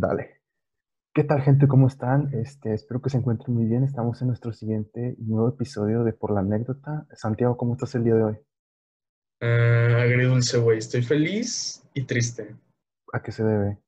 Dale. 0.00 0.40
¿Qué 1.12 1.24
tal, 1.24 1.42
gente? 1.42 1.66
¿Cómo 1.66 1.88
están? 1.88 2.32
Este, 2.32 2.72
espero 2.72 3.02
que 3.02 3.10
se 3.10 3.16
encuentren 3.18 3.52
muy 3.52 3.64
bien. 3.64 3.82
Estamos 3.82 4.22
en 4.22 4.28
nuestro 4.28 4.52
siguiente 4.52 5.16
nuevo 5.18 5.48
episodio 5.48 6.04
de 6.04 6.12
Por 6.12 6.32
la 6.32 6.38
Anécdota. 6.40 7.04
Santiago, 7.14 7.56
¿cómo 7.56 7.72
estás 7.72 7.96
el 7.96 8.04
día 8.04 8.14
de 8.14 8.22
hoy? 8.22 8.34
Uh, 9.42 9.96
agridulce, 9.96 10.58
güey. 10.58 10.78
Estoy 10.78 11.02
feliz 11.02 11.84
y 11.94 12.04
triste. 12.04 12.54
¿A 13.12 13.20
qué 13.20 13.32
se 13.32 13.42
debe? 13.42 13.78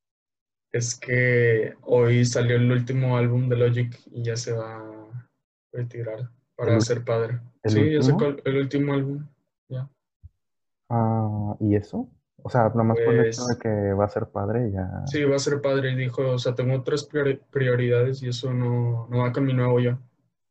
Es 0.73 0.99
que 0.99 1.75
hoy 1.83 2.25
salió 2.25 2.57
el 2.57 2.73
último 2.73 3.17
álbum 3.17 3.49
de 3.49 3.57
Logic 3.57 3.97
y 4.07 4.25
ya 4.25 4.35
se 4.37 4.53
va 4.53 4.79
a 4.79 5.31
retirar 5.73 6.29
para 6.57 6.75
¿El- 6.75 6.83
ser 6.83 7.05
padre. 7.05 7.41
Sí, 7.65 7.77
ya 7.93 7.99
último? 7.99 8.03
sacó 8.03 8.25
el, 8.27 8.43
el 8.47 8.57
último 8.57 8.95
álbum. 8.95 9.29
Ya. 9.69 9.89
Ah, 10.89 11.57
¿y 11.61 11.77
eso? 11.77 12.11
O 12.43 12.51
sea, 12.51 12.71
nomás 12.75 12.99
por 13.05 13.15
el 13.15 13.27
hecho 13.27 13.43
Pues- 13.45 13.59
de 13.59 13.63
que 13.63 13.93
va 13.93 14.05
a 14.05 14.09
ser 14.09 14.27
padre, 14.27 14.71
ya. 14.73 14.89
Sí, 15.07 15.25
va 15.25 15.37
a 15.37 15.39
ser 15.41 15.61
padre. 15.61 15.93
Y 15.93 15.97
dijo, 15.97 16.23
o 16.33 16.39
sea, 16.39 16.55
tengo 16.55 16.75
otras 16.77 17.09
priori- 17.09 17.41
prioridades 17.51 18.23
y 18.23 18.29
eso 18.29 18.53
no, 18.53 19.07
no 19.11 19.19
va 19.19 19.33
con 19.33 19.45
mi 19.45 19.53
nuevo 19.53 19.79
yo. 19.81 19.99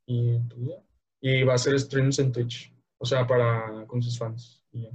Y, 0.05 0.39
pues, 0.39 0.77
y 1.21 1.43
va 1.43 1.53
a 1.53 1.55
hacer 1.55 1.79
streams 1.79 2.20
en 2.20 2.31
Twitch. 2.31 2.73
O 2.98 3.05
sea, 3.05 3.25
para 3.27 3.85
con 3.88 4.02
sus 4.02 4.17
fans. 4.17 4.63
Y 4.71 4.84
ya. 4.84 4.89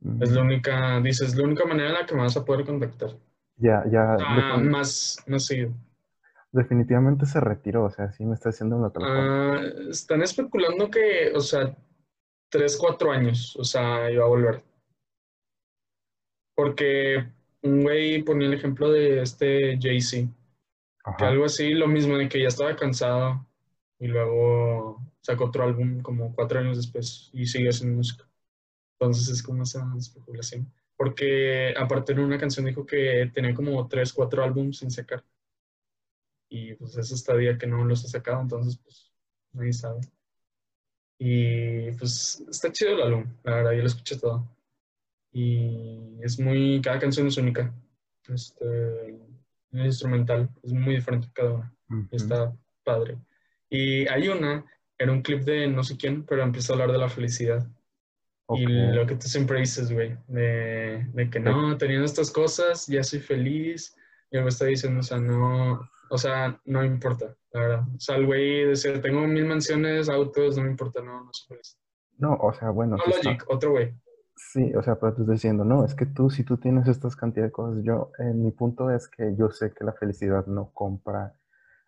Mm, 0.00 0.22
Es 0.22 0.30
la 0.32 0.42
única, 0.42 1.00
dices, 1.00 1.36
la 1.36 1.44
única 1.44 1.64
manera 1.64 1.88
en 1.88 1.94
la 1.94 2.06
que 2.06 2.14
me 2.14 2.22
vas 2.22 2.36
a 2.36 2.44
poder 2.44 2.64
contactar. 2.64 3.10
Ya, 3.56 3.82
ya, 3.90 4.16
Ah, 4.24 4.56
más, 4.58 5.16
más 5.26 5.44
seguido. 5.46 5.72
definitivamente 6.52 7.26
se 7.26 7.40
retiró. 7.40 7.84
O 7.84 7.90
sea, 7.90 8.10
sí 8.12 8.24
me 8.24 8.34
está 8.34 8.50
haciendo 8.50 8.92
que 8.92 9.00
Ah, 9.04 9.60
están 9.90 10.22
especulando 10.22 10.90
que, 10.90 11.32
o 11.34 11.40
sea, 11.40 11.76
tres, 12.48 12.76
cuatro 12.80 13.10
años, 13.10 13.56
o 13.58 13.64
sea, 13.64 14.10
iba 14.10 14.24
a 14.24 14.28
volver. 14.28 14.62
Porque 16.58 17.24
un 17.62 17.84
güey 17.84 18.20
ponía 18.24 18.48
el 18.48 18.54
ejemplo 18.54 18.90
de 18.90 19.22
este 19.22 19.78
Jay-Z, 19.80 20.28
que 21.16 21.24
algo 21.24 21.44
así, 21.44 21.72
lo 21.72 21.86
mismo, 21.86 22.18
de 22.18 22.28
que 22.28 22.42
ya 22.42 22.48
estaba 22.48 22.74
cansado 22.74 23.46
y 24.00 24.08
luego 24.08 25.00
sacó 25.20 25.44
otro 25.44 25.62
álbum 25.62 26.02
como 26.02 26.34
cuatro 26.34 26.58
años 26.58 26.76
después 26.76 27.30
y 27.32 27.46
sigue 27.46 27.68
haciendo 27.68 27.98
música. 27.98 28.28
Entonces 28.98 29.28
es 29.28 29.40
como 29.40 29.62
esa 29.62 29.88
especulación. 29.96 30.68
Porque 30.96 31.74
aparte 31.78 32.10
en 32.10 32.18
una 32.18 32.38
canción 32.38 32.66
dijo 32.66 32.84
que 32.84 33.30
tenía 33.32 33.54
como 33.54 33.86
tres, 33.86 34.12
cuatro 34.12 34.42
álbumes 34.42 34.78
sin 34.78 34.90
sacar. 34.90 35.22
Y 36.48 36.74
pues 36.74 36.96
eso 36.96 37.14
está 37.14 37.36
día 37.36 37.56
que 37.56 37.68
no 37.68 37.84
los 37.84 38.04
ha 38.04 38.08
sacado, 38.08 38.42
entonces 38.42 38.80
pues 38.82 39.12
nadie 39.52 39.72
sabe. 39.72 40.00
Y 41.20 41.92
pues 41.92 42.44
está 42.50 42.72
chido 42.72 42.94
el 42.94 43.02
álbum, 43.02 43.26
la 43.44 43.54
verdad, 43.54 43.72
yo 43.74 43.82
lo 43.82 43.86
escuché 43.86 44.18
todo. 44.18 44.57
Y 45.32 46.18
es 46.22 46.38
muy, 46.40 46.80
cada 46.82 46.98
canción 46.98 47.26
es 47.26 47.36
única. 47.36 47.72
Este, 48.28 48.64
el 49.72 49.86
instrumental 49.86 50.48
es 50.62 50.72
muy 50.72 50.96
diferente 50.96 51.28
cada 51.32 51.52
una. 51.54 51.74
Ujú. 51.90 52.08
Y 52.10 52.16
está 52.16 52.54
padre. 52.84 53.18
Y 53.70 54.06
hay 54.08 54.28
una, 54.28 54.64
era 54.98 55.12
un 55.12 55.22
clip 55.22 55.42
de 55.42 55.68
no 55.68 55.84
sé 55.84 55.96
quién, 55.96 56.24
pero 56.24 56.42
empieza 56.42 56.72
a 56.72 56.74
hablar 56.74 56.92
de 56.92 56.98
la 56.98 57.08
felicidad. 57.08 57.66
Y 58.50 58.64
Ok. 58.64 58.94
lo 58.94 59.06
que 59.06 59.14
tú 59.16 59.28
siempre 59.28 59.60
dices, 59.60 59.92
güey, 59.92 60.16
de, 60.26 61.06
de 61.12 61.30
que 61.30 61.38
no, 61.38 61.76
teniendo 61.76 62.06
estas 62.06 62.30
cosas, 62.30 62.86
ya 62.86 63.02
soy 63.02 63.20
feliz. 63.20 63.94
Y 64.30 64.36
luego 64.36 64.48
está 64.48 64.64
diciendo, 64.64 65.00
o 65.00 65.02
sea, 65.02 65.18
no, 65.18 65.88
o 66.10 66.18
sea, 66.18 66.58
no 66.64 66.82
importa, 66.84 67.36
la 67.52 67.60
verdad. 67.60 67.82
O 67.94 68.00
sea, 68.00 68.16
el 68.16 68.24
güey 68.26 68.64
decía, 68.64 68.98
tengo 69.02 69.26
mil 69.26 69.44
mansiones, 69.44 70.08
autos, 70.08 70.56
no 70.56 70.64
me 70.64 70.70
importa, 70.70 71.02
no, 71.02 71.24
no 71.24 71.30
soy 71.32 71.48
feliz. 71.56 71.78
No, 72.16 72.34
o 72.40 72.52
sea, 72.54 72.70
bueno. 72.70 72.96
No, 72.96 73.04
sí 73.04 73.10
está- 73.12 73.30
Logic, 73.30 73.44
otro 73.50 73.70
güey. 73.72 73.92
Sí, 74.40 74.72
o 74.74 74.82
sea, 74.82 74.94
pero 74.98 75.14
tú 75.14 75.22
estás 75.22 75.34
diciendo, 75.36 75.64
no, 75.64 75.84
es 75.84 75.94
que 75.94 76.06
tú, 76.06 76.30
si 76.30 76.44
tú 76.44 76.56
tienes 76.58 76.86
estas 76.88 77.16
cantidades 77.16 77.50
de 77.50 77.52
cosas, 77.52 77.82
yo, 77.84 78.12
eh, 78.18 78.32
mi 78.32 78.52
punto 78.52 78.90
es 78.90 79.08
que 79.08 79.34
yo 79.36 79.50
sé 79.50 79.72
que 79.74 79.84
la 79.84 79.92
felicidad 79.92 80.46
no 80.46 80.70
compra, 80.72 81.34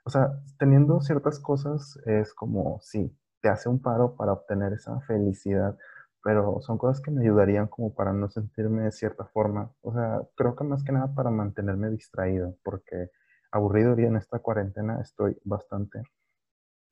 o 0.05 0.11
sea, 0.11 0.33
teniendo 0.59 1.01
ciertas 1.01 1.39
cosas 1.41 1.99
es 2.07 2.35
como, 2.35 2.81
sí, 2.83 3.17
te 3.41 3.49
hace 3.49 3.69
un 3.69 3.81
paro 3.81 4.17
para 4.17 4.33
obtener 4.33 4.73
esa 4.73 5.01
felicidad, 5.03 5.79
pero 6.25 6.61
son 6.61 6.77
cosas 6.79 7.01
que 7.03 7.11
me 7.13 7.23
ayudarían 7.23 7.69
como 7.69 7.95
para 7.95 8.13
no 8.13 8.29
sentirme 8.29 8.83
de 8.85 8.93
cierta 8.93 9.25
forma, 9.27 9.73
o 9.83 9.93
sea, 9.95 10.21
creo 10.37 10.57
que 10.57 10.65
más 10.65 10.83
que 10.85 10.93
nada 10.93 11.15
para 11.15 11.31
mantenerme 11.31 11.91
distraído, 11.91 12.57
porque 12.65 13.11
aburrido 13.53 13.99
y 14.01 14.05
en 14.05 14.17
esta 14.17 14.41
cuarentena 14.41 15.01
estoy 15.01 15.39
bastante. 15.45 16.03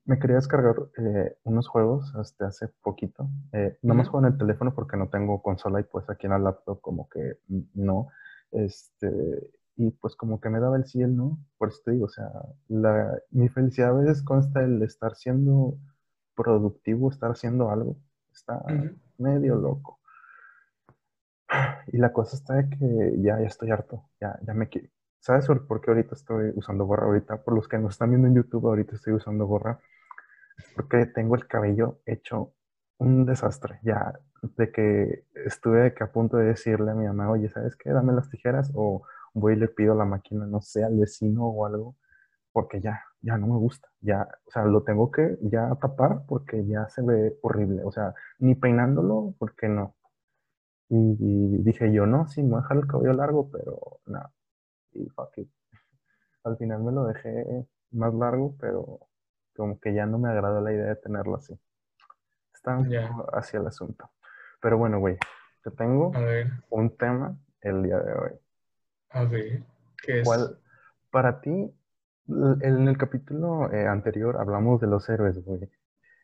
Me 0.08 0.18
quería 0.18 0.36
descargar 0.36 0.74
eh, 0.96 1.36
unos 1.44 1.68
juegos 1.68 2.14
este, 2.18 2.46
hace 2.46 2.68
poquito. 2.80 3.28
Eh, 3.52 3.76
no 3.82 3.92
más 3.92 4.08
juego 4.08 4.26
en 4.26 4.32
el 4.32 4.38
teléfono 4.38 4.74
porque 4.74 4.96
no 4.96 5.10
tengo 5.10 5.42
consola 5.42 5.80
y 5.80 5.82
pues 5.82 6.08
aquí 6.08 6.24
en 6.24 6.32
la 6.32 6.38
laptop 6.38 6.80
como 6.80 7.10
que 7.10 7.40
no. 7.74 8.08
Este, 8.50 9.50
y 9.76 9.90
pues 9.90 10.16
como 10.16 10.40
que 10.40 10.48
me 10.48 10.60
daba 10.60 10.78
el 10.78 10.86
sí 10.86 11.02
el 11.02 11.14
no. 11.14 11.38
Por 11.58 11.68
eso 11.68 11.82
te 11.84 11.90
digo, 11.90 12.06
o 12.06 12.08
sea, 12.08 12.30
la, 12.68 13.18
mi 13.32 13.50
felicidad 13.50 13.90
a 13.90 14.00
veces 14.00 14.22
consta 14.22 14.62
el 14.62 14.82
estar 14.82 15.14
siendo 15.14 15.74
productivo, 16.34 17.10
estar 17.10 17.32
haciendo 17.32 17.70
algo. 17.70 17.98
Está 18.32 18.64
medio 19.18 19.56
loco. 19.56 20.00
Y 21.92 21.98
la 21.98 22.14
cosa 22.14 22.36
está 22.36 22.54
de 22.54 22.70
que 22.70 23.14
ya, 23.18 23.40
ya 23.40 23.46
estoy 23.46 23.70
harto, 23.70 24.04
ya, 24.20 24.38
ya 24.46 24.54
me 24.54 24.68
quiero. 24.68 24.88
¿Sabes 25.20 25.46
por 25.46 25.66
por 25.66 25.82
qué 25.82 25.90
ahorita 25.90 26.14
estoy 26.14 26.52
usando 26.54 26.86
gorra? 26.86 27.06
Ahorita, 27.06 27.42
por 27.42 27.54
los 27.54 27.68
que 27.68 27.78
nos 27.78 27.92
están 27.92 28.10
viendo 28.10 28.28
en 28.28 28.34
YouTube, 28.36 28.66
ahorita 28.68 28.96
estoy 28.96 29.12
usando 29.12 29.46
gorra 29.46 29.78
porque 30.74 31.06
tengo 31.06 31.34
el 31.34 31.46
cabello 31.46 32.00
hecho 32.06 32.54
un 32.98 33.26
desastre. 33.26 33.80
Ya, 33.82 34.18
de 34.42 34.70
que 34.72 35.24
estuve 35.44 35.80
de 35.80 35.94
que 35.94 36.04
a 36.04 36.12
punto 36.12 36.36
de 36.36 36.46
decirle 36.46 36.90
a 36.90 36.94
mi 36.94 37.06
mamá, 37.06 37.30
oye, 37.30 37.48
¿sabes 37.48 37.76
qué? 37.76 37.90
Dame 37.90 38.12
las 38.12 38.30
tijeras 38.30 38.70
o 38.74 39.02
voy 39.34 39.54
y 39.54 39.56
le 39.56 39.68
pido 39.68 39.94
la 39.94 40.04
máquina, 40.04 40.46
no 40.46 40.60
sé, 40.60 40.84
al 40.84 40.98
vecino 40.98 41.46
o 41.46 41.66
algo, 41.66 41.96
porque 42.52 42.80
ya, 42.80 43.02
ya 43.22 43.36
no 43.38 43.46
me 43.48 43.56
gusta. 43.58 43.88
Ya, 44.00 44.28
o 44.46 44.50
sea, 44.50 44.64
lo 44.64 44.82
tengo 44.82 45.10
que 45.10 45.38
ya 45.42 45.74
tapar 45.80 46.24
porque 46.26 46.66
ya 46.66 46.88
se 46.88 47.02
ve 47.02 47.38
horrible. 47.42 47.82
O 47.84 47.92
sea, 47.92 48.14
ni 48.38 48.54
peinándolo, 48.54 49.34
porque 49.38 49.68
no. 49.68 49.96
Y, 50.88 50.96
y 51.20 51.62
dije 51.62 51.92
yo, 51.92 52.06
no, 52.06 52.28
sí, 52.28 52.42
me 52.42 52.50
voy 52.50 52.58
a 52.60 52.62
dejar 52.62 52.76
el 52.78 52.86
cabello 52.86 53.12
largo, 53.12 53.50
pero 53.50 54.00
no. 54.06 54.20
Y 54.92 55.08
fuck 55.10 55.38
it. 55.38 55.50
Al 56.44 56.56
final 56.56 56.82
me 56.82 56.92
lo 56.92 57.04
dejé 57.06 57.66
más 57.92 58.14
largo, 58.14 58.56
pero 58.60 59.07
como 59.58 59.80
que 59.80 59.92
ya 59.92 60.06
no 60.06 60.18
me 60.18 60.30
agradó 60.30 60.60
la 60.60 60.72
idea 60.72 60.86
de 60.86 60.96
tenerlo 60.96 61.34
así. 61.34 61.58
Está 62.54 62.78
un 62.78 62.88
poco 62.88 63.36
hacia 63.36 63.58
el 63.58 63.66
asunto. 63.66 64.08
Pero 64.62 64.78
bueno, 64.78 65.00
güey, 65.00 65.18
te 65.64 65.72
tengo 65.72 66.14
A 66.14 66.20
ver, 66.20 66.46
un 66.70 66.96
tema 66.96 67.36
el 67.60 67.82
día 67.82 67.98
de 67.98 68.12
hoy. 68.12 68.30
a 69.10 69.24
ver, 69.24 69.62
¿qué 70.00 70.20
es? 70.20 70.24
¿Cuál, 70.24 70.58
para 71.10 71.40
ti, 71.40 71.74
en 72.28 72.88
el 72.88 72.96
capítulo 72.96 73.72
eh, 73.72 73.86
anterior 73.86 74.36
hablamos 74.36 74.80
de 74.80 74.86
los 74.86 75.08
héroes, 75.08 75.44
güey. 75.44 75.68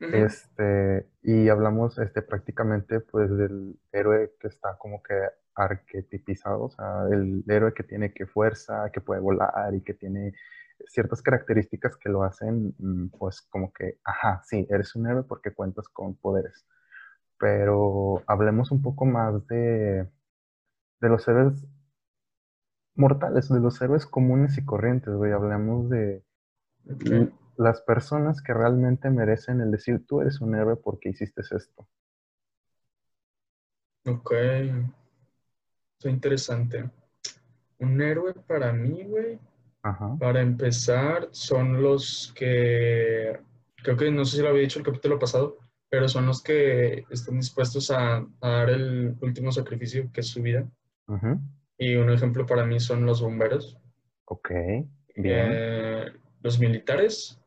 Este, 0.01 1.09
y 1.23 1.49
hablamos 1.49 1.99
este, 1.99 2.21
prácticamente 2.21 3.01
pues 3.01 3.31
del 3.31 3.79
héroe 3.91 4.33
que 4.39 4.49
está 4.49 4.77
como 4.77 5.03
que 5.03 5.15
arquetipizado, 5.55 6.65
o 6.65 6.71
sea, 6.71 7.07
el 7.11 7.43
héroe 7.49 7.73
que 7.73 7.85
tiene 7.85 8.13
que 8.13 8.27
fuerza, 8.27 8.91
que 8.93 9.01
puede 9.01 9.21
volar 9.21 9.75
y 9.75 9.81
que 9.81 9.95
tiene 9.95 10.35
ciertas 10.87 11.23
características 11.23 11.97
que 11.97 12.09
lo 12.09 12.23
hacen 12.23 12.75
mm, 12.79 13.09
pues 13.19 13.43
como 13.43 13.73
que, 13.73 13.99
ajá, 14.05 14.43
sí, 14.45 14.67
eres 14.71 14.95
un 14.95 15.07
héroe 15.07 15.25
porque 15.25 15.53
cuentas 15.53 15.89
con 15.89 16.15
poderes. 16.17 16.67
Pero 17.39 18.23
hablemos 18.27 18.71
un 18.71 18.83
poco 18.83 19.05
más 19.05 19.47
de, 19.49 20.09
de 21.01 21.09
los 21.09 21.27
héroes 21.29 21.67
mortales, 22.95 23.49
de 23.49 23.61
los 23.61 23.81
héroes 23.83 24.07
comunes 24.07 24.57
y 24.59 24.65
corrientes, 24.65 25.15
güey. 25.15 25.33
Hablemos 25.33 25.91
de 25.91 26.25
las 27.57 27.81
personas 27.83 28.43
que 28.43 28.55
realmente 28.55 29.11
merecen 29.11 29.61
el 29.61 29.71
decir, 29.71 30.05
tú 30.07 30.21
eres 30.21 30.41
un 30.41 30.55
héroe 30.55 30.77
porque 30.77 31.11
hiciste 31.11 31.43
esto. 31.43 31.89
Ok. 34.07 34.33
Está 35.99 36.11
interesante. 36.11 36.91
Un 37.79 38.01
héroe 38.01 38.35
para 38.47 38.73
mí, 38.73 39.05
güey. 39.05 39.39
Ajá. 39.85 40.17
Para 40.19 40.41
empezar, 40.41 41.29
son 41.31 41.83
los 41.83 42.33
que, 42.35 43.39
creo 43.77 43.97
que 43.97 44.11
no 44.11 44.25
sé 44.25 44.39
si 44.39 44.43
lo 44.43 44.49
había 44.49 44.63
dicho 44.63 44.79
el 44.79 44.85
capítulo 44.85 45.19
pasado, 45.19 45.59
pero 45.91 46.09
son 46.09 46.27
los 46.27 46.43
que 46.43 47.05
están 47.11 47.39
dispuestos 47.39 47.91
a, 47.91 48.17
a 48.41 48.49
dar 48.49 48.71
el 48.71 49.15
último 49.21 49.53
sacrificio, 49.53 50.11
que 50.13 50.23
es 50.23 50.29
su 50.29 50.43
vida. 50.43 50.67
Y 51.79 51.95
un 51.97 52.11
ejemplo 52.11 52.47
para 52.47 52.65
mí 52.65 52.81
son 52.81 53.05
los 53.05 53.21
bomberos, 53.21 53.79
Ok. 54.25 54.51
Bien. 55.17 55.49
eh, 55.53 56.13
los 56.43 56.59
militares 56.59 57.39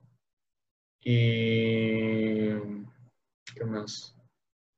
y... 1.03 2.49
¿Qué 3.55 3.65
más? 3.65 4.15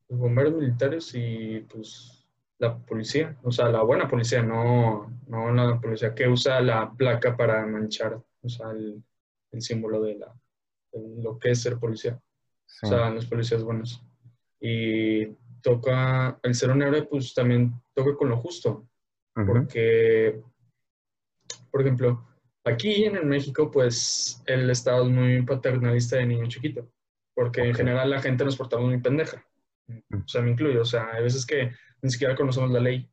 Los 0.08 0.20
bomberos 0.20 0.54
militares 0.54 1.12
y 1.14 1.60
pues 1.70 2.19
la 2.60 2.78
policía, 2.78 3.38
o 3.44 3.52
sea, 3.52 3.70
la 3.70 3.82
buena 3.84 4.08
policía, 4.08 4.44
no, 4.44 5.10
no 5.28 5.52
la 5.52 5.80
policía 5.80 6.14
que 6.14 6.28
usa 6.28 6.62
la 6.62 6.92
placa 6.92 7.36
para 7.36 7.66
manchar, 7.66 8.22
o 8.42 8.50
sea, 8.50 8.72
el, 8.72 9.04
el 9.52 9.62
símbolo 9.62 10.02
de, 10.02 10.18
la, 10.18 10.34
de 10.92 11.24
lo 11.24 11.40
que 11.40 11.52
es 11.52 11.62
ser 11.62 11.80
policía. 11.80 12.20
Sí. 12.66 12.86
O 12.86 12.90
sea, 12.90 13.10
los 13.10 13.26
policías 13.26 13.64
buenos. 13.64 14.04
Y 14.60 15.26
toca, 15.62 16.38
el 16.44 16.54
ser 16.54 16.72
un 16.72 16.84
héroe, 16.84 17.04
pues 17.04 17.34
también 17.34 17.74
toca 17.96 18.16
con 18.16 18.30
lo 18.30 18.38
justo, 18.38 18.86
porque 19.34 20.42
por 21.72 21.82
ejemplo, 21.82 22.28
aquí 22.64 23.06
en 23.06 23.28
México, 23.28 23.70
pues 23.72 24.42
el 24.46 24.70
Estado 24.70 25.06
es 25.06 25.10
muy 25.10 25.42
paternalista 25.44 26.18
de 26.18 26.26
niño 26.26 26.48
chiquito, 26.48 26.92
porque 27.34 27.62
en 27.62 27.76
general 27.76 28.10
la 28.10 28.22
gente 28.22 28.44
nos 28.44 28.58
portamos 28.58 28.88
muy 28.88 29.00
pendeja. 29.00 29.46
O 30.12 30.28
sea, 30.28 30.42
me 30.42 30.52
incluyo. 30.52 30.82
O 30.82 30.86
sea, 30.86 31.10
hay 31.14 31.24
veces 31.24 31.46
que 31.46 31.72
ni 32.02 32.10
siquiera 32.10 32.36
conocemos 32.36 32.72
la 32.72 32.80
ley 32.80 33.10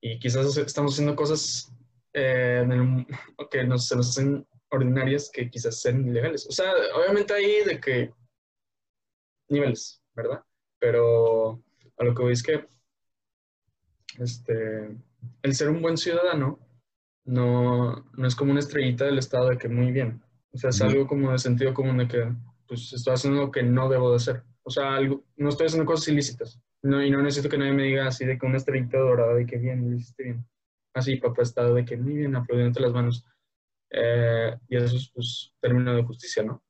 y 0.00 0.18
quizás 0.18 0.56
estamos 0.56 0.94
haciendo 0.94 1.14
cosas 1.14 1.72
eh, 2.14 2.64
que 3.50 3.64
nos, 3.64 3.86
se 3.86 3.96
nos 3.96 4.10
hacen 4.10 4.46
ordinarias 4.70 5.30
que 5.32 5.50
quizás 5.50 5.80
sean 5.80 6.06
ilegales. 6.06 6.46
O 6.48 6.52
sea, 6.52 6.72
obviamente 6.94 7.34
hay 7.34 7.64
de 7.64 7.80
que 7.80 8.14
niveles, 9.48 10.02
¿verdad? 10.14 10.42
Pero 10.78 11.62
a 11.98 12.04
lo 12.04 12.14
que 12.14 12.22
voy 12.22 12.32
es 12.32 12.42
que 12.42 12.66
este, 14.18 14.96
el 15.42 15.54
ser 15.54 15.68
un 15.68 15.82
buen 15.82 15.96
ciudadano 15.96 16.58
no, 17.24 18.10
no 18.16 18.26
es 18.26 18.34
como 18.34 18.52
una 18.52 18.60
estrellita 18.60 19.04
del 19.04 19.18
Estado 19.18 19.50
de 19.50 19.58
que 19.58 19.68
muy 19.68 19.92
bien. 19.92 20.22
O 20.52 20.58
sea, 20.58 20.70
es 20.70 20.80
algo 20.80 21.06
como 21.06 21.30
de 21.30 21.38
sentido 21.38 21.74
común 21.74 21.98
de 21.98 22.08
que 22.08 22.32
pues 22.66 22.92
estoy 22.92 23.14
haciendo 23.14 23.40
lo 23.40 23.50
que 23.50 23.62
no 23.62 23.88
debo 23.88 24.10
de 24.10 24.16
hacer. 24.16 24.42
O 24.62 24.70
sea, 24.70 24.94
algo, 24.94 25.24
no 25.36 25.48
estoy 25.48 25.66
haciendo 25.66 25.86
cosas 25.86 26.08
ilícitas. 26.08 26.60
No, 26.82 27.04
y 27.04 27.10
no 27.10 27.22
necesito 27.22 27.48
que 27.48 27.58
nadie 27.58 27.72
me 27.72 27.84
diga 27.84 28.06
así 28.06 28.24
de 28.24 28.38
que 28.38 28.46
una 28.46 28.56
estrellita 28.56 28.98
dorada 28.98 29.34
de 29.34 29.46
que 29.46 29.58
bien, 29.58 29.90
lo 29.90 29.96
hiciste 29.96 30.24
bien. 30.24 30.46
Así, 30.94 31.16
papá, 31.16 31.42
estado 31.42 31.74
de 31.74 31.84
que 31.84 31.96
muy 31.96 32.14
bien, 32.14 32.34
aplaudiendo 32.34 32.80
las 32.80 32.92
manos. 32.92 33.24
Eh, 33.90 34.56
y 34.68 34.76
eso 34.76 34.96
es 34.96 35.10
pues 35.14 35.52
término 35.60 35.94
de 35.94 36.02
justicia, 36.04 36.42
¿no? 36.42 36.62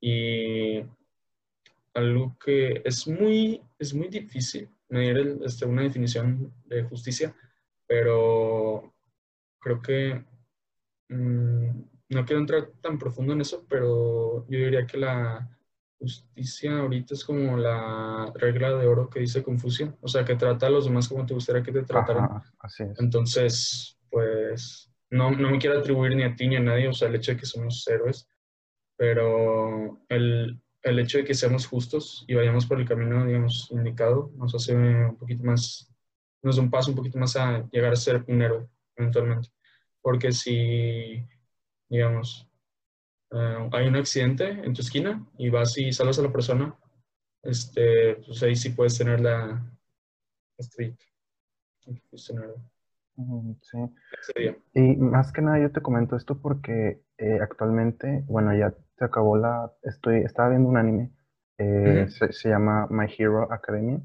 Y 0.00 0.82
algo 1.94 2.36
que 2.38 2.82
es 2.84 3.06
muy, 3.08 3.62
es 3.78 3.94
muy 3.94 4.08
difícil 4.08 4.68
medir 4.88 5.38
este, 5.44 5.66
una 5.66 5.82
definición 5.82 6.52
de 6.66 6.82
justicia, 6.84 7.34
pero 7.86 8.94
creo 9.60 9.80
que 9.80 10.24
mm, 11.08 11.80
no 12.10 12.24
quiero 12.24 12.40
entrar 12.40 12.70
tan 12.80 12.98
profundo 12.98 13.32
en 13.32 13.40
eso, 13.40 13.66
pero 13.68 14.46
yo 14.48 14.58
diría 14.58 14.86
que 14.86 14.98
la 14.98 15.57
justicia 15.98 16.78
ahorita 16.78 17.14
es 17.14 17.24
como 17.24 17.56
la 17.56 18.32
regla 18.34 18.74
de 18.74 18.86
oro 18.86 19.10
que 19.10 19.20
dice 19.20 19.42
Confucio, 19.42 19.96
o 20.00 20.08
sea, 20.08 20.24
que 20.24 20.36
trata 20.36 20.66
a 20.66 20.70
los 20.70 20.84
demás 20.84 21.08
como 21.08 21.26
te 21.26 21.34
gustaría 21.34 21.62
que 21.62 21.72
te 21.72 21.82
trataran. 21.82 22.42
así 22.60 22.84
es. 22.84 23.00
Entonces, 23.00 23.98
pues, 24.10 24.90
no, 25.10 25.30
no 25.30 25.50
me 25.50 25.58
quiero 25.58 25.78
atribuir 25.78 26.14
ni 26.14 26.22
a 26.22 26.34
ti 26.34 26.48
ni 26.48 26.56
a 26.56 26.60
nadie, 26.60 26.88
o 26.88 26.92
sea, 26.92 27.08
el 27.08 27.16
hecho 27.16 27.32
de 27.32 27.38
que 27.38 27.46
somos 27.46 27.86
héroes, 27.88 28.28
pero 28.96 30.00
el, 30.08 30.60
el 30.82 30.98
hecho 30.98 31.18
de 31.18 31.24
que 31.24 31.34
seamos 31.34 31.66
justos 31.66 32.24
y 32.28 32.34
vayamos 32.34 32.66
por 32.66 32.80
el 32.80 32.88
camino, 32.88 33.26
digamos, 33.26 33.68
indicado, 33.70 34.30
nos 34.36 34.54
hace 34.54 34.74
un 34.74 35.16
poquito 35.16 35.44
más, 35.44 35.92
nos 36.42 36.56
da 36.56 36.62
un 36.62 36.70
paso 36.70 36.90
un 36.90 36.96
poquito 36.96 37.18
más 37.18 37.36
a 37.36 37.68
llegar 37.70 37.92
a 37.92 37.96
ser 37.96 38.24
un 38.28 38.42
héroe, 38.42 38.68
eventualmente. 38.96 39.48
Porque 40.00 40.32
si, 40.32 41.24
digamos, 41.88 42.47
eh, 43.30 43.68
hay 43.72 43.88
un 43.88 43.96
accidente 43.96 44.48
en 44.48 44.72
tu 44.72 44.80
esquina 44.80 45.26
y 45.36 45.50
vas 45.50 45.76
y 45.78 45.92
salvas 45.92 46.18
a 46.18 46.22
la 46.22 46.32
persona, 46.32 46.74
este, 47.42 48.16
pues 48.26 48.42
ahí 48.42 48.56
sí 48.56 48.70
puedes 48.70 48.96
tener 48.96 49.20
la 49.20 49.62
estrellita. 50.56 51.04
Sí. 53.62 53.78
Y 54.74 54.96
más 54.96 55.32
que 55.32 55.42
nada 55.42 55.58
yo 55.58 55.72
te 55.72 55.82
comento 55.82 56.16
esto 56.16 56.40
porque 56.40 57.02
eh, 57.18 57.38
actualmente, 57.40 58.24
bueno, 58.26 58.56
ya 58.56 58.72
se 58.96 59.04
acabó 59.04 59.36
la, 59.36 59.72
estoy, 59.82 60.18
estaba 60.18 60.50
viendo 60.50 60.68
un 60.68 60.76
anime, 60.76 61.10
eh, 61.58 62.06
se, 62.08 62.48
llama 62.48 62.86
My 62.90 63.06
Hero 63.18 63.52
Academia 63.52 64.00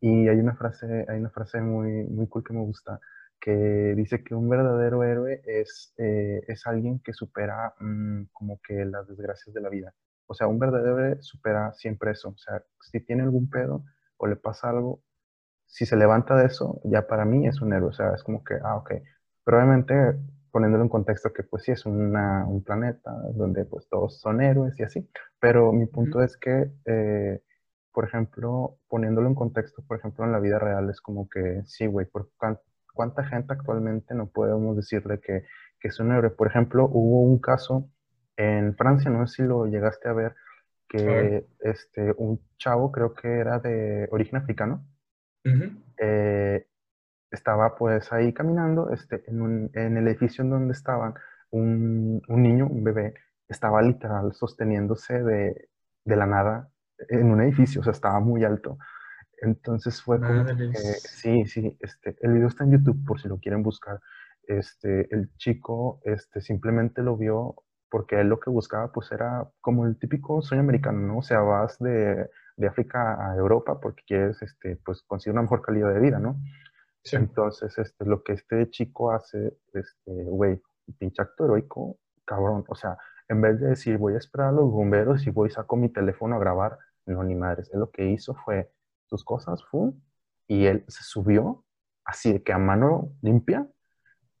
y 0.00 0.28
hay 0.28 0.36
una 0.38 0.56
frase, 0.56 1.06
hay 1.08 1.20
una 1.20 1.30
frase 1.30 1.60
muy, 1.60 2.04
muy 2.04 2.26
cool 2.26 2.42
que 2.42 2.52
me 2.52 2.60
gusta 2.60 3.00
que 3.40 3.94
dice 3.96 4.22
que 4.22 4.34
un 4.34 4.48
verdadero 4.48 5.02
héroe 5.04 5.42
es, 5.46 5.94
eh, 5.98 6.42
es 6.48 6.66
alguien 6.66 7.00
que 7.00 7.12
supera 7.12 7.74
mm, 7.80 8.24
como 8.32 8.60
que 8.62 8.84
las 8.84 9.08
desgracias 9.08 9.54
de 9.54 9.60
la 9.60 9.68
vida. 9.70 9.94
O 10.26 10.34
sea, 10.34 10.46
un 10.46 10.58
verdadero 10.58 10.98
héroe 10.98 11.22
supera 11.22 11.72
siempre 11.74 12.12
eso. 12.12 12.30
O 12.30 12.38
sea, 12.38 12.62
si 12.80 13.00
tiene 13.00 13.22
algún 13.22 13.50
pedo 13.50 13.84
o 14.18 14.26
le 14.26 14.36
pasa 14.36 14.70
algo, 14.70 15.02
si 15.66 15.86
se 15.86 15.96
levanta 15.96 16.36
de 16.36 16.46
eso, 16.46 16.80
ya 16.84 17.06
para 17.06 17.24
mí 17.24 17.46
es 17.48 17.60
un 17.62 17.72
héroe. 17.72 17.90
O 17.90 17.92
sea, 17.92 18.14
es 18.14 18.22
como 18.24 18.44
que, 18.44 18.54
ah, 18.62 18.76
ok. 18.76 18.92
Probablemente 19.44 19.94
poniéndolo 20.50 20.84
en 20.84 20.88
contexto 20.88 21.32
que 21.32 21.42
pues 21.44 21.64
sí 21.64 21.72
es 21.72 21.86
una, 21.86 22.46
un 22.46 22.62
planeta 22.62 23.12
donde 23.34 23.64
pues 23.64 23.88
todos 23.88 24.20
son 24.20 24.42
héroes 24.42 24.78
y 24.78 24.82
así, 24.82 25.08
pero 25.38 25.72
mi 25.72 25.86
punto 25.86 26.22
es 26.22 26.36
que, 26.36 26.70
eh, 26.86 27.40
por 27.92 28.04
ejemplo, 28.04 28.78
poniéndolo 28.88 29.28
en 29.28 29.34
contexto, 29.34 29.82
por 29.86 29.98
ejemplo, 29.98 30.24
en 30.24 30.32
la 30.32 30.40
vida 30.40 30.58
real 30.58 30.90
es 30.90 31.00
como 31.00 31.28
que 31.28 31.62
sí, 31.66 31.86
güey, 31.86 32.06
por 32.06 32.30
cuánta 32.94 33.24
gente 33.24 33.52
actualmente 33.52 34.14
no 34.14 34.28
podemos 34.28 34.76
decirle 34.76 35.20
que, 35.20 35.44
que 35.78 35.88
es 35.88 36.00
un 36.00 36.12
héroe. 36.12 36.30
Por 36.30 36.48
ejemplo, 36.48 36.84
hubo 36.90 37.22
un 37.22 37.38
caso 37.38 37.88
en 38.36 38.74
Francia, 38.76 39.10
no 39.10 39.26
sé 39.26 39.42
si 39.42 39.48
lo 39.48 39.66
llegaste 39.66 40.08
a 40.08 40.12
ver, 40.12 40.34
que 40.88 41.46
este, 41.60 42.12
un 42.16 42.40
chavo, 42.58 42.90
creo 42.90 43.14
que 43.14 43.28
era 43.28 43.60
de 43.60 44.08
origen 44.10 44.36
africano, 44.38 44.84
estaba 47.30 47.76
pues 47.76 48.12
ahí 48.12 48.32
caminando 48.32 48.90
este, 48.90 49.22
en, 49.28 49.40
un, 49.40 49.70
en 49.74 49.96
el 49.96 50.08
edificio 50.08 50.42
en 50.42 50.50
donde 50.50 50.72
estaban, 50.72 51.14
un, 51.50 52.22
un, 52.28 52.42
niño, 52.42 52.66
un 52.66 52.82
bebé, 52.82 53.14
estaba 53.48 53.82
literal 53.82 54.32
sosteniéndose 54.32 55.22
de, 55.22 55.68
de, 56.04 56.16
la 56.16 56.26
nada 56.26 56.68
en 57.08 57.30
un 57.30 57.40
edificio, 57.42 57.80
o 57.80 57.84
sea, 57.84 57.92
estaba 57.92 58.20
muy 58.20 58.44
alto. 58.44 58.78
Entonces 59.40 60.02
fue 60.02 60.20
como 60.20 60.44
que, 60.44 60.72
sí, 60.74 61.46
sí, 61.46 61.76
este, 61.80 62.16
el 62.20 62.32
video 62.32 62.48
está 62.48 62.64
en 62.64 62.72
YouTube 62.72 63.04
por 63.06 63.20
si 63.20 63.28
lo 63.28 63.38
quieren 63.38 63.62
buscar. 63.62 64.00
Este, 64.42 65.12
el 65.14 65.34
chico 65.36 66.00
este, 66.04 66.40
simplemente 66.40 67.02
lo 67.02 67.16
vio 67.16 67.54
porque 67.90 68.20
él 68.20 68.28
lo 68.28 68.38
que 68.38 68.50
buscaba 68.50 68.92
pues 68.92 69.10
era 69.12 69.48
como 69.60 69.86
el 69.86 69.98
típico 69.98 70.42
sueño 70.42 70.62
americano, 70.62 71.00
¿no? 71.00 71.18
O 71.18 71.22
sea, 71.22 71.40
vas 71.40 71.78
de, 71.78 72.28
de 72.56 72.66
África 72.66 73.30
a 73.30 73.36
Europa 73.36 73.80
porque 73.80 74.02
quieres 74.06 74.40
este, 74.42 74.76
pues 74.84 75.02
conseguir 75.02 75.32
una 75.32 75.42
mejor 75.42 75.62
calidad 75.62 75.92
de 75.92 76.00
vida, 76.00 76.18
¿no? 76.18 76.36
Entonces, 77.12 77.76
este, 77.78 78.04
lo 78.04 78.22
que 78.22 78.34
este 78.34 78.68
chico 78.70 79.10
hace, 79.12 79.56
este, 79.72 80.24
güey, 80.24 80.60
pinche 80.98 81.22
acto 81.22 81.44
heroico, 81.46 81.98
cabrón. 82.24 82.64
O 82.68 82.74
sea, 82.74 82.98
en 83.28 83.40
vez 83.40 83.60
de 83.60 83.68
decir, 83.68 83.96
voy 83.98 84.14
a 84.14 84.18
esperar 84.18 84.48
a 84.48 84.52
los 84.52 84.70
bomberos 84.70 85.26
y 85.26 85.30
voy 85.30 85.50
saco 85.50 85.76
mi 85.76 85.88
teléfono 85.88 86.36
a 86.36 86.38
grabar, 86.38 86.78
no, 87.06 87.24
ni 87.24 87.34
madres. 87.34 87.70
Él 87.72 87.80
lo 87.80 87.90
que 87.90 88.06
hizo 88.10 88.34
fue 88.34 88.70
sus 89.10 89.24
cosas, 89.24 89.62
fue, 89.70 89.90
y 90.46 90.66
él 90.66 90.84
se 90.88 91.02
subió, 91.02 91.64
así 92.04 92.32
de 92.32 92.42
que 92.42 92.52
a 92.52 92.58
mano 92.58 93.12
limpia, 93.20 93.68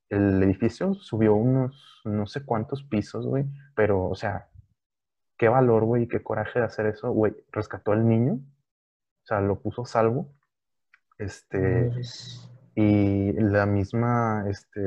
el 0.08 0.42
edificio 0.42 0.94
subió 0.94 1.34
unos, 1.34 2.00
no 2.04 2.26
sé 2.26 2.44
cuántos 2.44 2.82
pisos, 2.82 3.26
güey, 3.26 3.44
pero, 3.74 4.08
o 4.08 4.14
sea, 4.14 4.48
qué 5.40 5.48
valor, 5.48 5.84
güey, 5.84 6.08
qué 6.08 6.22
coraje 6.22 6.58
de 6.58 6.66
hacer 6.66 6.86
eso, 6.86 7.12
güey. 7.12 7.34
Rescató 7.50 7.92
al 7.92 8.06
niño, 8.06 8.34
o 8.34 9.26
sea, 9.26 9.40
lo 9.40 9.60
puso 9.62 9.86
salvo. 9.86 10.34
Este, 11.16 11.90
y 12.74 13.32
la 13.32 13.64
misma, 13.66 14.44
este, 14.48 14.80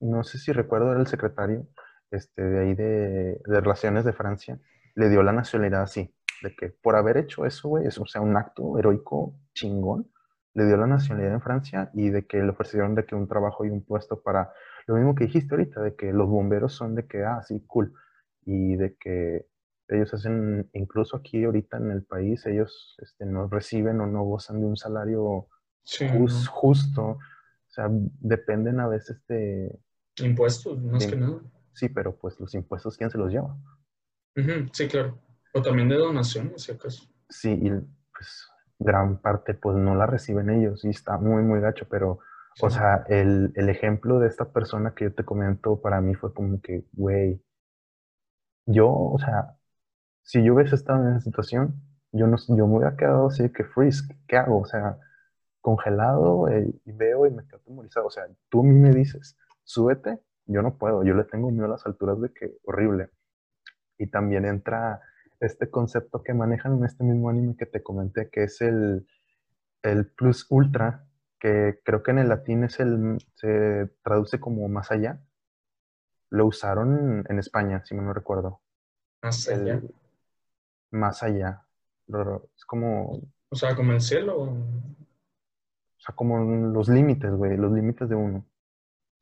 no 0.00 0.24
sé 0.24 0.38
si 0.38 0.52
recuerdo, 0.52 0.90
era 0.90 1.00
el 1.00 1.06
secretario 1.06 1.66
este, 2.10 2.42
de 2.42 2.60
ahí 2.60 2.74
de, 2.74 3.40
de, 3.44 3.60
Relaciones 3.60 4.04
de 4.04 4.12
Francia, 4.12 4.58
le 4.94 5.08
dio 5.10 5.22
la 5.22 5.32
nacionalidad 5.32 5.82
así, 5.82 6.12
de 6.42 6.54
que 6.54 6.68
por 6.68 6.96
haber 6.96 7.16
hecho 7.16 7.46
eso, 7.46 7.68
güey, 7.68 7.86
o 7.86 8.06
sea, 8.06 8.20
un 8.20 8.36
acto 8.36 8.78
heroico 8.78 9.34
chingón, 9.54 10.10
le 10.54 10.66
dio 10.66 10.76
la 10.76 10.86
nacionalidad 10.86 11.34
en 11.34 11.40
Francia 11.40 11.90
y 11.94 12.10
de 12.10 12.26
que 12.26 12.38
le 12.38 12.50
ofrecieron 12.50 12.94
de 12.94 13.04
que 13.04 13.14
un 13.14 13.28
trabajo 13.28 13.64
y 13.64 13.70
un 13.70 13.84
puesto 13.84 14.20
para, 14.22 14.52
lo 14.86 14.96
mismo 14.96 15.14
que 15.14 15.24
dijiste 15.24 15.54
ahorita, 15.54 15.80
de 15.82 15.94
que 15.94 16.12
los 16.12 16.28
bomberos 16.28 16.72
son 16.72 16.94
de 16.94 17.06
que, 17.06 17.24
ah, 17.24 17.42
sí, 17.42 17.62
cool, 17.66 17.92
y 18.44 18.76
de 18.76 18.96
que 18.96 19.46
ellos 19.88 20.12
hacen, 20.12 20.68
incluso 20.74 21.16
aquí 21.16 21.44
ahorita 21.44 21.78
en 21.78 21.90
el 21.90 22.02
país, 22.02 22.44
ellos 22.46 22.96
este, 22.98 23.24
no 23.24 23.48
reciben 23.48 24.00
o 24.00 24.06
no 24.06 24.22
gozan 24.24 24.60
de 24.60 24.66
un 24.66 24.76
salario 24.76 25.48
justo. 26.50 27.02
O 27.02 27.18
sea, 27.70 27.88
dependen 27.90 28.80
a 28.80 28.88
veces 28.88 29.24
de... 29.26 29.78
Impuestos, 30.16 30.82
más 30.82 31.06
que 31.06 31.16
nada. 31.16 31.40
Sí, 31.72 31.88
pero 31.88 32.16
pues 32.16 32.38
los 32.40 32.54
impuestos, 32.54 32.96
¿quién 32.96 33.10
se 33.10 33.18
los 33.18 33.30
lleva? 33.30 33.56
sí, 34.72 34.88
claro. 34.88 35.18
O 35.54 35.62
también 35.62 35.88
de 35.88 35.96
donaciones, 35.96 36.62
si 36.62 36.72
acaso. 36.72 37.08
Sí, 37.28 37.50
y 37.50 37.70
pues 38.12 38.48
gran 38.78 39.18
parte 39.18 39.54
pues 39.54 39.76
no 39.76 39.94
la 39.94 40.06
reciben 40.06 40.50
ellos 40.50 40.84
y 40.84 40.90
está 40.90 41.18
muy, 41.18 41.42
muy 41.42 41.60
gacho, 41.60 41.86
pero, 41.90 42.20
o 42.60 42.70
sea, 42.70 43.04
el, 43.08 43.52
el, 43.56 43.68
ejemplo 43.68 44.20
de 44.20 44.28
esta 44.28 44.52
persona 44.52 44.94
que 44.94 45.06
yo 45.06 45.14
te 45.14 45.24
comento 45.24 45.80
para 45.80 46.00
mí 46.00 46.14
fue 46.14 46.32
como 46.32 46.60
que, 46.60 46.84
güey, 46.92 47.42
yo, 48.66 48.90
o 48.90 49.18
sea, 49.18 49.56
si 50.22 50.44
yo 50.44 50.54
hubiese 50.54 50.74
estado 50.74 51.02
en 51.02 51.12
esa 51.16 51.20
situación, 51.20 51.80
yo, 52.12 52.26
no, 52.26 52.36
yo 52.48 52.66
me 52.66 52.76
hubiera 52.76 52.96
quedado 52.96 53.28
así 53.28 53.50
que 53.50 53.64
freeze, 53.64 54.04
¿qué 54.26 54.36
hago? 54.36 54.60
O 54.60 54.66
sea, 54.66 54.98
congelado 55.60 56.48
eh, 56.48 56.70
y 56.84 56.92
veo 56.92 57.26
y 57.26 57.30
me 57.30 57.46
quedo 57.46 57.58
atemorizado. 57.58 58.06
O 58.06 58.10
sea, 58.10 58.26
tú 58.48 58.60
a 58.60 58.64
mí 58.64 58.74
me 58.74 58.90
dices, 58.90 59.36
súbete, 59.64 60.20
yo 60.46 60.62
no 60.62 60.76
puedo, 60.78 61.02
yo 61.04 61.14
le 61.14 61.24
tengo 61.24 61.50
miedo 61.50 61.66
a 61.66 61.68
las 61.68 61.86
alturas 61.86 62.20
de 62.20 62.32
que 62.32 62.56
horrible. 62.64 63.10
Y 63.98 64.08
también 64.08 64.44
entra 64.44 65.00
este 65.40 65.70
concepto 65.70 66.22
que 66.22 66.34
manejan 66.34 66.78
en 66.78 66.84
este 66.84 67.04
mismo 67.04 67.30
anime 67.30 67.56
que 67.56 67.66
te 67.66 67.82
comenté, 67.82 68.30
que 68.30 68.44
es 68.44 68.60
el, 68.60 69.06
el 69.82 70.06
plus 70.06 70.46
ultra, 70.50 71.06
que 71.38 71.80
creo 71.84 72.02
que 72.02 72.10
en 72.10 72.18
el 72.18 72.28
latín 72.28 72.64
es 72.64 72.80
el, 72.80 73.18
se 73.34 73.90
traduce 74.02 74.40
como 74.40 74.68
más 74.68 74.90
allá. 74.90 75.20
lo 76.30 76.46
usaron 76.46 77.24
en 77.28 77.38
España, 77.38 77.84
si 77.84 77.94
me 77.94 78.02
no 78.02 78.12
recuerdo. 78.12 78.60
Más 79.22 79.48
allá. 79.48 79.80
Más 80.90 81.22
allá. 81.22 81.64
Es 82.56 82.64
como, 82.66 83.12
o 83.12 83.22
O 83.50 83.56
sea, 83.56 83.76
como 83.76 83.92
el 83.92 84.00
cielo. 84.00 84.56
sea, 85.98 86.14
como 86.14 86.38
los 86.38 86.88
límites, 86.88 87.30
güey, 87.32 87.56
los 87.56 87.72
límites 87.72 88.08
de 88.08 88.14
uno. 88.14 88.46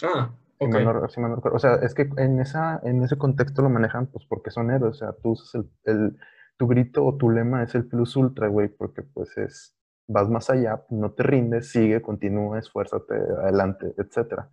Ah, 0.02 0.30
Si 0.60 0.68
ok. 0.68 0.72
mal 0.72 0.84
no- 0.84 1.08
si 1.08 1.20
no. 1.20 1.34
O 1.52 1.58
sea, 1.58 1.76
es 1.76 1.94
que 1.94 2.08
en, 2.16 2.40
esa, 2.40 2.80
en 2.82 3.02
ese 3.02 3.16
contexto 3.18 3.62
lo 3.62 3.70
manejan 3.70 4.06
pues 4.06 4.24
porque 4.26 4.50
son 4.50 4.70
héroes. 4.70 4.96
O 4.96 4.98
sea, 4.98 5.12
tú 5.12 5.30
usas 5.32 5.54
el, 5.54 5.70
el- 5.84 6.18
tu 6.56 6.66
grito 6.66 7.04
o 7.04 7.16
tu 7.16 7.30
lema 7.30 7.62
es 7.62 7.74
el 7.74 7.86
plus 7.86 8.16
ultra, 8.16 8.48
güey, 8.48 8.68
porque 8.68 9.02
pues 9.02 9.36
es, 9.36 9.76
vas 10.08 10.28
más 10.30 10.48
allá, 10.50 10.82
no 10.90 11.12
te 11.12 11.22
rindes, 11.22 11.70
sigue, 11.70 12.00
continúa, 12.02 12.58
esfuérzate, 12.58 13.14
adelante, 13.14 13.94
etcétera. 13.98 14.50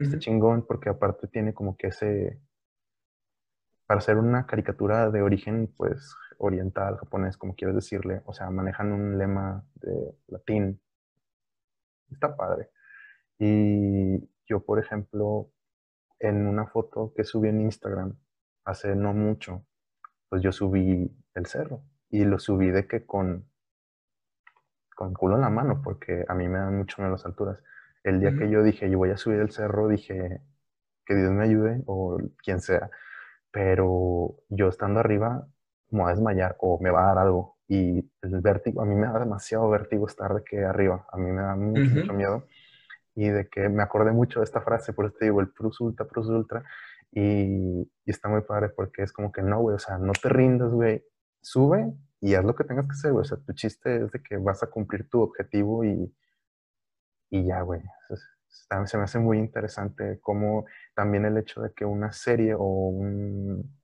Está 0.00 0.18
Ujú. 0.18 0.20
chingón 0.20 0.66
porque 0.66 0.90
aparte 0.90 1.28
tiene 1.28 1.54
como 1.54 1.76
que 1.76 1.88
ese, 1.88 2.40
para 3.86 3.98
hacer 3.98 4.16
una 4.18 4.46
caricatura 4.46 5.10
de 5.10 5.22
origen, 5.22 5.72
pues, 5.76 6.14
oriental, 6.38 6.96
japonés, 6.98 7.36
como 7.36 7.54
quieras 7.54 7.76
decirle, 7.76 8.22
o 8.26 8.32
sea, 8.32 8.50
manejan 8.50 8.92
un 8.92 9.18
lema 9.18 9.64
de 9.76 10.14
latín. 10.28 10.80
Está 12.10 12.36
padre. 12.36 12.70
Y 13.38 14.18
yo, 14.46 14.64
por 14.64 14.78
ejemplo, 14.78 15.50
en 16.18 16.46
una 16.46 16.66
foto 16.66 17.12
que 17.14 17.24
subí 17.24 17.48
en 17.48 17.60
Instagram 17.60 18.16
hace 18.64 18.94
no 18.96 19.12
mucho, 19.12 19.64
pues 20.28 20.42
yo 20.42 20.52
subí 20.52 21.10
el 21.34 21.46
cerro 21.46 21.82
y 22.10 22.24
lo 22.24 22.38
subí 22.38 22.70
de 22.70 22.86
que 22.86 23.04
con, 23.04 23.48
con 24.94 25.12
culo 25.14 25.36
en 25.36 25.42
la 25.42 25.50
mano, 25.50 25.82
porque 25.82 26.24
a 26.28 26.34
mí 26.34 26.48
me 26.48 26.58
dan 26.58 26.76
mucho 26.76 27.00
miedo 27.00 27.12
las 27.12 27.26
alturas. 27.26 27.58
El 28.02 28.20
día 28.20 28.36
que 28.36 28.48
yo 28.48 28.62
dije, 28.62 28.88
yo 28.88 28.98
voy 28.98 29.10
a 29.10 29.16
subir 29.16 29.40
el 29.40 29.50
cerro, 29.50 29.88
dije, 29.88 30.40
que 31.04 31.14
Dios 31.14 31.32
me 31.32 31.44
ayude 31.44 31.82
o 31.86 32.18
quien 32.42 32.60
sea, 32.60 32.90
pero 33.50 34.36
yo 34.48 34.68
estando 34.68 35.00
arriba 35.00 35.46
me 35.90 36.02
voy 36.02 36.10
a 36.10 36.14
desmayar 36.14 36.56
o 36.60 36.78
me 36.80 36.90
va 36.90 37.04
a 37.04 37.14
dar 37.14 37.18
algo. 37.18 37.56
Y 37.68 37.98
el 38.22 38.40
vértigo, 38.40 38.82
a 38.82 38.84
mí 38.84 38.94
me 38.94 39.06
da 39.06 39.18
demasiado 39.18 39.68
vértigo 39.68 40.06
estar 40.06 40.34
de 40.34 40.44
que 40.44 40.64
arriba, 40.64 41.06
a 41.10 41.16
mí 41.16 41.30
me 41.30 41.42
da 41.42 41.56
mucho, 41.56 41.90
mucho 41.90 42.12
miedo. 42.12 42.46
Y 43.16 43.28
de 43.30 43.48
que 43.48 43.68
me 43.70 43.82
acordé 43.84 44.12
mucho 44.12 44.40
de 44.40 44.44
esta 44.46 44.62
frase, 44.62 44.94
por 44.94 45.06
eso 45.06 45.16
te 45.18 45.26
digo, 45.26 45.42
el 45.42 45.50
plus 45.50 45.80
ultra, 45.82 46.06
plus 46.06 46.28
ultra. 46.28 46.64
Y, 47.12 47.82
y 47.82 48.10
está 48.10 48.28
muy 48.30 48.42
padre 48.42 48.70
porque 48.70 49.02
es 49.04 49.12
como 49.12 49.32
que 49.32 49.42
no, 49.42 49.60
güey, 49.60 49.76
o 49.76 49.80
sea, 49.80 49.98
no 49.98 50.12
te 50.14 50.28
rindas, 50.30 50.70
güey, 50.72 51.04
sube 51.42 51.94
y 52.20 52.34
haz 52.34 52.44
lo 52.44 52.54
que 52.56 52.64
tengas 52.64 52.86
que 52.86 52.92
hacer, 52.92 53.12
güey. 53.12 53.22
O 53.22 53.26
sea, 53.26 53.38
tu 53.38 53.52
chiste 53.54 54.04
es 54.04 54.12
de 54.12 54.22
que 54.22 54.38
vas 54.38 54.62
a 54.64 54.68
cumplir 54.68 55.08
tu 55.10 55.22
objetivo 55.22 55.84
y, 55.84 56.14
y 57.30 57.44
ya, 57.46 57.60
güey. 57.62 57.82
Se 58.48 58.96
me 58.98 59.04
hace 59.04 59.18
muy 59.18 59.38
interesante 59.38 60.20
como 60.20 60.66
también 60.94 61.24
el 61.24 61.36
hecho 61.38 61.60
de 61.62 61.72
que 61.74 61.84
una 61.84 62.12
serie 62.12 62.54
o 62.54 62.64
un- 62.64 63.78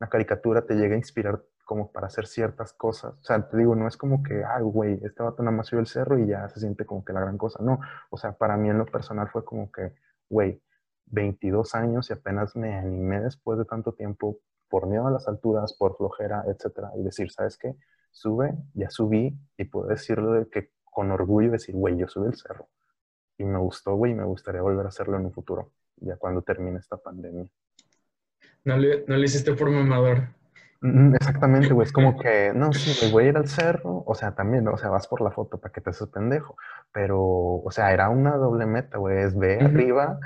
una 0.00 0.10
caricatura 0.10 0.66
te 0.66 0.74
llegue 0.74 0.94
a 0.94 0.98
inspirar 0.98 1.42
como 1.66 1.90
para 1.92 2.06
hacer 2.06 2.26
ciertas 2.26 2.72
cosas. 2.72 3.14
O 3.20 3.24
sea, 3.24 3.46
te 3.46 3.58
digo, 3.58 3.74
no 3.74 3.88
es 3.88 3.96
como 3.96 4.22
que, 4.22 4.42
ay, 4.44 4.62
güey, 4.62 5.00
este 5.02 5.22
vato 5.22 5.42
nada 5.42 5.54
más 5.54 5.66
subió 5.66 5.80
el 5.80 5.86
cerro 5.86 6.18
y 6.18 6.26
ya 6.28 6.48
se 6.48 6.60
siente 6.60 6.86
como 6.86 7.04
que 7.04 7.12
la 7.12 7.20
gran 7.20 7.36
cosa. 7.36 7.62
No, 7.62 7.80
o 8.08 8.16
sea, 8.16 8.32
para 8.32 8.56
mí 8.56 8.70
en 8.70 8.78
lo 8.78 8.86
personal 8.86 9.28
fue 9.28 9.44
como 9.44 9.70
que, 9.70 9.92
güey, 10.30 10.62
22 11.06 11.74
años 11.74 12.08
y 12.08 12.12
apenas 12.12 12.56
me 12.56 12.74
animé 12.74 13.20
después 13.20 13.58
de 13.58 13.64
tanto 13.64 13.92
tiempo 13.92 14.38
por 14.68 14.86
miedo 14.86 15.06
a 15.08 15.10
las 15.10 15.28
alturas, 15.28 15.74
por 15.74 15.96
flojera, 15.96 16.44
etcétera, 16.46 16.92
y 16.96 17.02
decir, 17.02 17.30
¿sabes 17.30 17.58
qué? 17.58 17.76
Sube, 18.12 18.56
ya 18.74 18.88
subí 18.88 19.36
y 19.58 19.64
puedo 19.64 19.88
decirlo 19.88 20.32
de 20.32 20.48
que 20.48 20.70
con 20.84 21.10
orgullo 21.10 21.50
decir, 21.50 21.74
güey, 21.74 21.96
yo 21.96 22.08
subí 22.08 22.28
el 22.28 22.36
cerro. 22.36 22.68
Y 23.38 23.44
me 23.44 23.58
gustó, 23.58 23.94
güey, 23.96 24.12
y 24.12 24.14
me 24.14 24.24
gustaría 24.24 24.62
volver 24.62 24.86
a 24.86 24.88
hacerlo 24.88 25.18
en 25.18 25.26
un 25.26 25.32
futuro, 25.32 25.72
ya 25.96 26.16
cuando 26.16 26.42
termine 26.42 26.78
esta 26.78 26.96
pandemia. 26.96 27.46
No 28.64 28.78
le, 28.78 29.04
no 29.06 29.16
le 29.16 29.24
hiciste 29.24 29.52
por 29.52 29.68
mamador. 29.70 30.28
Exactamente, 31.14 31.72
güey. 31.74 31.86
Es 31.86 31.92
como 31.92 32.16
que, 32.22 32.52
no, 32.54 32.74
sí, 32.74 32.92
güey, 32.94 33.10
voy 33.10 33.24
a 33.24 33.28
ir 33.28 33.36
al 33.36 33.48
cerro. 33.48 34.02
O 34.06 34.14
sea, 34.14 34.34
también, 34.34 34.64
¿no? 34.64 34.72
o 34.72 34.78
sea, 34.78 34.90
vas 34.90 35.08
por 35.08 35.20
la 35.20 35.30
foto 35.30 35.58
para 35.58 35.72
que 35.72 35.80
te 35.80 35.90
haces 35.90 36.08
pendejo. 36.08 36.56
Pero, 36.92 37.20
o 37.22 37.70
sea, 37.70 37.92
era 37.92 38.08
una 38.10 38.36
doble 38.36 38.66
meta, 38.66 38.98
güey. 38.98 39.18
Es 39.24 39.36
ve 39.36 39.60
Ujú. 39.60 39.66
arriba, 39.66 40.18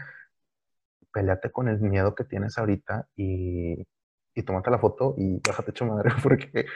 peleate 1.12 1.50
con 1.50 1.68
el 1.68 1.80
miedo 1.80 2.14
que 2.14 2.24
tienes 2.24 2.56
ahorita 2.58 3.08
y, 3.16 3.86
y 4.34 4.42
tómate 4.44 4.70
la 4.70 4.78
foto 4.78 5.14
y 5.18 5.38
bájate 5.40 5.70
hecho 5.72 5.86
madre. 5.86 6.10
Porque 6.22 6.66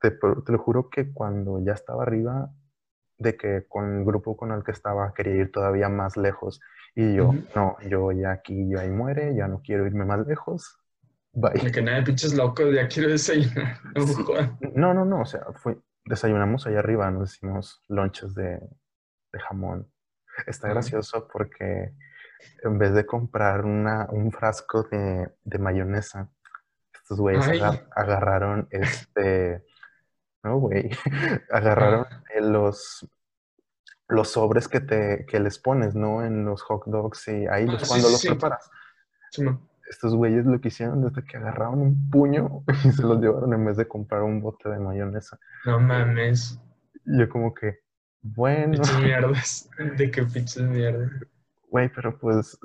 te, 0.00 0.10
te 0.12 0.52
lo 0.52 0.58
juro 0.58 0.90
que 0.90 1.12
cuando 1.12 1.60
ya 1.64 1.72
estaba 1.72 2.02
arriba, 2.04 2.50
de 3.18 3.36
que 3.36 3.66
con 3.68 3.98
el 4.00 4.04
grupo 4.04 4.36
con 4.36 4.52
el 4.52 4.64
que 4.64 4.72
estaba 4.72 5.14
quería 5.14 5.36
ir 5.36 5.52
todavía 5.52 5.88
más 5.88 6.16
lejos. 6.16 6.60
Y 6.96 7.14
yo, 7.16 7.24
Ujú. 7.24 7.48
no, 7.54 7.76
yo 7.88 8.12
ya 8.12 8.32
aquí, 8.32 8.68
yo 8.70 8.80
ahí 8.80 8.90
muere, 8.90 9.34
ya 9.36 9.48
no 9.48 9.60
quiero 9.62 9.86
irme 9.86 10.04
más 10.06 10.26
lejos. 10.26 10.78
De 11.34 11.50
Bye. 11.60 11.72
que 11.72 11.82
nada 11.82 11.98
de 11.98 12.04
pinches 12.04 12.34
locos, 12.34 12.72
ya 12.74 12.86
quiero 12.88 13.10
desayunar. 13.10 13.78
No 13.94 14.06
Sí. 14.06 14.24
No, 14.74 14.94
no, 14.94 15.04
no, 15.04 15.20
o 15.22 15.26
sea, 15.26 15.44
fue, 15.54 15.78
desayunamos 16.04 16.66
allá 16.66 16.78
arriba, 16.78 17.10
nos 17.10 17.34
hicimos 17.34 17.82
lonches 17.88 18.34
de, 18.34 18.60
de 19.32 19.40
jamón. 19.40 19.90
Está 20.46 20.68
gracioso 20.68 21.28
porque 21.32 21.92
en 22.62 22.78
vez 22.78 22.92
de 22.94 23.06
comprar 23.06 23.64
una, 23.64 24.06
un 24.10 24.30
frasco 24.32 24.82
de, 24.84 25.28
de 25.44 25.58
mayonesa, 25.58 26.28
estos 26.92 27.18
güeyes 27.20 27.46
agar- 27.48 27.86
agarraron 27.94 28.68
este, 28.70 29.64
no, 30.42 30.58
güey, 30.58 30.90
agarraron 31.50 32.06
Ah. 32.10 32.22
eh, 32.34 32.40
los, 32.42 33.08
los 34.08 34.28
sobres 34.30 34.68
que, 34.68 34.80
te, 34.80 35.24
que 35.26 35.40
les 35.40 35.58
pones, 35.58 35.94
¿no? 35.94 36.24
En 36.24 36.44
los 36.44 36.62
hot 36.62 36.84
dogs 36.86 37.26
y 37.28 37.46
ahí 37.46 37.66
Ah, 37.68 37.72
los, 37.72 37.82
sí, 37.82 37.88
cuando 37.88 38.06
sí, 38.08 38.12
los 38.12 38.20
sí. 38.20 38.28
preparas. 38.28 38.70
Estos 39.88 40.14
güeyes 40.14 40.46
lo 40.46 40.60
que 40.60 40.68
hicieron 40.68 41.02
desde 41.02 41.24
que 41.24 41.36
agarraron 41.36 41.80
un 41.80 42.10
puño 42.10 42.64
y 42.84 42.90
se 42.92 43.02
los 43.02 43.20
llevaron 43.20 43.52
en 43.52 43.64
vez 43.64 43.76
de 43.76 43.86
comprar 43.86 44.22
un 44.22 44.40
bote 44.40 44.68
de 44.68 44.78
mayonesa. 44.78 45.38
No 45.66 45.78
mames. 45.80 46.60
Yo 47.04 47.28
como 47.28 47.52
que, 47.54 47.80
bueno, 48.22 48.72
Pinches 48.72 48.98
mierdas. 49.02 49.70
De 49.98 50.10
que 50.10 50.22
pinches 50.22 50.62
mierdas. 50.62 51.10
güey, 51.68 51.90
pero 51.94 52.18
pues 52.18 52.58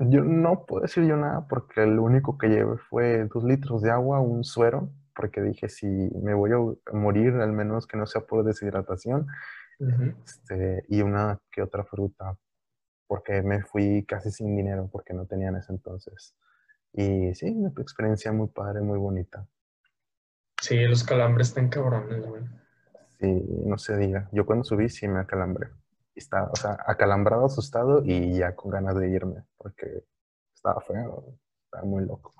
yo 0.00 0.24
no 0.24 0.64
puedo 0.66 0.82
decir 0.82 1.04
yo 1.04 1.16
nada 1.16 1.46
porque 1.48 1.84
lo 1.86 2.02
único 2.02 2.38
que 2.38 2.48
llevé 2.48 2.78
fue 2.88 3.26
dos 3.32 3.44
litros 3.44 3.82
de 3.82 3.90
agua, 3.90 4.20
un 4.20 4.44
suero, 4.44 4.90
porque 5.14 5.42
dije, 5.42 5.68
si 5.68 5.86
me 5.86 6.32
voy 6.32 6.52
a 6.52 6.92
morir, 6.94 7.34
al 7.34 7.52
menos 7.52 7.86
que 7.86 7.98
no 7.98 8.06
sea 8.06 8.22
por 8.22 8.44
deshidratación, 8.44 9.26
este, 10.24 10.84
y 10.88 11.02
una 11.02 11.38
que 11.50 11.62
otra 11.62 11.84
fruta, 11.84 12.36
porque 13.10 13.42
me 13.42 13.60
fui 13.60 14.04
casi 14.04 14.30
sin 14.30 14.54
dinero 14.54 14.88
porque 14.92 15.12
no 15.12 15.26
tenía 15.26 15.48
en 15.48 15.56
ese 15.56 15.72
entonces. 15.72 16.36
Y 16.92 17.34
sí, 17.34 17.50
una 17.50 17.70
experiencia 17.70 18.30
muy 18.30 18.46
padre, 18.46 18.82
muy 18.82 19.00
bonita. 19.00 19.44
Sí, 20.62 20.78
los 20.84 21.02
calambres 21.02 21.48
están 21.48 21.70
cabrones, 21.70 22.24
güey. 22.24 22.44
Sí, 23.18 23.44
no 23.66 23.76
se 23.78 23.96
diga. 23.96 24.28
Yo 24.30 24.46
cuando 24.46 24.62
subí 24.62 24.88
sí 24.88 25.08
me 25.08 25.18
acalambré. 25.18 25.70
Estaba, 26.14 26.52
o 26.52 26.54
sea, 26.54 26.78
acalambrado, 26.86 27.46
asustado 27.46 28.00
y 28.04 28.38
ya 28.38 28.54
con 28.54 28.70
ganas 28.70 28.96
de 28.96 29.10
irme 29.10 29.42
porque 29.56 30.04
estaba 30.54 30.80
feo, 30.80 31.34
estaba 31.64 31.84
muy 31.84 32.04
loco. 32.04 32.32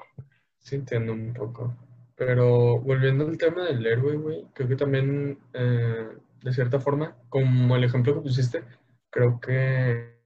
Sí, 0.61 0.77
entiendo 0.77 1.15
un 1.15 1.33
poco. 1.35 1.75
Pero 2.15 2.79
volviendo 2.79 3.27
al 3.27 3.37
tema 3.39 3.65
del 3.65 3.85
héroe, 3.85 4.17
güey, 4.19 4.47
creo 4.55 4.69
que 4.69 4.77
también, 4.77 5.37
eh, 5.53 6.17
de 6.45 6.53
cierta 6.53 6.79
forma, 6.79 7.17
como 7.29 7.75
el 7.75 7.83
ejemplo 7.83 8.15
que 8.15 8.21
pusiste, 8.21 8.63
creo 9.11 9.41
que 9.41 10.20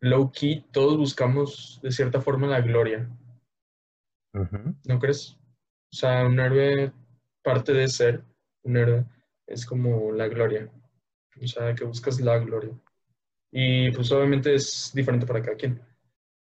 low 0.00 0.30
key 0.30 0.64
todos 0.72 0.96
buscamos 0.96 1.80
de 1.82 1.90
cierta 1.90 2.20
forma 2.20 2.46
la 2.46 2.60
gloria. 2.60 3.08
¿no 4.32 4.98
crees? 4.98 5.38
O 5.92 5.96
sea, 5.96 6.26
un 6.26 6.38
héroe, 6.40 6.92
parte 7.42 7.72
de 7.72 7.88
ser 7.88 8.24
un 8.64 8.76
héroe, 8.76 9.06
es 9.46 9.64
como 9.64 10.12
la 10.12 10.26
gloria. 10.28 10.68
O 11.40 11.46
sea, 11.46 11.74
que 11.74 11.84
buscas 11.84 12.20
la 12.20 12.38
gloria. 12.38 12.72
Y 13.52 13.90
pues 13.92 14.10
obviamente 14.10 14.54
es 14.54 14.90
diferente 14.94 15.26
para 15.26 15.40
cada 15.40 15.56
quien. 15.56 15.80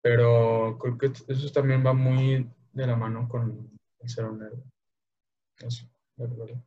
Pero 0.01 0.77
creo 0.79 0.97
que 0.97 1.11
eso 1.27 1.51
también 1.51 1.85
va 1.85 1.93
muy 1.93 2.49
de 2.71 2.87
la 2.87 2.95
mano 2.95 3.27
con 3.27 3.69
el 3.99 4.09
ser 4.09 4.25
un 4.25 4.41
héroe. 4.41 4.63
Eso, 5.59 5.85
la 6.15 6.25
gloria. 6.25 6.63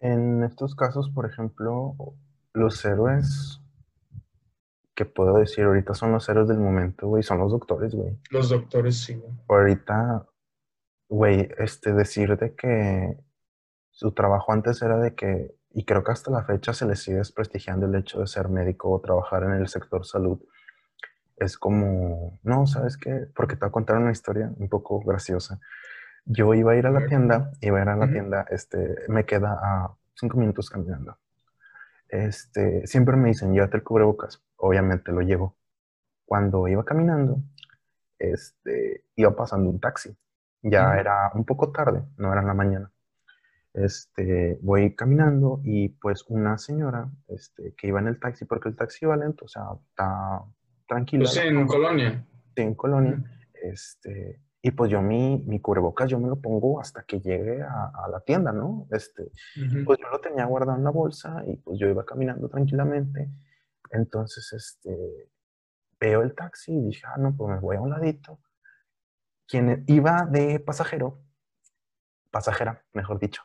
En 0.00 0.42
estos 0.42 0.74
casos, 0.74 1.10
por 1.10 1.26
ejemplo, 1.26 1.94
los 2.54 2.84
héroes 2.84 3.57
que 4.98 5.04
puedo 5.04 5.38
decir 5.38 5.64
ahorita 5.64 5.94
son 5.94 6.10
los 6.10 6.28
héroes 6.28 6.48
del 6.48 6.58
momento, 6.58 7.06
güey, 7.06 7.22
son 7.22 7.38
los 7.38 7.52
doctores, 7.52 7.94
güey. 7.94 8.18
Los 8.30 8.48
doctores 8.48 8.98
sí, 8.98 9.14
güey. 9.14 9.32
Ahorita, 9.46 10.26
güey, 11.08 11.48
este, 11.58 11.92
decir 11.92 12.36
de 12.36 12.56
que 12.56 13.16
su 13.92 14.10
trabajo 14.10 14.52
antes 14.52 14.82
era 14.82 14.98
de 14.98 15.14
que, 15.14 15.54
y 15.70 15.84
creo 15.84 16.02
que 16.02 16.10
hasta 16.10 16.32
la 16.32 16.42
fecha 16.42 16.72
se 16.72 16.84
le 16.84 16.96
sigue 16.96 17.18
desprestigiando 17.18 17.86
el 17.86 17.94
hecho 17.94 18.18
de 18.18 18.26
ser 18.26 18.48
médico 18.48 18.90
o 18.90 19.00
trabajar 19.00 19.44
en 19.44 19.52
el 19.52 19.68
sector 19.68 20.04
salud. 20.04 20.40
Es 21.36 21.58
como, 21.58 22.40
no, 22.42 22.66
¿sabes 22.66 22.96
qué? 22.96 23.28
Porque 23.36 23.54
te 23.54 23.60
voy 23.60 23.68
a 23.68 23.70
contar 23.70 23.98
una 23.98 24.10
historia 24.10 24.52
un 24.56 24.68
poco 24.68 24.98
graciosa. 24.98 25.60
Yo 26.24 26.54
iba 26.54 26.72
a 26.72 26.76
ir 26.76 26.88
a 26.88 26.90
la 26.90 27.06
tienda, 27.06 27.52
iba 27.60 27.78
a 27.78 27.82
ir 27.82 27.88
a 27.88 27.96
la 27.96 28.08
tienda, 28.10 28.46
este, 28.50 28.96
me 29.06 29.24
queda 29.24 29.60
a 29.62 29.94
cinco 30.16 30.38
minutos 30.38 30.68
caminando. 30.68 31.16
Este, 32.08 32.86
siempre 32.86 33.16
me 33.16 33.28
dicen, 33.28 33.52
llévate 33.52 33.76
el 33.76 33.82
cubrebocas. 33.82 34.42
Obviamente 34.56 35.12
lo 35.12 35.20
llevo. 35.20 35.56
Cuando 36.24 36.68
iba 36.68 36.84
caminando, 36.84 37.42
este, 38.18 39.04
iba 39.16 39.34
pasando 39.34 39.70
un 39.70 39.80
taxi. 39.80 40.16
Ya 40.62 40.98
era 40.98 41.30
un 41.34 41.44
poco 41.44 41.70
tarde, 41.70 42.02
no 42.16 42.32
era 42.32 42.40
en 42.40 42.46
la 42.48 42.54
mañana. 42.54 42.92
Este, 43.74 44.58
voy 44.60 44.94
caminando 44.96 45.60
y 45.62 45.90
pues 45.90 46.24
una 46.28 46.58
señora 46.58 47.08
este, 47.28 47.74
que 47.76 47.86
iba 47.86 48.00
en 48.00 48.08
el 48.08 48.18
taxi, 48.18 48.44
porque 48.44 48.68
el 48.68 48.76
taxi 48.76 49.04
iba 49.04 49.16
lento, 49.16 49.44
o 49.44 49.48
sea, 49.48 49.64
está 49.88 50.42
tranquila. 50.88 51.22
Pues 51.22 51.36
en 51.36 51.66
Colonia. 51.66 52.26
Sí, 52.56 52.62
en 52.62 52.74
Colonia. 52.74 53.22
Este, 53.54 54.40
y 54.60 54.72
pues 54.72 54.90
yo 54.90 55.00
mi, 55.00 55.42
mi 55.46 55.60
cubrebocas 55.60 56.10
yo 56.10 56.18
me 56.18 56.28
lo 56.28 56.40
pongo 56.40 56.80
hasta 56.80 57.04
que 57.04 57.20
llegue 57.20 57.62
a, 57.62 58.08
la 58.10 58.20
tienda, 58.20 58.52
¿no? 58.52 58.88
Este, 58.90 59.30
Pues 59.84 59.98
yo 60.00 60.08
lo 60.10 60.20
tenía 60.20 60.44
guardado 60.46 60.76
en 60.76 60.84
la 60.84 60.90
bolsa 60.90 61.44
y 61.46 61.56
pues 61.56 61.78
yo 61.78 61.86
iba 61.86 62.04
caminando 62.04 62.48
tranquilamente. 62.48 63.30
Entonces, 63.90 64.52
este, 64.52 65.30
veo 66.00 66.22
el 66.22 66.34
taxi 66.34 66.72
y 66.72 66.86
dije, 66.86 67.02
ah, 67.06 67.16
no, 67.18 67.36
pues 67.36 67.54
me 67.54 67.60
voy 67.60 67.76
a 67.76 67.80
un 67.80 67.90
ladito. 67.90 68.40
Quien 69.46 69.84
iba 69.86 70.26
de 70.26 70.58
pasajero, 70.58 71.22
pasajera, 72.30 72.84
mejor 72.92 73.18
dicho, 73.20 73.42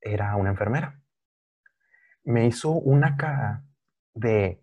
era 0.00 0.34
una 0.36 0.50
enfermera. 0.50 1.00
Me 2.24 2.46
hizo 2.46 2.72
una 2.72 3.16
cara 3.16 3.64
de, 4.14 4.60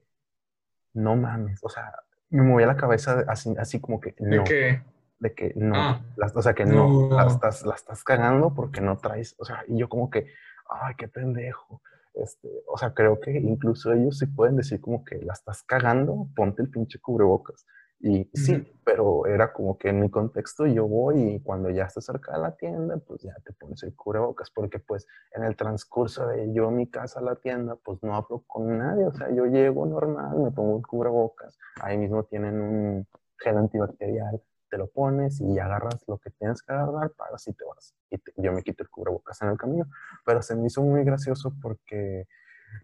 no 0.94 1.16
mames, 1.16 1.60
o 1.64 1.70
sea, 1.70 1.94
me 2.30 2.44
movía 2.44 2.68
la 2.68 2.76
cabeza 2.76 3.24
así, 3.28 3.56
así 3.58 3.80
como 3.80 4.02
que, 4.02 4.16
no. 4.20 4.44
¿De 4.44 4.44
qué? 4.44 4.93
De 5.20 5.34
que 5.34 5.54
no, 5.56 5.76
ah. 5.76 6.02
o 6.34 6.42
sea, 6.42 6.54
que 6.54 6.66
no, 6.66 7.10
La, 7.12 7.28
estás, 7.28 7.66
la 7.66 7.76
estás 7.76 8.04
cagando 8.04 8.54
porque 8.54 8.82
no 8.82 8.98
traes, 8.98 9.36
o 9.40 9.46
sea, 9.46 9.64
y 9.68 9.78
yo 9.78 9.90
como 9.90 10.10
que, 10.10 10.28
ay, 10.70 10.96
qué 10.98 11.08
pendejo. 11.08 11.82
Este, 12.14 12.48
o 12.68 12.78
sea, 12.78 12.94
creo 12.94 13.20
que 13.20 13.32
incluso 13.32 13.92
ellos 13.92 14.20
sí 14.20 14.28
pueden 14.28 14.56
decir 14.56 14.80
como 14.80 15.04
que 15.04 15.18
la 15.24 15.34
estás 15.34 15.64
cagando, 15.64 16.28
ponte 16.36 16.62
el 16.62 16.70
pinche 16.70 17.00
cubrebocas. 17.00 17.66
Y 18.06 18.30
sí, 18.34 18.62
pero 18.84 19.26
era 19.28 19.54
como 19.54 19.78
que 19.78 19.88
en 19.88 20.02
mi 20.02 20.10
contexto 20.10 20.68
yo 20.68 20.86
voy 20.86 21.36
y 21.36 21.40
cuando 21.40 21.70
ya 21.70 21.86
estás 21.86 22.04
cerca 22.04 22.34
de 22.34 22.40
la 22.40 22.54
tienda, 22.58 22.98
pues 22.98 23.22
ya 23.22 23.34
te 23.46 23.54
pones 23.54 23.82
el 23.84 23.96
cubrebocas, 23.96 24.52
porque 24.52 24.80
pues 24.80 25.08
en 25.32 25.46
el 25.46 25.56
transcurso 25.56 26.28
de 26.28 26.54
yo 26.54 26.70
mi 26.70 26.90
casa 26.90 27.22
a 27.22 27.24
la 27.24 27.38
tienda, 27.38 27.78
pues 27.78 28.04
no 28.04 28.14
hablo 28.14 28.44
con 28.46 28.78
nadie, 28.78 29.06
o 29.06 29.14
sea, 29.14 29.34
yo 29.34 29.46
llego 29.46 29.86
normal, 29.86 30.38
me 30.38 30.52
pongo 30.52 30.80
el 30.80 30.86
cubrebocas, 30.86 31.58
ahí 31.82 31.98
mismo 31.98 32.26
tienen 32.26 32.60
un 32.60 33.08
gel 33.38 33.56
antibacterial, 33.56 34.42
te 34.74 34.80
lo 34.80 34.88
pones 34.88 35.40
y 35.40 35.60
agarras 35.60 36.04
lo 36.08 36.18
que 36.18 36.32
tienes 36.32 36.64
que 36.64 36.74
agarrar, 36.74 37.12
pagas 37.12 37.48
y 37.48 37.54
te 37.54 37.64
vas. 37.64 37.94
Y 38.10 38.18
yo 38.42 38.52
me 38.52 38.64
quito 38.64 38.82
el 38.82 38.90
cubrebocas 38.90 39.40
en 39.44 39.50
el 39.50 39.58
camino. 39.58 39.86
Pero 40.26 40.42
se 40.42 40.56
me 40.56 40.66
hizo 40.66 40.82
muy 40.82 41.04
gracioso 41.04 41.54
porque 41.62 42.28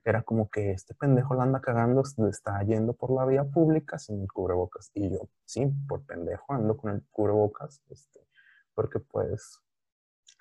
era 0.06 0.22
como 0.22 0.52
que 0.52 0.70
este 0.70 0.94
pendejo 0.94 1.34
la 1.34 1.44
anda 1.44 1.62
cagando, 1.62 2.04
está 2.30 2.62
yendo 2.62 2.94
por 2.94 3.10
la 3.10 3.26
vía 3.26 3.44
pública 3.44 3.98
sin 3.98 4.22
el 4.22 4.32
cubrebocas. 4.32 4.92
Y 4.94 5.10
yo, 5.10 5.30
sí, 5.46 5.66
por 5.88 6.04
pendejo 6.04 6.54
ando 6.54 6.78
con 6.78 6.92
el 6.92 7.04
cubrebocas, 7.10 7.82
este, 7.90 8.20
porque 8.76 9.00
pues, 9.00 9.60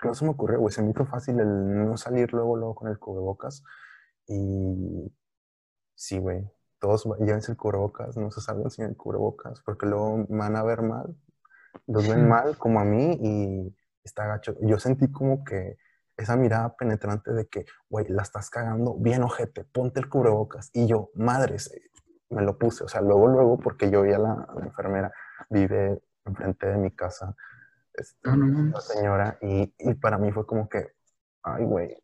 no 0.04 0.12
se 0.12 0.26
me 0.26 0.32
ocurrió, 0.32 0.60
güey, 0.60 0.74
se 0.74 0.82
me 0.82 0.90
hizo 0.90 1.06
fácil 1.06 1.40
el 1.40 1.88
no 1.88 1.96
salir 1.96 2.30
luego, 2.34 2.58
luego 2.58 2.74
con 2.74 2.88
el 2.88 2.98
cubrebocas. 2.98 3.64
Y 4.26 5.10
sí, 5.94 6.18
güey, 6.18 6.46
todos 6.78 7.08
llévense 7.20 7.52
el 7.52 7.56
cubrebocas, 7.56 8.18
no 8.18 8.30
se 8.30 8.42
salgan 8.42 8.70
sin 8.70 8.84
el 8.84 8.98
cubrebocas, 8.98 9.62
porque 9.62 9.86
luego 9.86 10.26
van 10.28 10.54
a 10.54 10.62
ver 10.62 10.82
mal 10.82 11.16
los 11.86 12.08
ven 12.08 12.28
mal 12.28 12.56
como 12.58 12.80
a 12.80 12.84
mí 12.84 13.18
y 13.20 13.76
está 14.02 14.26
gacho. 14.26 14.56
Yo 14.60 14.78
sentí 14.78 15.10
como 15.10 15.44
que 15.44 15.76
esa 16.16 16.36
mirada 16.36 16.74
penetrante 16.74 17.32
de 17.32 17.46
que, 17.46 17.64
güey, 17.88 18.06
la 18.08 18.22
estás 18.22 18.50
cagando 18.50 18.94
bien 18.98 19.22
ojete, 19.22 19.64
ponte 19.64 20.00
el 20.00 20.08
cubrebocas. 20.08 20.70
Y 20.72 20.86
yo, 20.86 21.10
madres, 21.14 21.72
me 22.30 22.42
lo 22.42 22.58
puse. 22.58 22.84
O 22.84 22.88
sea, 22.88 23.00
luego, 23.00 23.28
luego, 23.28 23.58
porque 23.58 23.90
yo 23.90 24.02
vi 24.02 24.12
a 24.12 24.18
la, 24.18 24.46
enfermera, 24.62 25.12
vive 25.48 26.02
enfrente 26.24 26.66
de 26.66 26.76
mi 26.76 26.90
casa, 26.90 27.34
este, 27.94 28.28
ah, 28.28 28.36
la 28.36 28.80
señora, 28.80 29.38
y, 29.40 29.74
y, 29.78 29.94
para 29.94 30.18
mí 30.18 30.30
fue 30.30 30.46
como 30.46 30.68
que, 30.68 30.92
ay, 31.42 31.64
güey, 31.64 31.96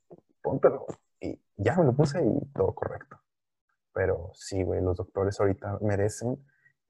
póntelo. 0.43 0.87
Y 1.21 1.41
ya 1.57 1.77
me 1.77 1.85
lo 1.85 1.95
puse 1.95 2.25
y 2.25 2.53
todo 2.53 2.75
correcto. 2.75 3.21
Pero 3.93 4.31
sí, 4.35 4.63
güey, 4.63 4.81
los 4.81 4.97
doctores 4.97 5.39
ahorita 5.41 5.79
merecen 5.81 6.45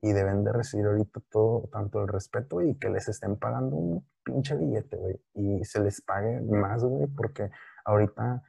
y 0.04 0.12
deben 0.12 0.44
de 0.44 0.52
recibir 0.52 0.84
ahorita 0.84 1.20
todo, 1.30 1.66
tanto 1.72 2.02
el 2.02 2.08
respeto 2.08 2.60
y 2.60 2.74
que 2.74 2.90
les 2.90 3.08
estén 3.08 3.36
pagando 3.36 3.74
un 3.74 4.06
pinche 4.22 4.54
billete, 4.54 4.98
güey, 4.98 5.18
y 5.32 5.64
se 5.64 5.80
les 5.80 6.02
pague 6.02 6.42
más, 6.42 6.84
güey, 6.84 7.06
porque 7.06 7.50
ahorita 7.86 8.42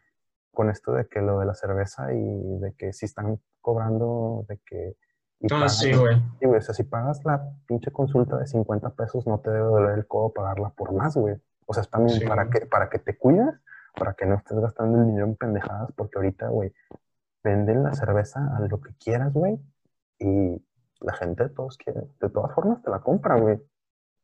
con 0.54 0.70
esto 0.70 0.92
de 0.92 1.08
que 1.08 1.22
lo 1.22 1.40
de 1.40 1.46
la 1.46 1.54
cerveza 1.54 2.14
y 2.14 2.60
de 2.60 2.74
que 2.74 2.92
si 2.92 3.06
están 3.06 3.40
cobrando, 3.62 4.46
de 4.50 4.60
que... 4.66 4.98
ah, 5.50 5.70
sí, 5.70 5.94
güey. 5.94 6.18
Sí, 6.42 6.46
güey, 6.46 6.58
o 6.58 6.62
sea, 6.62 6.76
si 6.76 6.84
pagas 6.84 7.24
la 7.24 7.50
pinche 7.66 7.90
consulta 7.90 8.36
de 8.36 8.48
50 8.48 8.90
pesos, 8.90 9.26
no 9.26 9.40
te 9.40 9.50
debe 9.50 9.64
doler 9.64 9.98
el 9.98 10.08
codo 10.08 10.34
pagarla 10.34 10.72
por 10.72 10.92
más, 10.92 11.16
güey. 11.16 11.38
O 11.68 11.74
sea, 11.74 11.84
es 11.84 11.90
también 11.90 12.28
para, 12.28 12.50
que, 12.50 12.66
para 12.66 12.90
que 12.90 13.00
te 13.00 13.18
cuides, 13.18 13.56
para 13.98 14.14
que 14.14 14.26
no 14.26 14.36
estés 14.36 14.60
gastando 14.60 15.00
el 15.00 15.08
dinero 15.08 15.26
en 15.26 15.38
pendejadas, 15.38 15.90
porque 15.96 16.18
ahorita, 16.18 16.50
güey, 16.50 16.74
venden 17.46 17.82
la 17.82 17.94
cerveza 17.94 18.58
a 18.58 18.60
lo 18.60 18.82
que 18.82 18.94
quieras, 18.98 19.32
güey, 19.32 19.58
y 20.20 20.62
la 21.06 21.14
gente 21.14 21.50
todos 21.50 21.78
quieren, 21.78 22.10
de 22.20 22.30
todas 22.30 22.54
formas 22.54 22.82
te 22.82 22.90
la 22.90 23.00
compra, 23.00 23.40
güey. 23.40 23.62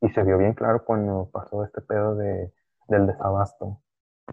Y 0.02 0.10
se 0.10 0.24
vio 0.24 0.38
bien 0.38 0.54
claro 0.54 0.84
cuando 0.84 1.30
pasó 1.32 1.63
este 1.63 1.82
pedo 1.82 2.15
de, 2.15 2.52
del 2.88 3.08
desabasto. 3.08 3.82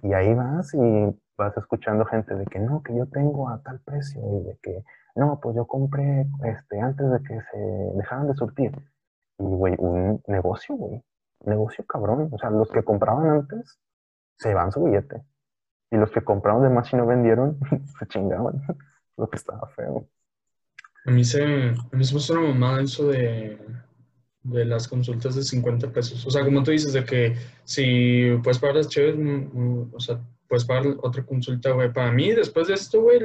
Y 0.03 0.13
ahí 0.15 0.35
vas 0.35 0.73
y 0.75 1.21
vas 1.37 1.57
escuchando 1.57 2.05
gente 2.07 2.35
de 2.35 2.47
que 2.47 2.59
no, 2.59 2.83
que 2.83 2.97
yo 2.97 3.07
tengo 3.09 3.49
a 3.49 3.63
tal 3.63 3.81
precio 3.81 4.21
y 4.41 4.45
de 4.45 4.59
que 4.63 4.85
no, 5.15 5.41
pues 5.41 5.57
yo 5.57 5.67
compré 5.67 6.27
este, 6.45 6.81
antes 6.81 7.11
de 7.11 7.23
que 7.23 7.41
se 7.53 7.59
dejaran 7.97 8.29
de 8.29 8.35
surtir. 8.35 8.73
Y, 9.39 9.45
güey, 9.45 9.75
un 9.79 10.23
negocio, 10.27 10.77
güey. 10.77 11.03
Negocio 11.45 11.85
cabrón. 11.87 12.29
O 12.33 12.39
sea, 12.39 12.51
los 12.51 12.71
que 12.71 12.83
compraban 12.83 13.29
antes 13.29 13.79
se 14.39 14.55
van 14.55 14.73
su 14.73 14.85
billete. 14.85 15.23
Y 15.91 15.97
los 15.97 16.11
que 16.13 16.23
compraron 16.23 16.63
de 16.63 16.71
más 16.71 16.93
y 16.93 16.97
no 16.97 17.07
vendieron, 17.07 17.59
se 17.99 18.07
chingaban. 18.07 18.63
Lo 19.17 19.29
que 19.29 19.37
estaba 19.37 19.67
feo. 19.69 20.07
A 21.09 21.11
mí 21.11 21.25
se, 21.25 21.43
a 21.43 21.97
mí 21.97 22.05
se 22.05 22.15
me 22.15 22.39
una 22.39 22.49
mamada 22.53 22.83
eso 22.83 23.09
de, 23.09 23.57
de 24.43 24.65
las 24.67 24.87
consultas 24.87 25.35
de 25.37 25.43
50 25.43 25.91
pesos. 25.91 26.27
O 26.27 26.31
sea, 26.31 26.45
como 26.45 26.63
tú 26.63 26.71
dices, 26.71 26.93
de 26.93 27.03
que 27.03 27.35
si 27.65 28.37
puedes 28.43 28.59
pagar 28.59 28.77
las 28.77 28.89
chéves, 28.89 29.17
mm, 29.17 29.49
mm, 29.53 29.95
o 29.95 30.01
sea, 30.01 30.21
puedes 30.47 30.67
pagar 30.67 30.99
otra 31.03 31.25
consulta, 31.25 31.71
güey. 31.71 31.91
Para 31.95 32.13
mí, 32.13 32.33
después 32.33 32.69
de 32.69 32.75
esto, 32.75 33.01
güey, 33.01 33.21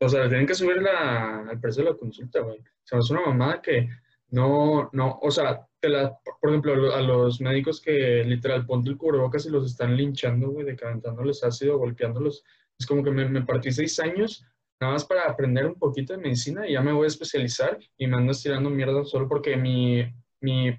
o 0.00 0.08
sea, 0.08 0.22
le 0.22 0.28
tienen 0.30 0.46
que 0.46 0.54
subir 0.54 0.80
la, 0.80 1.46
el 1.52 1.60
precio 1.60 1.84
de 1.84 1.90
la 1.90 1.96
consulta, 1.96 2.40
güey. 2.40 2.60
O 2.60 2.86
sea, 2.86 2.98
es 2.98 3.10
una 3.10 3.26
mamada 3.26 3.60
que 3.60 3.90
no, 4.30 4.88
no, 4.94 5.18
o 5.20 5.30
sea, 5.30 5.68
te 5.80 5.90
la, 5.90 6.18
por 6.40 6.48
ejemplo, 6.48 6.94
a 6.94 7.02
los 7.02 7.42
médicos 7.42 7.82
que 7.82 8.24
literal 8.24 8.64
ponte 8.64 8.88
el 8.88 8.96
cubrebocas 8.96 9.44
y 9.44 9.50
los 9.50 9.66
están 9.66 9.98
linchando, 9.98 10.48
güey, 10.48 10.64
decantándoles 10.64 11.44
ácido, 11.44 11.76
golpeándolos. 11.76 12.42
Es 12.78 12.86
como 12.86 13.04
que 13.04 13.10
me, 13.10 13.28
me 13.28 13.42
partí 13.42 13.70
seis 13.70 14.00
años 14.00 14.46
nada 14.82 14.94
más 14.94 15.04
para 15.04 15.28
aprender 15.28 15.64
un 15.64 15.76
poquito 15.76 16.12
de 16.12 16.18
medicina 16.18 16.66
y 16.68 16.72
ya 16.72 16.80
me 16.80 16.92
voy 16.92 17.04
a 17.04 17.06
especializar 17.06 17.78
y 17.96 18.06
me 18.08 18.16
ando 18.16 18.32
estirando 18.32 18.68
mierda 18.68 19.04
solo 19.04 19.28
porque 19.28 19.56
mi, 19.56 20.04
mi 20.40 20.76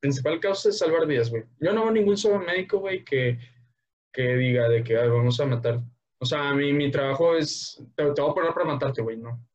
principal 0.00 0.40
causa 0.40 0.70
es 0.70 0.78
salvar 0.78 1.06
vidas, 1.06 1.28
güey. 1.28 1.44
Yo 1.60 1.74
no 1.74 1.82
veo 1.82 1.92
ningún 1.92 2.16
solo 2.16 2.38
médico, 2.38 2.78
güey, 2.78 3.04
que, 3.04 3.38
que 4.10 4.36
diga 4.36 4.66
de 4.70 4.82
que 4.82 4.96
vamos 4.96 5.38
a 5.38 5.46
matar. 5.46 5.80
O 6.18 6.24
sea, 6.24 6.54
mi, 6.54 6.72
mi 6.72 6.90
trabajo 6.90 7.36
es, 7.36 7.84
te, 7.94 8.02
voy 8.02 8.30
a 8.30 8.34
poner 8.34 8.54
para 8.54 8.64
matarte, 8.64 9.02
güey, 9.02 9.18
no. 9.18 9.46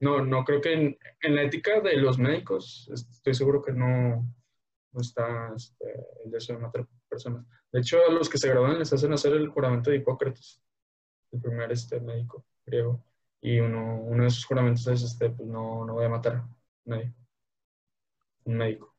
No, 0.00 0.24
no 0.24 0.44
creo 0.44 0.60
que 0.60 0.72
en, 0.72 0.98
en, 1.22 1.34
la 1.34 1.42
ética 1.42 1.80
de 1.80 1.96
los 1.96 2.16
médicos, 2.16 2.88
estoy 2.92 3.34
seguro 3.34 3.60
que 3.60 3.72
no, 3.72 4.24
no 4.92 5.00
está 5.00 5.52
este, 5.56 5.86
el 6.24 6.30
deseo 6.30 6.56
de 6.56 6.62
matar 6.62 6.86
personas. 7.08 7.44
De 7.72 7.80
hecho, 7.80 7.98
a 8.06 8.12
los 8.12 8.28
que 8.28 8.38
se 8.38 8.48
gradúan 8.48 8.78
les 8.78 8.92
hacen 8.92 9.12
hacer 9.12 9.32
el 9.32 9.48
juramento 9.48 9.90
de 9.90 9.96
Hipócrates 9.96 10.62
el 11.32 11.40
primer 11.40 11.72
este, 11.72 12.00
médico 12.00 12.44
griego. 12.64 13.02
Y 13.40 13.60
uno, 13.60 14.00
uno 14.02 14.24
de 14.24 14.30
sus 14.30 14.46
juramentos 14.46 14.86
es, 14.86 15.02
este, 15.02 15.30
pues 15.30 15.48
no, 15.48 15.84
no 15.84 15.94
voy 15.94 16.04
a 16.06 16.08
matar 16.08 16.36
a 16.36 16.48
nadie. 16.84 17.12
Un 18.44 18.56
médico. 18.56 18.94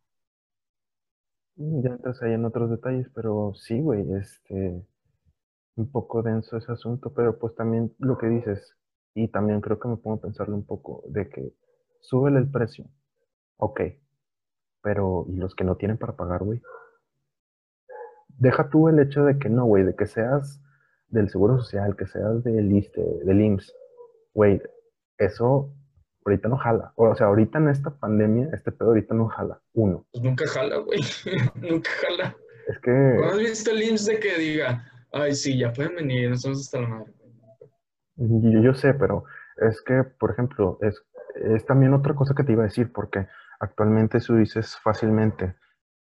Ya 1.56 1.90
entras 1.90 2.22
ahí 2.22 2.34
en 2.34 2.46
otros 2.46 2.70
detalles, 2.70 3.10
pero 3.16 3.54
sí, 3.56 3.82
güey, 3.82 4.06
este, 4.14 4.86
un 5.76 5.92
poco 5.92 6.22
denso 6.22 6.58
ese 6.58 6.72
asunto, 6.72 7.14
pero 7.14 7.40
pues 7.40 7.56
también 7.56 7.94
lo 8.00 8.18
que 8.18 8.28
dices, 8.28 8.76
y 9.16 9.28
también 9.30 9.62
creo 9.62 9.80
que 9.80 9.88
me 9.88 9.98
pongo 9.98 10.18
a 10.18 10.22
pensarlo 10.22 10.56
un 10.56 10.66
poco, 10.66 11.04
de 11.08 11.30
que 11.30 11.54
súbele 12.00 12.40
el 12.40 12.50
precio, 12.50 12.86
ok, 13.58 13.82
pero 14.82 15.26
¿y 15.30 15.38
los 15.38 15.56
que 15.56 15.64
no 15.64 15.78
tienen 15.78 15.98
para 15.98 16.16
pagar, 16.16 16.44
güey? 16.44 16.62
Deja 18.28 18.70
tú 18.70 18.88
el 18.88 19.00
hecho 19.00 19.24
de 19.24 19.40
que 19.40 19.50
no, 19.50 19.66
güey, 19.66 19.84
de 19.84 19.96
que 19.96 20.06
seas 20.06 20.62
del 21.10 21.30
Seguro 21.30 21.58
Social, 21.60 21.96
que 21.96 22.06
seas 22.06 22.44
del 22.44 22.72
ISTE, 22.72 23.02
del 23.24 23.42
IMSS, 23.42 23.74
güey, 24.34 24.62
eso 25.18 25.74
ahorita 26.26 26.50
no 26.50 26.58
jala. 26.58 26.92
O 26.96 27.16
sea, 27.16 27.28
ahorita 27.28 27.58
en 27.58 27.70
esta 27.70 27.90
pandemia, 27.90 28.50
este 28.54 28.72
pedo 28.72 28.90
ahorita 28.90 29.16
no 29.16 29.28
jala. 29.28 29.62
Uno. 29.74 30.06
Pues 30.12 30.24
nunca 30.24 30.48
jala, 30.48 30.78
güey. 30.78 31.00
nunca 31.56 31.90
jala. 32.02 32.36
Es 32.68 32.80
que. 32.80 33.14
¿Cuándo 33.18 33.36
has 33.36 33.38
visto 33.38 33.72
el 33.72 33.84
IMSS 33.84 34.06
de 34.06 34.20
que 34.20 34.38
diga, 34.38 34.86
ay, 35.12 35.34
sí, 35.34 35.58
ya 35.58 35.72
pueden 35.72 35.96
venir, 35.96 36.30
no 36.30 36.36
estamos 36.36 36.62
hasta 36.62 36.82
la 36.82 36.88
madre? 36.88 37.14
Yo, 38.16 38.62
yo 38.62 38.74
sé, 38.74 38.94
pero 38.94 39.24
es 39.58 39.82
que, 39.82 40.04
por 40.04 40.32
ejemplo, 40.32 40.78
es, 40.82 41.02
es 41.36 41.66
también 41.66 41.94
otra 41.94 42.14
cosa 42.16 42.34
que 42.36 42.44
te 42.44 42.52
iba 42.52 42.64
a 42.64 42.68
decir, 42.68 42.92
porque 42.92 43.28
actualmente 43.60 44.20
si 44.20 44.34
dices 44.36 44.78
fácilmente 44.84 45.56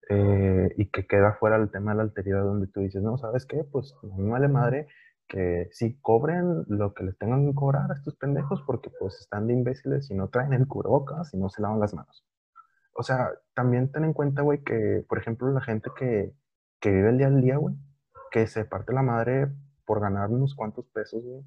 eh, 0.09 0.73
y 0.77 0.89
que 0.89 1.05
queda 1.05 1.33
fuera 1.33 1.57
el 1.57 1.69
tema 1.69 1.91
de 1.91 1.97
la 1.97 2.03
alteridad 2.03 2.43
donde 2.43 2.67
tú 2.67 2.79
dices, 2.81 3.01
no, 3.01 3.17
¿sabes 3.17 3.45
qué? 3.45 3.63
Pues 3.63 3.95
no 4.03 4.15
me 4.17 4.31
vale 4.31 4.47
madre 4.47 4.87
que 5.27 5.67
sí 5.71 5.99
cobren 6.01 6.63
lo 6.67 6.93
que 6.93 7.03
les 7.03 7.17
tengan 7.17 7.45
que 7.45 7.53
cobrar 7.53 7.91
a 7.91 7.95
estos 7.95 8.15
pendejos 8.15 8.63
porque 8.65 8.89
pues 8.99 9.19
están 9.19 9.47
de 9.47 9.53
imbéciles 9.53 10.09
y 10.09 10.15
no 10.15 10.29
traen 10.29 10.53
el 10.53 10.67
cubrebocas 10.67 11.33
y 11.33 11.37
no 11.37 11.49
se 11.49 11.61
lavan 11.61 11.79
las 11.79 11.93
manos. 11.93 12.25
O 12.93 13.03
sea, 13.03 13.31
también 13.53 13.91
ten 13.91 14.05
en 14.05 14.13
cuenta, 14.13 14.41
güey, 14.41 14.63
que, 14.63 15.05
por 15.07 15.19
ejemplo, 15.19 15.51
la 15.51 15.61
gente 15.61 15.89
que, 15.97 16.33
que 16.79 16.91
vive 16.91 17.09
el 17.09 17.17
día 17.17 17.27
al 17.27 17.41
día, 17.41 17.57
güey, 17.57 17.75
que 18.31 18.47
se 18.47 18.65
parte 18.65 18.93
la 18.93 19.03
madre 19.03 19.49
por 19.85 19.99
ganar 19.99 20.29
unos 20.29 20.55
cuantos 20.55 20.87
pesos, 20.87 21.23
güey. 21.23 21.43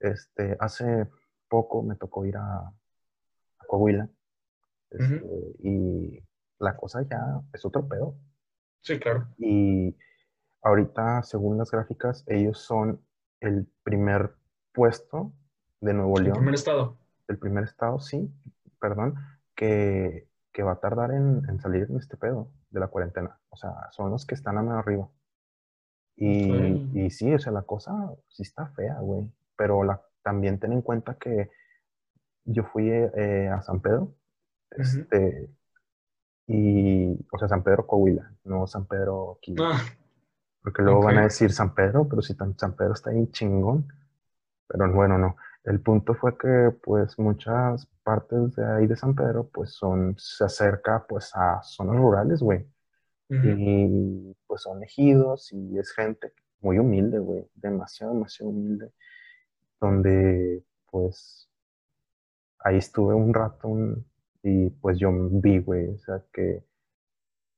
Este, 0.00 0.56
hace 0.58 1.06
poco 1.48 1.82
me 1.82 1.96
tocó 1.96 2.26
ir 2.26 2.36
a, 2.36 2.58
a 2.58 3.66
Coahuila 3.66 4.08
este, 4.90 5.22
y 5.60 6.18
la 6.58 6.76
cosa 6.76 7.02
ya 7.02 7.42
es 7.52 7.64
otro 7.64 7.86
pedo. 7.88 8.16
Sí, 8.80 8.98
claro. 8.98 9.28
Y 9.38 9.96
ahorita, 10.62 11.22
según 11.22 11.58
las 11.58 11.70
gráficas, 11.70 12.24
ellos 12.26 12.58
son 12.58 13.00
el 13.40 13.66
primer 13.82 14.34
puesto 14.72 15.32
de 15.80 15.94
Nuevo 15.94 16.18
León. 16.18 16.36
El 16.36 16.40
primer 16.40 16.54
estado. 16.54 16.98
El 17.28 17.38
primer 17.38 17.64
estado, 17.64 17.98
sí, 18.00 18.32
perdón, 18.80 19.14
que, 19.54 20.28
que 20.52 20.62
va 20.62 20.72
a 20.72 20.80
tardar 20.80 21.10
en, 21.10 21.42
en, 21.48 21.60
salir 21.60 21.86
en 21.90 21.96
este 21.96 22.16
pedo 22.16 22.50
de 22.70 22.80
la 22.80 22.88
cuarentena. 22.88 23.38
O 23.50 23.56
sea, 23.56 23.72
son 23.92 24.10
los 24.10 24.24
que 24.26 24.34
están 24.34 24.58
a 24.58 24.62
mano 24.62 24.78
arriba. 24.78 25.08
Y, 26.16 26.50
okay. 26.50 26.90
y 26.94 27.10
sí, 27.10 27.34
o 27.34 27.38
sea, 27.38 27.52
la 27.52 27.62
cosa 27.62 28.14
sí 28.28 28.42
está 28.42 28.68
fea, 28.68 28.98
güey. 29.00 29.30
Pero 29.56 29.82
la, 29.84 30.00
también 30.22 30.58
ten 30.58 30.72
en 30.72 30.82
cuenta 30.82 31.14
que 31.14 31.50
yo 32.44 32.64
fui 32.64 32.88
eh, 32.90 33.48
a 33.48 33.60
San 33.62 33.80
Pedro, 33.80 34.14
uh 34.76 34.82
-huh. 34.82 35.48
Y, 36.46 37.12
o 37.32 37.38
sea, 37.38 37.48
San 37.48 37.62
Pedro 37.62 37.86
Coahuila, 37.86 38.30
no 38.44 38.66
San 38.66 38.86
Pedro 38.86 39.38
Quito. 39.40 39.64
Ah. 39.64 39.80
Porque 40.62 40.82
luego 40.82 40.98
okay. 41.00 41.14
van 41.14 41.18
a 41.18 41.24
decir 41.24 41.52
San 41.52 41.74
Pedro, 41.74 42.08
pero 42.08 42.22
si 42.22 42.34
San 42.34 42.74
Pedro 42.76 42.92
está 42.94 43.10
ahí 43.10 43.28
chingón. 43.30 43.86
Pero 44.66 44.92
bueno, 44.92 45.18
no. 45.18 45.36
El 45.64 45.80
punto 45.80 46.14
fue 46.14 46.36
que 46.36 46.72
pues 46.82 47.18
muchas 47.18 47.86
partes 48.02 48.54
de 48.54 48.64
ahí 48.64 48.86
de 48.86 48.96
San 48.96 49.14
Pedro 49.14 49.48
pues 49.48 49.72
son, 49.72 50.14
se 50.18 50.44
acerca 50.44 51.04
pues 51.08 51.30
a 51.34 51.60
zonas 51.62 51.96
rurales, 51.96 52.40
güey. 52.40 52.66
Uh 53.28 53.34
-huh. 53.34 53.56
Y 53.58 54.36
pues 54.46 54.62
son 54.62 54.82
ejidos 54.82 55.52
y 55.52 55.78
es 55.78 55.92
gente 55.92 56.32
muy 56.60 56.78
humilde, 56.78 57.18
güey. 57.18 57.48
Demasiado, 57.54 58.14
demasiado 58.14 58.50
humilde. 58.50 58.92
Donde 59.80 60.64
pues 60.90 61.48
ahí 62.60 62.78
estuve 62.78 63.14
un 63.14 63.32
rato 63.34 63.68
un, 63.68 64.04
y 64.48 64.70
pues 64.70 64.98
yo 64.98 65.10
vi, 65.12 65.58
güey, 65.58 65.88
o 65.88 65.98
sea 65.98 66.22
que 66.32 66.62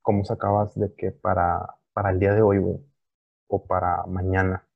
cómo 0.00 0.24
sacabas 0.24 0.74
de 0.74 0.94
que 0.94 1.10
para, 1.12 1.76
para 1.92 2.10
el 2.10 2.18
día 2.18 2.32
de 2.34 2.40
hoy, 2.40 2.58
güey, 2.58 2.78
o 3.48 3.66
para 3.66 4.04
mañana. 4.06 4.66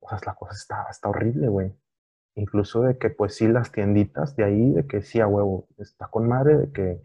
O 0.00 0.08
sea, 0.08 0.18
la 0.24 0.34
cosa 0.34 0.54
está, 0.54 0.86
está 0.90 1.10
horrible, 1.10 1.48
güey. 1.48 1.74
Incluso 2.36 2.82
de 2.82 2.98
que, 2.98 3.10
pues 3.10 3.36
sí, 3.36 3.48
las 3.48 3.70
tienditas 3.70 4.34
de 4.36 4.44
ahí, 4.44 4.72
de 4.72 4.86
que 4.86 5.02
sí, 5.02 5.20
a 5.20 5.26
huevo, 5.26 5.68
está 5.78 6.08
con 6.08 6.26
madre, 6.26 6.56
de 6.56 6.72
que 6.72 7.02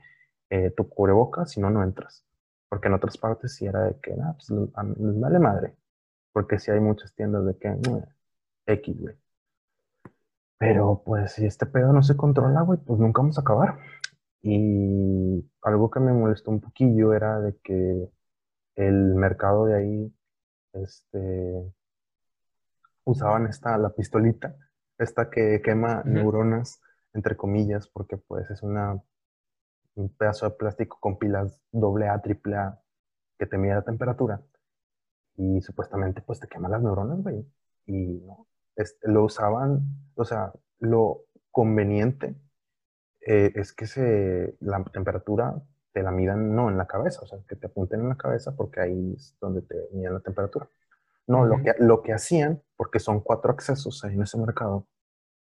eh, 0.50 0.72
tu 0.72 0.88
cubrebocas, 0.90 1.52
si 1.52 1.60
no, 1.60 1.70
no 1.70 1.84
entras. 1.84 2.26
Porque 2.70 2.88
en 2.88 2.94
otras 2.96 3.18
partes 3.18 3.56
sí 3.56 3.66
era 3.66 3.84
de 3.84 4.00
que, 4.00 4.16
nah, 4.16 4.34
pues 4.34 4.50
les 4.50 5.20
vale 5.20 5.40
madre. 5.40 5.76
Porque 6.34 6.60
sí 6.60 6.72
hay 6.72 6.80
muchas 6.80 7.14
tiendas 7.16 7.46
de 7.46 7.58
que, 7.58 7.70
mm, 7.70 8.04
X, 8.68 9.02
güey. 9.02 9.16
Pero 10.60 11.02
pues 11.06 11.32
si 11.34 11.46
este 11.46 11.66
pedo 11.66 11.94
no 11.94 12.04
se 12.04 12.18
controla, 12.18 12.62
güey, 12.62 12.80
pues 12.80 13.00
nunca 13.00 13.22
vamos 13.22 13.38
a 13.38 13.42
acabar. 13.42 13.80
Y 14.42 15.50
algo 15.64 15.90
que 15.90 16.02
me 16.02 16.14
molestó 16.14 16.52
un 16.52 16.62
poquillo 16.62 17.14
era 17.14 17.40
de 17.40 17.58
que 17.64 18.10
el 18.76 19.16
mercado 19.16 19.66
de 19.66 19.76
ahí 19.76 20.14
este, 20.74 21.74
usaban 23.06 23.48
esta, 23.48 23.78
la 23.78 23.90
pistolita, 23.90 24.56
esta 24.98 25.30
que 25.30 25.62
quema 25.64 26.00
uh 26.00 26.04
-huh. 26.04 26.06
neuronas, 26.06 26.82
entre 27.14 27.38
comillas, 27.38 27.88
porque 27.88 28.18
pues 28.18 28.50
es 28.52 28.62
una, 28.62 29.02
un 29.96 30.10
pedazo 30.10 30.50
de 30.50 30.56
plástico 30.58 30.98
con 31.00 31.18
pilas 31.18 31.62
AA, 31.74 32.22
AAA, 32.22 32.82
que 33.38 33.46
te 33.46 33.58
mide 33.58 33.76
la 33.76 33.84
temperatura. 33.84 34.42
Y 35.38 35.62
supuestamente 35.62 36.22
pues 36.22 36.40
te 36.42 36.48
quema 36.48 36.70
las 36.70 36.82
neuronas, 36.82 37.22
güey. 37.24 37.46
Y 37.86 38.20
no, 38.26 38.49
este, 38.80 39.12
lo 39.12 39.26
usaban, 39.26 39.82
o 40.16 40.24
sea, 40.24 40.54
lo 40.80 41.26
conveniente 41.52 42.36
eh, 43.20 43.52
es 43.56 43.74
que 43.74 43.88
se, 43.88 44.56
la 44.62 44.82
temperatura 44.86 45.62
te 45.92 46.02
la 46.02 46.12
midan 46.12 46.56
no 46.56 46.70
en 46.70 46.78
la 46.78 46.88
cabeza, 46.88 47.20
o 47.24 47.28
sea, 47.28 47.40
que 47.46 47.58
te 47.58 47.68
apunten 47.68 48.00
en 48.00 48.10
la 48.10 48.16
cabeza 48.16 48.56
porque 48.56 48.80
ahí 48.80 49.14
es 49.18 49.36
donde 49.42 49.64
te 49.64 49.76
miden 49.92 50.14
la 50.14 50.22
temperatura. 50.22 50.70
No, 51.28 51.40
uh 51.40 51.42
-huh. 51.42 51.48
lo, 51.48 51.64
que, 51.64 51.74
lo 51.80 52.02
que 52.02 52.14
hacían, 52.14 52.64
porque 52.78 53.00
son 53.00 53.20
cuatro 53.20 53.52
accesos 53.52 54.02
ahí 54.06 54.14
en 54.14 54.22
ese 54.22 54.38
mercado, 54.38 54.88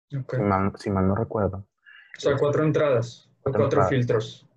okay. 0.07 0.39
si, 0.39 0.43
mal, 0.43 0.73
si, 0.75 0.89
mal, 0.89 1.07
no 1.07 1.13
recuerdo. 1.13 1.57
O 1.57 2.19
sea, 2.19 2.35
cuatro 2.37 2.63
entradas, 2.63 3.29
cuatro, 3.41 3.61
cuatro 3.61 3.63
entradas. 3.65 3.89
filtros. 3.89 4.49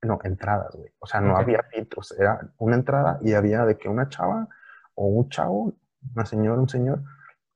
No, 0.00 0.18
entradas, 0.24 0.74
güey. 0.74 0.90
O 1.00 1.06
sea, 1.06 1.20
no 1.20 1.34
okay. 1.34 1.44
había 1.44 1.62
filtros, 1.64 2.18
era 2.18 2.50
una 2.56 2.76
entrada 2.76 3.18
y 3.20 3.34
había 3.34 3.66
de 3.66 3.76
que 3.76 3.90
una 3.90 4.08
chava 4.08 4.48
o 4.94 5.06
un 5.06 5.28
chavo, 5.28 5.74
una 6.14 6.24
señora, 6.24 6.60
un 6.60 6.68
señor, 6.70 7.02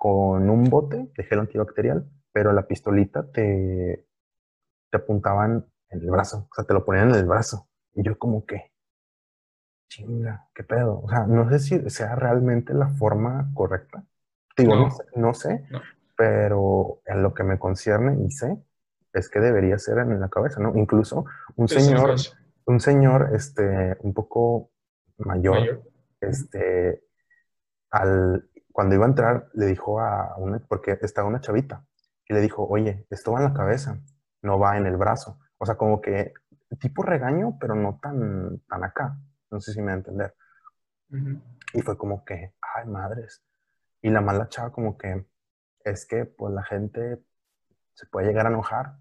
con 0.06 0.48
un 0.48 0.70
bote 0.70 1.10
de 1.16 1.24
gel 1.24 1.40
antibacterial, 1.40 2.08
pero 2.32 2.52
la 2.52 2.68
pistolita 2.68 3.28
te, 3.28 4.06
te 4.88 4.96
apuntaban 4.96 5.66
en 5.88 6.00
el 6.00 6.10
brazo, 6.12 6.46
o 6.48 6.54
sea, 6.54 6.64
te 6.64 6.74
lo 6.74 6.84
ponían 6.84 7.10
en 7.10 7.16
el 7.16 7.24
brazo. 7.24 7.66
Y 7.92 8.04
yo 8.04 8.16
como 8.16 8.46
que, 8.46 8.70
chinga, 9.88 10.48
qué 10.54 10.62
pedo. 10.62 11.00
O 11.02 11.08
sea, 11.08 11.26
no 11.26 11.50
sé 11.50 11.58
si 11.58 11.90
sea 11.90 12.14
realmente 12.14 12.72
la 12.72 12.86
forma 12.86 13.50
correcta. 13.52 14.04
Digo, 14.56 14.76
no, 14.76 14.84
no 14.84 14.90
sé, 14.92 15.04
no 15.16 15.34
sé 15.34 15.66
no. 15.70 15.80
pero 16.16 17.00
en 17.04 17.24
lo 17.24 17.34
que 17.34 17.42
me 17.42 17.58
concierne 17.58 18.24
y 18.24 18.30
sé, 18.30 18.56
es 19.12 19.28
que 19.28 19.40
debería 19.40 19.76
ser 19.76 19.98
en 19.98 20.20
la 20.20 20.28
cabeza, 20.28 20.60
¿no? 20.60 20.72
Incluso 20.76 21.24
un 21.56 21.66
señor, 21.66 22.14
un 22.66 22.78
señor, 22.78 23.30
este, 23.34 23.96
un 24.02 24.14
poco 24.14 24.70
mayor, 25.18 25.58
mayor. 25.58 25.82
este, 26.20 27.02
al, 27.90 28.48
cuando 28.76 28.94
iba 28.94 29.06
a 29.06 29.08
entrar, 29.08 29.48
le 29.54 29.64
dijo 29.64 30.00
a 30.00 30.36
una, 30.36 30.58
porque 30.58 30.98
estaba 31.00 31.26
una 31.26 31.40
chavita, 31.40 31.86
y 32.28 32.34
le 32.34 32.42
dijo, 32.42 32.62
oye, 32.68 33.06
esto 33.08 33.32
va 33.32 33.38
en 33.38 33.46
la 33.46 33.54
cabeza, 33.54 34.02
no 34.42 34.58
va 34.58 34.76
en 34.76 34.84
el 34.84 34.98
brazo. 34.98 35.38
O 35.56 35.64
sea, 35.64 35.76
como 35.76 36.02
que 36.02 36.34
tipo 36.78 37.02
regaño, 37.02 37.56
pero 37.58 37.74
no 37.74 37.98
tan, 38.02 38.60
tan 38.68 38.84
acá. 38.84 39.16
No 39.50 39.60
sé 39.60 39.72
si 39.72 39.80
me 39.80 39.86
va 39.86 39.92
a 39.92 39.96
entender. 39.96 40.34
Uh 41.08 41.16
-huh. 41.16 41.42
Y 41.72 41.80
fue 41.80 41.96
como 41.96 42.22
que, 42.22 42.52
ay, 42.74 42.86
madres. 42.86 43.42
Y 44.02 44.10
la 44.10 44.20
mala 44.20 44.50
chava 44.50 44.70
como 44.70 44.98
que, 44.98 45.26
es 45.82 46.04
que 46.04 46.26
pues 46.26 46.52
la 46.52 46.62
gente 46.62 47.24
se 47.94 48.06
puede 48.08 48.26
llegar 48.26 48.44
a 48.44 48.50
enojar 48.50 48.98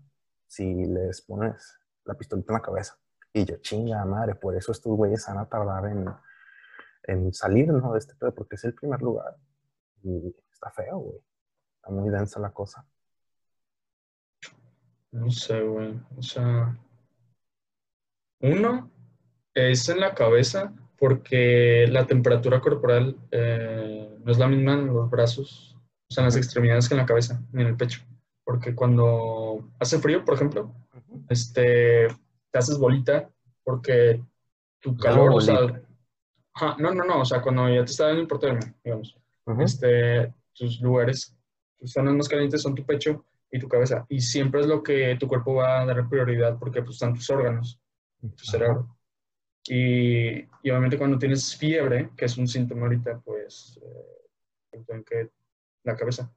si 0.47 0.85
les 0.85 1.21
pones 1.21 1.81
la 2.05 2.13
pistolita 2.13 2.53
en 2.53 2.59
la 2.59 2.65
cabeza. 2.65 2.95
Y 3.33 3.43
yo, 3.43 3.57
chinga 3.57 4.05
madre, 4.05 4.35
por 4.35 4.55
eso 4.55 4.71
estos 4.71 4.95
güeyes 4.95 5.25
van 5.27 5.39
a 5.39 5.49
tardar 5.49 5.87
en, 5.87 6.05
en 7.07 7.33
salir, 7.33 7.73
¿no? 7.73 7.91
De 7.91 7.99
este 7.99 8.15
pedo, 8.15 8.33
porque 8.33 8.55
es 8.55 8.63
el 8.63 8.73
primer 8.73 9.01
lugar. 9.01 9.35
Y 10.05 10.35
está 10.51 10.69
feo, 10.69 10.99
güey. 10.99 11.19
Está 11.77 11.91
muy 11.91 12.09
densa 12.11 12.39
la 12.39 12.51
cosa. 12.51 12.85
No 15.11 15.31
sé, 15.31 15.61
güey. 15.61 15.99
O 16.15 16.21
sea, 16.21 16.77
uno 18.41 18.91
es 19.53 19.89
en 19.89 19.99
la 19.99 20.13
cabeza 20.13 20.73
porque 20.97 21.87
la 21.89 22.05
temperatura 22.05 22.61
corporal 22.61 23.17
eh, 23.31 24.15
no 24.23 24.31
es 24.31 24.37
la 24.37 24.47
misma 24.47 24.73
en 24.73 24.87
los 24.87 25.09
brazos, 25.09 25.75
o 26.09 26.13
sea, 26.13 26.21
en 26.21 26.25
las 26.25 26.37
extremidades 26.37 26.87
que 26.87 26.93
en 26.93 26.99
la 26.99 27.05
cabeza, 27.05 27.41
ni 27.51 27.63
en 27.63 27.69
el 27.69 27.77
pecho. 27.77 28.01
Porque 28.43 28.75
cuando 28.75 29.71
hace 29.79 29.97
frío, 29.99 30.23
por 30.23 30.35
ejemplo, 30.35 30.71
este, 31.29 32.07
te 32.51 32.59
haces 32.59 32.77
bolita 32.77 33.29
porque 33.63 34.23
tu 34.79 34.95
calor, 34.95 35.31
no, 35.31 35.35
o 35.37 35.41
sea, 35.41 35.57
ajá, 36.53 36.75
no, 36.77 36.93
no, 36.93 37.03
no, 37.03 37.21
o 37.21 37.25
sea, 37.25 37.41
cuando 37.41 37.67
ya 37.69 37.83
te 37.83 37.91
está 37.91 38.07
dando 38.07 38.21
hipotermia, 38.21 38.73
digamos, 38.83 39.17
uh 39.45 39.53
-huh. 39.53 39.63
este, 39.63 40.33
tus 40.53 40.81
lugares, 40.81 41.35
tus 41.77 41.91
zonas 41.91 42.15
más 42.15 42.27
calientes 42.27 42.61
son 42.61 42.75
tu 42.75 42.85
pecho 42.85 43.25
y 43.51 43.59
tu 43.59 43.67
cabeza. 43.67 44.05
Y 44.09 44.19
siempre 44.21 44.61
es 44.61 44.67
lo 44.67 44.83
que 44.83 45.15
tu 45.19 45.27
cuerpo 45.27 45.55
va 45.55 45.81
a 45.81 45.85
dar 45.85 46.07
prioridad 46.09 46.57
porque 46.59 46.81
pues, 46.81 46.95
están 46.95 47.13
tus 47.13 47.29
órganos, 47.29 47.79
tu 48.21 48.45
cerebro. 48.45 48.97
Y, 49.67 50.39
y, 50.41 50.69
obviamente 50.69 50.97
cuando 50.97 51.17
tienes 51.17 51.55
fiebre, 51.55 52.11
que 52.15 52.25
es 52.25 52.37
un 52.37 52.47
síntoma 52.47 52.83
ahorita, 52.83 53.19
pues 53.21 53.79
eh, 53.81 54.81
tienen 54.85 55.03
que 55.03 55.29
la 55.83 55.95
cabeza. 55.95 56.31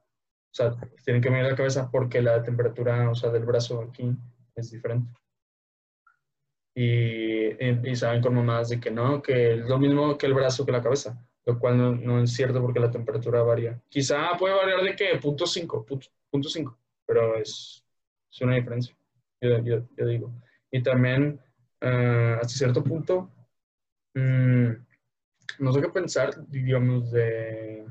O 0.51 0.53
sea, 0.53 0.75
tienen 1.03 1.21
que 1.21 1.29
medir 1.29 1.45
la 1.45 1.55
cabeza 1.55 1.89
porque 1.91 2.21
la 2.21 2.41
temperatura, 2.41 3.09
o 3.09 3.15
sea, 3.15 3.29
del 3.29 3.45
brazo 3.45 3.81
aquí 3.81 4.15
es 4.55 4.71
diferente. 4.71 5.11
Y, 6.73 7.49
y, 7.63 7.79
y 7.83 7.95
saben 7.95 8.21
con 8.21 8.33
mamadas 8.33 8.69
de 8.69 8.79
que 8.79 8.89
no, 8.89 9.21
que 9.21 9.53
es 9.53 9.67
lo 9.67 9.77
mismo 9.77 10.17
que 10.17 10.25
el 10.25 10.33
brazo 10.33 10.65
que 10.65 10.71
la 10.71 10.81
cabeza, 10.81 11.23
lo 11.49 11.59
cual 11.59 11.77
no, 11.77 11.95
no 11.95 12.21
es 12.21 12.33
cierto 12.33 12.61
porque 12.61 12.79
la 12.79 12.91
temperatura 12.91 13.41
varía. 13.41 13.81
Quizá 13.89 14.37
puede 14.37 14.55
variar 14.55 14.83
de 14.83 14.95
que 14.95 15.17
punto 15.17 15.47
5, 15.47 15.85
punto 16.29 16.49
5, 16.49 16.77
pero 17.05 17.35
es, 17.37 17.83
es 18.31 18.41
una 18.41 18.55
diferencia, 18.55 18.95
yo, 19.41 19.57
yo, 19.63 19.81
yo 19.97 20.05
digo. 20.05 20.31
Y 20.71 20.83
también, 20.83 21.41
eh, 21.81 22.37
hasta 22.39 22.53
cierto 22.53 22.83
punto, 22.83 23.31
no 24.13 25.73
sé 25.73 25.81
qué 25.81 25.89
pensar, 25.89 26.47
digamos, 26.47 27.11
de, 27.11 27.85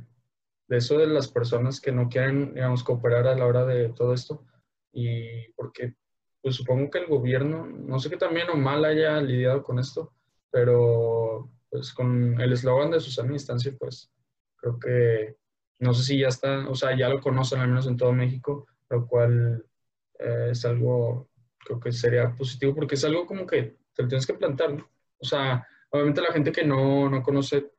de 0.69 0.77
eso 0.77 0.99
de 0.99 1.09
las 1.09 1.29
personas 1.29 1.81
que 1.81 1.91
no 1.91 2.09
quieren, 2.09 2.55
digamos, 2.55 2.85
cooperar 2.85 3.27
a 3.27 3.35
la 3.35 3.47
hora 3.47 3.65
de 3.65 3.89
todo 3.89 4.15
esto. 4.15 4.45
Y 4.93 5.51
porque, 5.57 5.95
pues 6.41 6.55
supongo 6.55 6.91
que 6.91 6.99
el 6.99 7.07
gobierno, 7.07 7.67
no 7.67 7.99
sé 7.99 8.09
qué 8.09 8.17
también 8.17 8.51
o 8.51 8.57
mal 8.57 8.85
haya 8.85 9.21
lidiado 9.21 9.65
con 9.65 9.79
esto, 9.79 10.13
pero 10.51 11.51
pues 11.71 11.93
con 11.93 12.41
el 12.41 12.53
eslogan 12.53 12.91
de 12.91 13.01
Susana 13.01 13.33
Instancia, 13.33 13.75
pues 13.79 14.11
creo 14.57 14.79
que, 14.79 15.37
no 15.79 15.95
sé 15.95 16.03
si 16.03 16.19
ya 16.19 16.29
está, 16.29 16.69
o 16.69 16.75
sea, 16.75 16.97
ya 16.97 17.09
lo 17.09 17.21
conocen 17.21 17.61
al 17.61 17.69
menos 17.69 17.87
en 17.87 17.97
todo 17.97 18.13
México, 18.13 18.67
lo 18.91 19.07
cual 19.07 19.65
eh, 20.19 20.49
es 20.51 20.65
algo, 20.65 21.31
creo 21.59 21.79
que 21.79 21.93
sería 21.93 22.35
positivo 22.35 22.75
porque 22.75 22.95
es 22.95 23.05
algo 23.05 23.27
como 23.27 23.47
que 23.47 23.77
te 23.95 24.03
lo 24.03 24.09
tienes 24.09 24.27
que 24.27 24.35
plantar, 24.35 24.73
¿no? 24.75 24.89
O 25.19 25.25
sea, 25.25 25.67
obviamente 25.91 26.21
la 26.21 26.33
gente 26.33 26.53
que 26.53 26.65
no, 26.65 27.09
no 27.09 27.23
conoce 27.23 27.73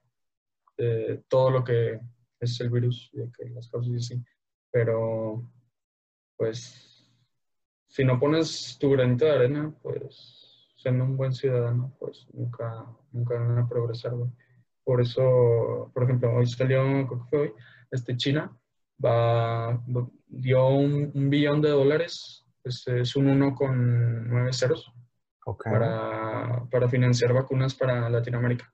eh, 0.78 1.23
todo 1.28 1.49
lo 1.49 1.63
que 1.63 1.99
es 2.39 2.60
el 2.62 2.69
virus, 2.69 3.10
de 3.13 3.30
que 3.32 3.49
las 3.49 3.69
causas 3.69 3.91
y 3.91 3.97
así, 3.97 4.23
pero 4.71 5.52
pues 6.38 7.06
si 7.88 8.06
no 8.06 8.19
pones 8.19 8.78
tu 8.80 8.91
granito 8.91 9.25
de 9.25 9.32
arena, 9.32 9.73
pues 9.82 10.38
siendo 10.81 11.03
un 11.03 11.17
buen 11.17 11.33
ciudadano, 11.33 11.93
pues 11.99 12.25
nunca, 12.33 12.85
nunca 13.11 13.35
van 13.35 13.57
a 13.57 13.67
progresar, 13.67 14.13
güey. 14.13 14.31
Por 14.83 15.01
eso, 15.01 15.91
por 15.93 16.03
ejemplo, 16.03 16.33
hoy 16.33 16.47
salió, 16.47 16.81
creo 17.07 17.23
que 17.23 17.29
fue 17.29 17.39
hoy, 17.39 17.53
este, 17.91 18.15
China 18.15 18.57
va, 19.03 19.81
dio 20.27 20.67
un, 20.67 21.29
billón 21.29 21.61
de 21.61 21.69
dólares, 21.69 22.45
pues 22.63 22.87
es 22.87 23.15
un 23.15 23.27
1 23.27 23.55
con 23.55 24.29
9 24.29 24.53
ceros, 24.53 24.91
para, 25.63 26.65
para, 26.71 26.87
financiar 26.87 27.33
vacunas 27.33 27.75
para 27.75 28.09
Latinoamérica. 28.09 28.73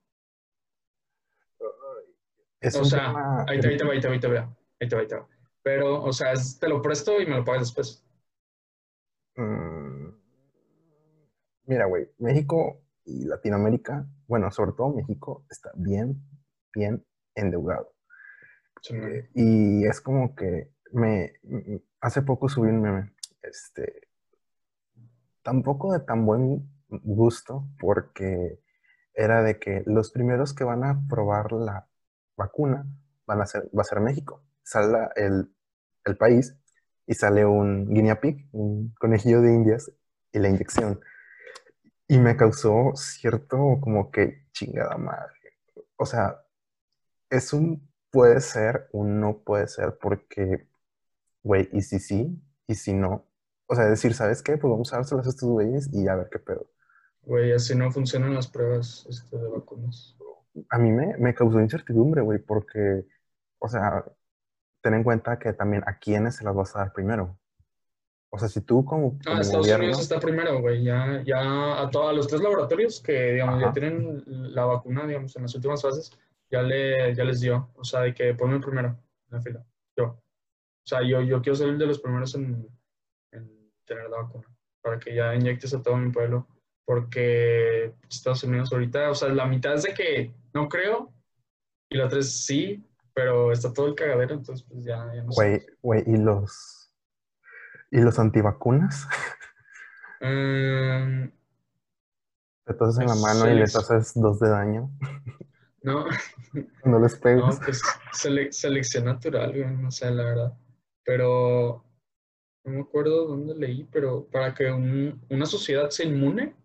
o 2.62 2.84
sea, 2.84 3.46
ahí 3.48 3.60
te, 3.60 3.70
ahí 3.70 3.78
te 3.78 3.86
va, 3.86 3.94
ahí 3.94 4.00
te 4.00 4.08
va, 4.08 4.14
ahí 4.14 4.20
te 4.20 4.28
va, 4.28 4.56
ahí 4.80 4.88
te 4.88 4.96
va, 4.96 5.02
ahí 5.02 5.08
te 5.08 5.16
va. 5.16 5.28
Pero, 5.64 6.04
o 6.04 6.14
sea, 6.14 6.34
te 6.60 6.70
lo 6.70 6.82
presto 6.82 7.20
y 7.20 7.26
me 7.26 7.38
lo 7.38 7.44
pagas 7.44 7.62
después. 7.62 8.06
Mm. 9.36 9.85
Mira, 11.68 11.86
güey, 11.86 12.10
México 12.20 12.82
y 13.06 13.26
Latinoamérica, 13.26 14.08
bueno, 14.28 14.52
sobre 14.52 14.74
todo 14.74 14.94
México, 14.94 15.46
está 15.50 15.72
bien, 15.76 16.22
bien 16.74 17.04
endeudado. 17.34 17.94
Eh, 18.92 19.30
y 19.34 19.86
es 19.86 20.00
como 20.02 20.36
que 20.36 20.72
me 20.92 21.34
hace 22.02 22.22
poco 22.22 22.50
subí 22.50 22.70
un 22.70 22.82
meme, 22.82 23.14
este, 23.42 24.08
tampoco 25.42 25.94
de 25.94 26.00
tan 26.02 26.26
buen 26.26 26.70
gusto, 26.90 27.68
porque 27.80 28.60
era 29.14 29.42
de 29.42 29.60
que 29.60 29.84
los 29.86 30.12
primeros 30.12 30.54
que 30.54 30.64
van 30.64 30.84
a 30.84 31.02
probar 31.10 31.52
la 31.52 31.88
vacuna 32.38 32.86
van 33.26 33.42
a 33.42 33.46
ser, 33.46 33.70
va 33.76 33.82
a 33.82 33.86
ser 33.86 34.02
México. 34.02 34.44
Sale 34.64 35.10
el, 35.16 35.52
el 36.06 36.18
país 36.18 36.56
y 37.08 37.14
sale 37.14 37.46
un 37.46 37.92
guinea 37.94 38.20
pig, 38.20 38.48
un 38.52 38.94
conejillo 39.00 39.42
de 39.42 39.54
indias 39.54 39.92
y 40.32 40.40
la 40.40 40.50
inyección. 40.50 41.00
Y 42.08 42.20
me 42.20 42.38
causó 42.38 42.94
cierto 42.96 43.58
como 43.82 44.12
que 44.12 44.48
chingada 44.52 44.98
madre. 44.98 45.34
O 45.98 46.06
sea, 46.06 46.42
es 47.30 47.54
un 47.54 47.88
puede 48.12 48.40
ser, 48.40 48.88
un 48.94 49.20
no 49.20 49.40
puede 49.40 49.68
ser, 49.68 49.98
porque, 50.00 50.70
güey, 51.44 51.70
y 51.74 51.82
si 51.82 52.00
sí, 52.00 52.42
y 52.68 52.76
si 52.76 52.94
no. 52.94 53.28
O 53.68 53.76
sea, 53.76 53.86
decir, 53.86 54.14
¿sabes 54.14 54.42
qué? 54.42 54.58
Pues 54.58 54.72
vamos 54.72 54.94
a 54.94 54.98
dárselas 54.98 55.26
a 55.28 55.30
estos 55.32 55.50
güeyes 55.50 55.90
y 55.92 56.08
a 56.08 56.16
ver 56.16 56.30
qué 56.32 56.40
pedo. 56.40 56.70
Güey, 57.24 57.52
así 57.52 57.76
no 57.76 57.92
funcionan 57.92 58.34
las 58.34 58.48
pruebas 58.48 59.06
este, 59.10 59.38
de 59.38 59.50
vacunas. 59.50 60.16
A 60.70 60.78
mí 60.78 60.92
me, 60.92 61.18
me 61.18 61.34
causó 61.34 61.60
incertidumbre, 61.60 62.22
güey, 62.22 62.40
porque, 62.40 63.06
o 63.60 63.68
sea, 63.68 64.06
ten 64.82 64.94
en 64.94 65.04
cuenta 65.04 65.38
que 65.38 65.52
también 65.52 65.84
a 65.86 65.98
quiénes 65.98 66.36
se 66.36 66.46
las 66.46 66.56
vas 66.56 66.76
a 66.76 66.80
dar 66.80 66.94
primero. 66.94 67.38
O 68.36 68.38
sea, 68.38 68.50
si 68.50 68.60
tú 68.62 68.84
como... 68.84 69.18
ah, 69.28 69.40
Estados 69.40 69.66
Unidos 69.66 70.02
está 70.02 70.20
primero, 70.20 70.60
güey. 70.60 70.84
Ya, 70.84 71.24
ya 71.26 71.82
a 71.82 71.90
todos 71.90 72.14
los 72.14 72.28
tres 72.28 72.42
laboratorios 72.42 73.02
que, 73.02 73.32
digamos, 73.32 73.62
ya 73.62 73.72
tienen 73.72 74.24
la 74.28 74.66
vacuna, 74.66 75.08
digamos, 75.08 75.34
en 75.38 75.44
las 75.44 75.56
últimas 75.56 75.82
fases, 75.82 76.12
ya, 76.52 76.62
le, 76.62 77.16
ya 77.16 77.24
les 77.24 77.40
dio. 77.40 77.70
O 77.76 77.86
sea, 77.86 78.02
de 78.02 78.14
que 78.14 78.34
ponme 78.34 78.60
primero 78.60 78.90
en 78.90 79.38
la 79.38 79.42
fila. 79.42 79.66
Yo. 79.98 80.06
O 80.08 80.86
sea, 80.86 81.02
yo, 81.02 81.22
yo 81.22 81.42
quiero 81.42 81.56
ser 81.56 81.70
el 81.70 81.78
de 81.78 81.86
los 81.86 82.00
primeros 82.00 82.36
en, 82.36 82.68
en 83.32 83.72
tener 83.86 84.10
la 84.10 84.18
vacuna. 84.24 84.54
Para 84.82 85.00
que 85.00 85.16
ya 85.16 85.34
inyectes 85.34 85.74
a 85.74 85.82
todo 85.82 85.96
mi 85.96 86.12
pueblo. 86.12 86.46
Porque 86.86 87.96
Estados 88.10 88.44
Unidos 88.44 88.74
ahorita, 88.74 89.12
o 89.12 89.16
sea, 89.16 89.30
la 89.30 89.46
mitad 89.46 89.76
es 89.76 89.84
de 89.84 89.94
que 89.94 90.36
no 90.54 90.68
creo. 90.68 91.14
Y 91.90 91.96
la 91.96 92.10
tres 92.10 92.46
sí, 92.46 92.86
pero 93.14 93.54
está 93.54 93.72
todo 93.72 93.88
el 93.88 93.96
cagadero, 93.96 94.34
entonces 94.34 94.68
pues 94.70 94.84
ya, 94.84 95.10
ya 95.16 95.24
no 95.24 95.30
Güey, 95.30 95.66
güey, 95.82 96.04
¿y 96.06 96.18
los 96.18 96.75
¿Y 97.92 98.02
los 98.02 98.20
antivacunas? 98.20 99.08
Um, 100.22 101.32
te 102.66 102.74
tosas 102.74 103.00
en 103.02 103.08
la 103.08 103.16
mano 103.16 103.50
y 103.50 103.60
les 103.60 103.76
haces 103.76 104.14
dos 104.16 104.40
de 104.40 104.50
daño. 104.50 104.90
No. 105.84 106.06
no 106.86 107.00
les 107.00 107.16
pegas. 107.16 107.60
No, 107.60 107.66
pues 107.66 107.82
selección 108.52 109.06
natural, 109.06 109.82
no 109.82 109.92
sé, 109.92 110.10
la 110.10 110.24
verdad. 110.24 110.58
Pero 111.04 111.86
no 112.64 112.72
me 112.72 112.82
acuerdo 112.82 113.28
dónde 113.28 113.54
leí, 113.56 113.84
pero 113.92 114.26
para 114.26 114.54
que 114.54 114.72
una 114.72 115.46
sociedad 115.46 115.92
se 115.92 116.06
inmune, 116.06 116.56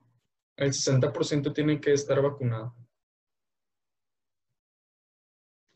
el 0.56 0.72
60% 0.72 1.52
tiene 1.52 1.80
que 1.80 1.92
estar 1.92 2.20
vacunado. 2.22 2.74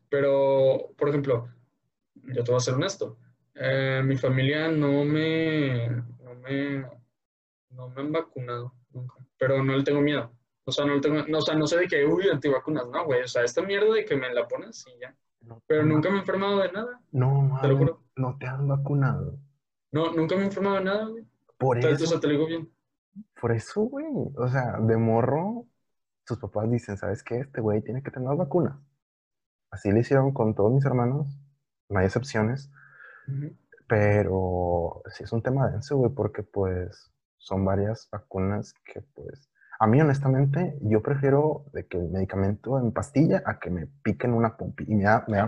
Pero, 0.09 0.95
por 0.97 1.09
ejemplo, 1.11 1.49
yo 2.15 2.45
te 2.45 2.51
voy 2.51 2.57
a 2.57 2.61
ser 2.61 2.75
honesto. 2.75 3.19
Eh, 3.55 4.03
mi 4.05 4.17
familia 4.17 4.69
no 4.69 5.05
me, 5.05 5.89
no 5.89 6.35
me, 6.43 6.81
no 7.71 7.89
me 7.89 8.01
han 8.01 8.13
vacunado 8.13 8.75
nunca, 8.91 9.15
pero 9.39 9.63
no 9.63 9.77
le 9.77 9.85
tengo 9.85 10.01
miedo. 10.01 10.33
O 10.65 10.73
sea, 10.73 10.85
no, 10.87 10.95
le 10.95 11.01
tengo, 11.01 11.23
no, 11.29 11.39
o 11.39 11.43
sea, 11.43 11.55
no 11.55 11.67
sé 11.67 11.79
de 11.79 11.87
que, 11.87 12.05
uy, 12.05 12.29
antivacunas, 12.29 12.89
no, 12.89 13.05
güey. 13.05 13.23
O 13.23 13.29
sea, 13.29 13.45
esta 13.45 13.63
mierda 13.63 13.93
de 13.95 14.05
que 14.05 14.17
me 14.17 14.33
la 14.33 14.49
pones 14.49 14.85
y 14.89 15.01
ya. 15.01 15.15
pero 15.67 15.85
nunca 15.85 16.09
me 16.09 16.17
he 16.17 16.21
enfermado 16.21 16.59
de 16.59 16.73
nada. 16.73 17.01
No, 17.13 17.59
te 17.61 17.69
lo 17.69 17.77
juro. 17.77 18.03
No 18.17 18.37
te 18.39 18.47
han 18.47 18.67
vacunado. 18.67 19.39
No, 19.93 20.13
nunca 20.13 20.37
me 20.37 20.43
he 20.43 20.47
enfermado 20.47 20.77
de 20.77 20.85
nada, 20.85 21.07
güey. 21.07 21.25
Por 21.59 21.79
eso. 21.79 22.19
te 22.19 22.27
lo 22.27 22.33
digo 22.33 22.47
bien. 22.47 22.73
Por 23.41 23.53
eso, 23.53 23.83
güey. 23.83 24.07
O 24.37 24.49
sea, 24.49 24.79
de 24.81 24.97
morro, 24.97 25.67
sus 26.27 26.39
papás 26.39 26.71
dicen, 26.71 26.97
¿sabes 26.97 27.23
qué? 27.23 27.41
Este 27.41 27.61
güey 27.61 27.83
tiene 27.83 28.03
que 28.03 28.11
tener 28.11 28.35
vacunas. 28.35 28.79
Así 29.71 29.93
le 29.93 30.01
hicieron 30.01 30.33
con 30.33 30.55
todos 30.55 30.73
mis 30.73 30.85
hermanos. 30.85 31.39
No 31.89 31.99
hay 31.99 32.07
excepciones. 32.07 32.71
Pero 33.87 35.03
sí 35.11 35.25
es 35.25 35.33
un 35.33 35.43
tema 35.43 35.71
denso, 35.71 35.97
güey, 35.97 36.13
porque 36.13 36.43
pues 36.43 37.11
son 37.39 37.65
varias 37.65 38.09
vacunas 38.11 38.75
que 38.85 39.03
pues... 39.15 39.51
A 39.81 39.87
mí, 39.89 40.01
honestamente, 40.01 40.79
yo 40.83 41.03
prefiero 41.03 41.65
de 41.73 41.87
que 41.87 41.99
el 41.99 42.09
medicamento 42.09 42.79
en 42.79 42.93
pastilla 42.93 43.43
a 43.45 43.59
que 43.59 43.71
me 43.71 43.87
piquen 44.03 44.33
una 44.33 44.57
pompi. 44.57 44.85
Y 44.87 44.95
me 44.95 45.05
da, 45.05 45.25
me 45.27 45.37
da, 45.37 45.47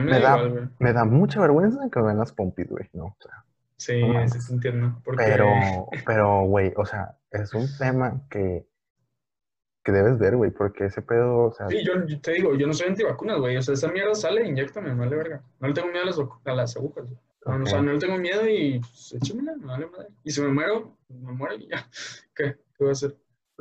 me, 0.00 0.20
da, 0.20 0.68
me 0.78 0.92
da 0.92 1.04
mucha 1.06 1.40
vergüenza 1.40 1.80
que 1.90 2.00
me 2.00 2.08
den 2.08 2.18
las 2.18 2.32
pompis, 2.32 2.68
güey, 2.68 2.90
¿no? 2.92 3.06
O 3.06 3.16
sea, 3.20 3.44
sí, 3.78 4.02
sí, 4.30 4.40
se 4.40 4.52
entiendo. 4.52 5.00
Pero, 5.16 5.46
pero, 6.06 6.42
güey, 6.42 6.74
o 6.76 6.84
sea, 6.84 7.16
es 7.30 7.54
un 7.54 7.66
tema 7.78 8.20
que 8.28 8.66
que 9.84 9.92
debes 9.92 10.18
ver, 10.18 10.34
güey, 10.34 10.50
porque 10.50 10.86
ese 10.86 11.02
pedo, 11.02 11.44
o 11.44 11.52
sea... 11.52 11.68
Sí, 11.68 11.84
yo, 11.84 11.92
te 12.20 12.32
digo, 12.32 12.54
yo 12.54 12.66
no 12.66 12.72
soy 12.72 12.88
antivacunas, 12.88 13.38
güey, 13.38 13.56
o 13.58 13.62
sea, 13.62 13.74
esa 13.74 13.88
mierda 13.88 14.14
sale, 14.14 14.46
inyectame, 14.46 14.94
me 14.94 15.00
vale 15.00 15.16
verga. 15.16 15.42
No 15.60 15.68
le 15.68 15.74
tengo 15.74 15.88
miedo 15.88 16.04
a 16.04 16.06
las, 16.06 16.18
a 16.18 16.52
las 16.54 16.76
agujas, 16.76 17.04
O 17.44 17.66
sea, 17.66 17.82
no 17.82 17.92
le 17.92 17.98
tengo 17.98 18.16
miedo 18.16 18.48
y 18.48 18.80
pues, 18.80 19.14
échamela, 19.20 19.54
me 19.56 19.66
vale 19.66 19.86
madre. 19.86 20.08
Y 20.24 20.30
si 20.30 20.40
me 20.40 20.48
muero, 20.48 20.96
me 21.10 21.32
muero 21.32 21.54
y 21.56 21.68
ya. 21.68 21.86
¿Qué? 22.34 22.54
¿Qué 22.54 22.78
voy 22.78 22.88
a 22.88 22.92
hacer? 22.92 23.14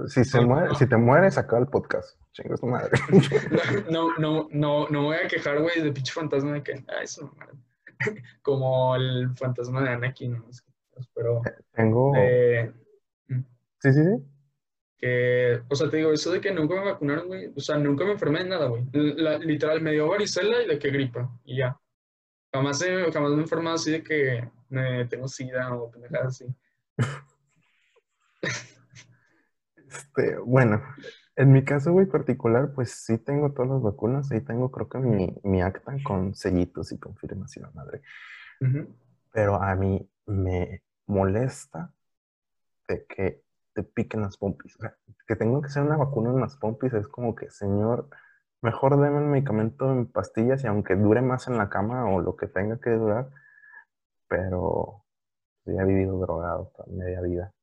Si, 0.07 0.23
se 0.23 0.41
muere, 0.41 0.73
si 0.75 0.87
te 0.87 0.95
mueres, 0.95 1.37
acaba 1.37 1.61
el 1.61 1.67
podcast. 1.67 2.17
Chingas 2.31 2.61
tu 2.61 2.67
madre. 2.67 2.91
No, 3.91 4.17
no, 4.17 4.47
no, 4.49 4.87
no, 4.87 5.03
voy 5.03 5.17
a 5.17 5.27
quejar, 5.27 5.61
güey, 5.61 5.81
de 5.81 5.91
pinche 5.91 6.13
fantasma 6.13 6.53
de 6.53 6.63
que, 6.63 6.85
ah, 6.87 7.03
eso 7.03 7.25
no 7.25 7.33
madre. 7.37 8.23
Como 8.41 8.95
el 8.95 9.29
fantasma 9.35 9.83
de 9.83 9.89
Anakin, 9.89 10.33
¿no? 10.33 10.45
Pero... 11.13 11.41
Tengo... 11.73 12.13
Eh, 12.15 12.71
sí, 13.27 13.91
sí, 13.91 14.03
sí 14.03 14.32
o 15.69 15.75
sea, 15.75 15.89
te 15.89 15.97
digo, 15.97 16.11
eso 16.13 16.31
de 16.31 16.41
que 16.41 16.51
nunca 16.51 16.75
me 16.75 16.91
vacunaron, 16.91 17.27
güey, 17.27 17.51
o 17.55 17.59
sea, 17.59 17.77
nunca 17.77 18.05
me 18.05 18.13
enfermé 18.13 18.43
de 18.43 18.49
nada, 18.49 18.67
güey. 18.67 18.83
literal, 19.41 19.81
me 19.81 19.91
dio 19.91 20.07
varicela 20.07 20.61
y 20.61 20.67
de 20.67 20.79
que 20.79 20.89
gripa, 20.89 21.29
y 21.43 21.57
ya. 21.57 21.77
Jamás, 22.53 22.85
jamás 23.11 23.31
me 23.31 23.37
he 23.37 23.41
enfermado 23.41 23.75
así 23.75 23.91
de 23.91 24.03
que 24.03 24.47
me 24.69 25.05
tengo 25.05 25.27
sida 25.27 25.73
o 25.75 25.89
pendejadas 25.89 26.27
así. 26.27 26.45
Este, 29.93 30.37
bueno, 30.39 30.81
en 31.35 31.51
mi 31.51 31.63
caso, 31.63 31.91
güey, 31.91 32.05
particular, 32.05 32.71
pues 32.73 32.91
sí 32.91 33.17
tengo 33.17 33.51
todas 33.53 33.71
las 33.71 33.81
vacunas, 33.81 34.31
ahí 34.31 34.41
tengo 34.41 34.71
creo 34.71 34.89
que 34.89 34.99
mi, 34.99 35.35
mi 35.43 35.61
acta 35.61 35.95
con 36.03 36.35
sellitos 36.35 36.91
y 36.91 36.99
confirmación, 36.99 37.71
madre. 37.73 38.01
Pero 39.31 39.61
a 39.61 39.75
mí 39.75 40.07
me 40.25 40.83
molesta 41.07 41.91
de 42.87 43.05
que 43.05 43.41
te 43.73 43.83
piquen 43.83 44.21
las 44.21 44.37
pompis. 44.37 44.75
O 44.77 44.79
sea, 44.79 44.95
que 45.27 45.35
tengo 45.35 45.61
que 45.61 45.67
hacer 45.67 45.83
una 45.83 45.97
vacuna 45.97 46.31
en 46.31 46.39
las 46.39 46.57
pompis 46.57 46.93
es 46.93 47.07
como 47.07 47.35
que, 47.35 47.49
señor, 47.49 48.09
mejor 48.61 48.99
denme 48.99 49.19
el 49.19 49.25
medicamento 49.25 49.91
en 49.91 50.07
pastillas 50.07 50.63
y 50.63 50.67
aunque 50.67 50.95
dure 50.95 51.21
más 51.21 51.47
en 51.47 51.57
la 51.57 51.69
cama 51.69 52.05
o 52.11 52.21
lo 52.21 52.35
que 52.35 52.47
tenga 52.47 52.79
que 52.79 52.91
durar, 52.91 53.29
pero 54.27 55.03
ya 55.65 55.81
he 55.81 55.85
vivido 55.85 56.19
drogado 56.19 56.71
toda 56.75 56.87
media 56.91 57.21
vida. 57.21 57.53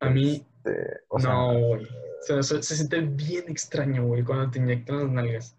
A 0.00 0.10
mí, 0.10 0.46
este, 0.66 1.00
no, 1.22 1.58
güey. 1.58 1.86
Se, 2.20 2.62
siente 2.62 3.00
bien 3.00 3.44
extraño, 3.48 4.06
güey, 4.06 4.24
cuando 4.24 4.50
te 4.50 4.58
inyectan 4.58 4.98
las 4.98 5.10
nalgas. 5.10 5.58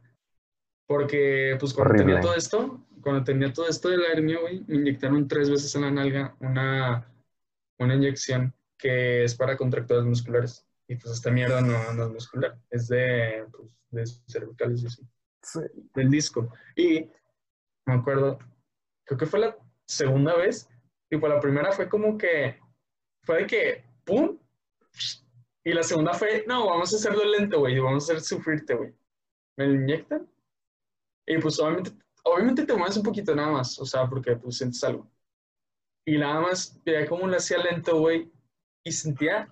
Porque, 0.85 1.55
pues, 1.59 1.73
cuando 1.73 1.95
tenía 1.95 2.19
todo 2.19 2.35
esto, 2.35 2.85
cuando 3.01 3.23
tenía 3.23 3.51
todo 3.53 3.67
esto 3.67 3.89
de 3.89 3.97
la 3.97 4.07
hernia, 4.09 4.39
güey, 4.39 4.63
me 4.67 4.75
inyectaron 4.75 5.27
tres 5.27 5.49
veces 5.49 5.73
en 5.75 5.81
la 5.81 5.91
nalga 5.91 6.35
una, 6.39 7.07
una 7.79 7.95
inyección 7.95 8.53
que 8.77 9.23
es 9.23 9.35
para 9.35 9.57
contracturas 9.57 10.05
musculares. 10.05 10.65
Y 10.87 10.95
pues 10.95 11.13
esta 11.13 11.31
mierda 11.31 11.61
no, 11.61 11.75
es 11.75 12.09
muscular, 12.11 12.57
es 12.69 12.87
de, 12.87 13.45
pues, 13.51 13.77
de 13.89 14.05
cervicales 14.31 14.83
y 14.83 14.87
así. 14.87 15.07
Sí. 15.41 15.59
Del 15.93 16.09
disco. 16.09 16.53
Y 16.75 17.09
me 17.85 17.93
acuerdo, 17.93 18.39
creo 19.05 19.17
que 19.17 19.25
fue 19.25 19.39
la 19.39 19.57
segunda 19.85 20.35
vez, 20.35 20.69
y 21.09 21.17
pues 21.17 21.33
la 21.33 21.39
primera 21.39 21.71
fue 21.71 21.89
como 21.89 22.17
que, 22.17 22.59
fue 23.23 23.39
de 23.39 23.47
que, 23.47 23.85
¡pum! 24.05 24.37
Y 25.63 25.73
la 25.73 25.83
segunda 25.83 26.13
fue, 26.13 26.45
no, 26.47 26.67
vamos 26.67 26.93
a 26.93 26.95
hacerlo 26.95 27.23
lento, 27.25 27.59
güey, 27.59 27.79
vamos 27.79 28.09
a 28.09 28.13
hacer 28.13 28.23
sufrirte, 28.23 28.73
güey. 28.73 28.93
Me 29.57 29.67
lo 29.67 29.75
inyectan. 29.75 30.29
Y 31.25 31.37
pues 31.39 31.59
obviamente, 31.59 31.91
obviamente 32.23 32.65
te 32.65 32.73
mueves 32.73 32.95
un 32.97 33.03
poquito 33.03 33.35
nada 33.35 33.51
más, 33.51 33.77
o 33.79 33.85
sea, 33.85 34.07
porque 34.07 34.35
pues 34.37 34.57
sientes 34.57 34.81
algo. 34.83 35.11
Y 36.05 36.17
nada 36.17 36.39
más, 36.39 36.81
veía 36.85 37.05
cómo 37.05 37.27
lo 37.27 37.35
hacía 37.35 37.57
lento, 37.57 37.99
güey, 37.99 38.31
y 38.88 38.91
sentía 38.91 39.50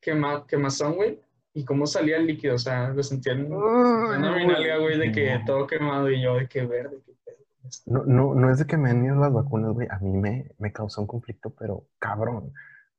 quema, 0.00 0.46
quemazón, 0.46 0.94
güey, 0.94 1.20
y 1.52 1.64
cómo 1.64 1.86
salía 1.86 2.16
el 2.16 2.26
líquido, 2.26 2.54
o 2.54 2.58
sea, 2.58 2.88
lo 2.90 3.02
sentía 3.02 3.32
en 3.32 3.52
una 3.52 4.36
minalga, 4.36 4.78
güey, 4.78 4.98
de 4.98 5.12
que 5.12 5.42
todo 5.44 5.66
quemado 5.66 6.10
y 6.10 6.22
yo 6.22 6.36
de 6.36 6.48
que 6.48 6.64
verde, 6.64 7.02
que 7.04 7.18
no, 7.86 8.04
no, 8.04 8.34
no 8.34 8.50
es 8.50 8.58
de 8.58 8.66
que 8.66 8.76
me 8.76 8.90
han 8.90 9.04
ido 9.04 9.16
las 9.16 9.32
vacunas, 9.32 9.72
güey, 9.72 9.88
a 9.90 9.98
mí 9.98 10.16
me, 10.16 10.52
me 10.58 10.72
causó 10.72 11.00
un 11.00 11.06
conflicto, 11.06 11.50
pero 11.50 11.88
cabrón, 11.98 12.52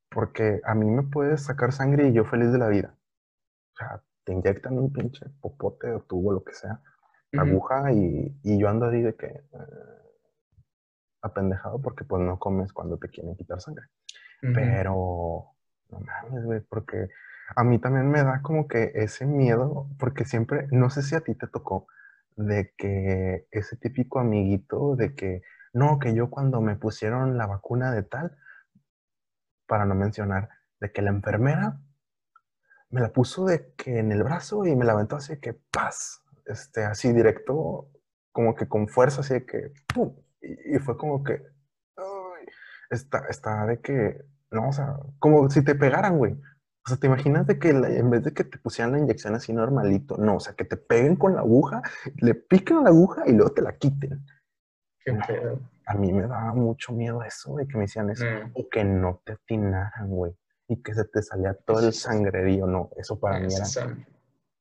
porque 0.10 0.62
a 0.64 0.76
mí 0.76 0.86
me 0.86 1.04
puedes 1.04 1.46
sacar 1.46 1.72
sangre 1.72 2.10
y 2.10 2.14
yo 2.14 2.26
feliz 2.26 2.52
de 2.52 2.58
la 2.58 2.68
vida. 2.68 2.96
O 3.74 3.78
sea, 3.78 4.04
te 4.24 4.34
inyectan 4.34 4.78
un 4.78 4.92
pinche 4.92 5.26
popote 5.42 5.92
o 5.92 6.02
tubo, 6.02 6.34
lo 6.34 6.44
que 6.44 6.54
sea, 6.54 6.82
aguja 7.38 7.92
y, 7.94 8.36
y, 8.44 8.60
yo 8.60 8.70
ando 8.70 8.88
ahí 8.88 9.02
de 9.02 9.16
que 9.16 9.28
eh, 9.28 9.44
apendejado 11.22 11.82
porque 11.82 12.04
pues 12.04 12.22
no 12.22 12.38
comes 12.40 12.74
cuando 12.74 12.98
te 12.98 13.10
quieren 13.10 13.36
quitar 13.36 13.62
sangre. 13.62 13.86
Pero 14.42 15.56
no 15.90 16.00
mames, 16.00 16.46
güey, 16.46 16.62
porque 16.62 17.10
a 17.56 17.64
mí 17.64 17.80
también 17.80 18.10
me 18.10 18.24
da 18.24 18.42
como 18.42 18.68
que 18.68 18.92
ese 18.96 19.26
miedo, 19.26 19.88
porque 19.98 20.26
siempre, 20.26 20.68
no 20.72 20.90
sé 20.90 21.02
si 21.02 21.16
a 21.16 21.22
ti 21.22 21.36
te 21.36 21.48
tocó, 21.48 21.88
de 22.36 22.74
que 22.78 23.48
ese 23.52 23.76
típico 23.76 24.20
amiguito 24.20 24.96
de 24.96 25.14
que, 25.14 25.42
no, 25.74 26.00
que 26.00 26.14
yo 26.14 26.30
cuando 26.30 26.62
me 26.62 26.76
pusieron 26.76 27.38
la 27.38 27.48
vacuna 27.48 27.92
de 27.92 28.04
tal, 28.04 28.38
para 29.68 29.86
no 29.86 29.96
mencionar, 29.96 30.50
de 30.80 30.92
que 30.92 31.02
la 31.02 31.10
enfermera 31.10 31.80
me 32.90 33.02
la 33.02 33.12
puso 33.12 33.46
de 33.46 33.74
que 33.76 34.00
en 34.00 34.12
el 34.12 34.24
brazo 34.24 34.66
y 34.66 34.76
me 34.76 34.86
la 34.86 34.94
aventó 34.94 35.18
así 35.18 35.40
que, 35.40 35.54
paz, 35.54 36.24
este, 36.46 36.84
así 36.86 37.14
directo, 37.14 37.90
como 38.32 38.56
que 38.56 38.68
con 38.68 38.88
fuerza, 38.88 39.22
así 39.22 39.36
de 39.36 39.46
que, 39.46 39.74
¡pum! 39.94 40.16
Y, 40.42 40.80
fue 40.80 40.98
como 40.98 41.24
que, 41.24 41.44
está, 42.90 43.28
está 43.30 43.66
de 43.66 43.82
que 43.82 44.26
no, 44.52 44.70
o 44.70 44.74
sea, 44.74 44.98
como 45.20 45.50
si 45.50 45.64
te 45.64 45.76
pegaran, 45.76 46.18
güey. 46.18 46.34
O 46.34 46.90
sea, 46.90 46.98
¿te 46.98 47.08
imaginas 47.08 47.46
de 47.46 47.60
que 47.60 47.70
en 47.70 48.10
vez 48.10 48.24
de 48.24 48.34
que 48.34 48.44
te 48.44 48.58
pusieran 48.58 48.94
la 48.94 49.00
inyección 49.00 49.36
así 49.36 49.54
normalito, 49.54 50.18
no, 50.18 50.38
o 50.38 50.40
sea, 50.40 50.54
que 50.54 50.66
te 50.66 50.78
peguen 50.78 51.16
con 51.16 51.36
la 51.36 51.42
aguja, 51.42 51.82
le 52.18 52.34
piquen 52.34 52.84
la 52.84 52.90
aguja 52.90 53.24
y 53.28 53.34
luego 53.34 53.54
te 53.54 53.62
la 53.62 53.78
quiten? 53.78 54.26
Qué 55.04 55.14
pedo. 55.28 55.60
A 55.86 55.94
mí 55.96 56.12
me 56.12 56.24
daba 56.24 56.54
mucho 56.54 56.94
miedo 56.94 57.22
eso, 57.24 57.52
güey, 57.52 57.68
que 57.68 57.78
me 57.78 57.86
hicieran 57.86 58.12
eso. 58.12 58.26
Mm. 58.26 58.52
O 58.54 58.70
que 58.70 58.84
no 58.84 59.22
te 59.26 59.34
atinaran, 59.34 60.10
güey. 60.10 60.36
Y 60.68 60.82
que 60.82 60.94
se 60.94 61.06
te 61.06 61.22
salía 61.22 61.54
todo 61.54 61.86
el 61.86 61.94
sangrerío, 61.94 62.66
no. 62.66 62.90
Eso 62.96 63.20
para 63.20 63.40
mí 63.40 63.54
era. 63.54 63.66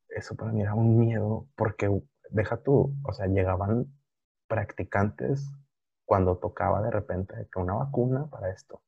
Eso 0.09 0.35
para 0.35 0.53
mí 0.53 0.62
era 0.62 0.74
un 0.74 0.98
miedo, 0.98 1.46
porque 1.55 1.90
deja 2.31 2.57
tú, 2.59 2.94
o 3.05 3.12
sea, 3.12 3.27
llegaban 3.27 3.87
practicantes 4.48 5.51
cuando 6.05 6.38
tocaba 6.38 6.83
de 6.83 6.90
repente 6.90 7.35
que 7.53 7.61
una 7.61 7.74
vacuna 7.74 8.27
para 8.27 8.51
esto 8.51 8.83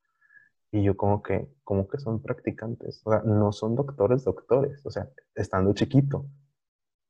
y 0.72 0.82
yo 0.84 0.96
como 0.96 1.22
que, 1.22 1.48
como 1.64 1.88
que 1.88 1.98
son 1.98 2.22
practicantes, 2.22 3.02
o 3.04 3.10
sea, 3.10 3.22
no 3.24 3.52
son 3.52 3.74
doctores, 3.74 4.24
doctores, 4.24 4.84
o 4.86 4.90
sea, 4.90 5.08
estando 5.34 5.72
chiquito, 5.74 6.26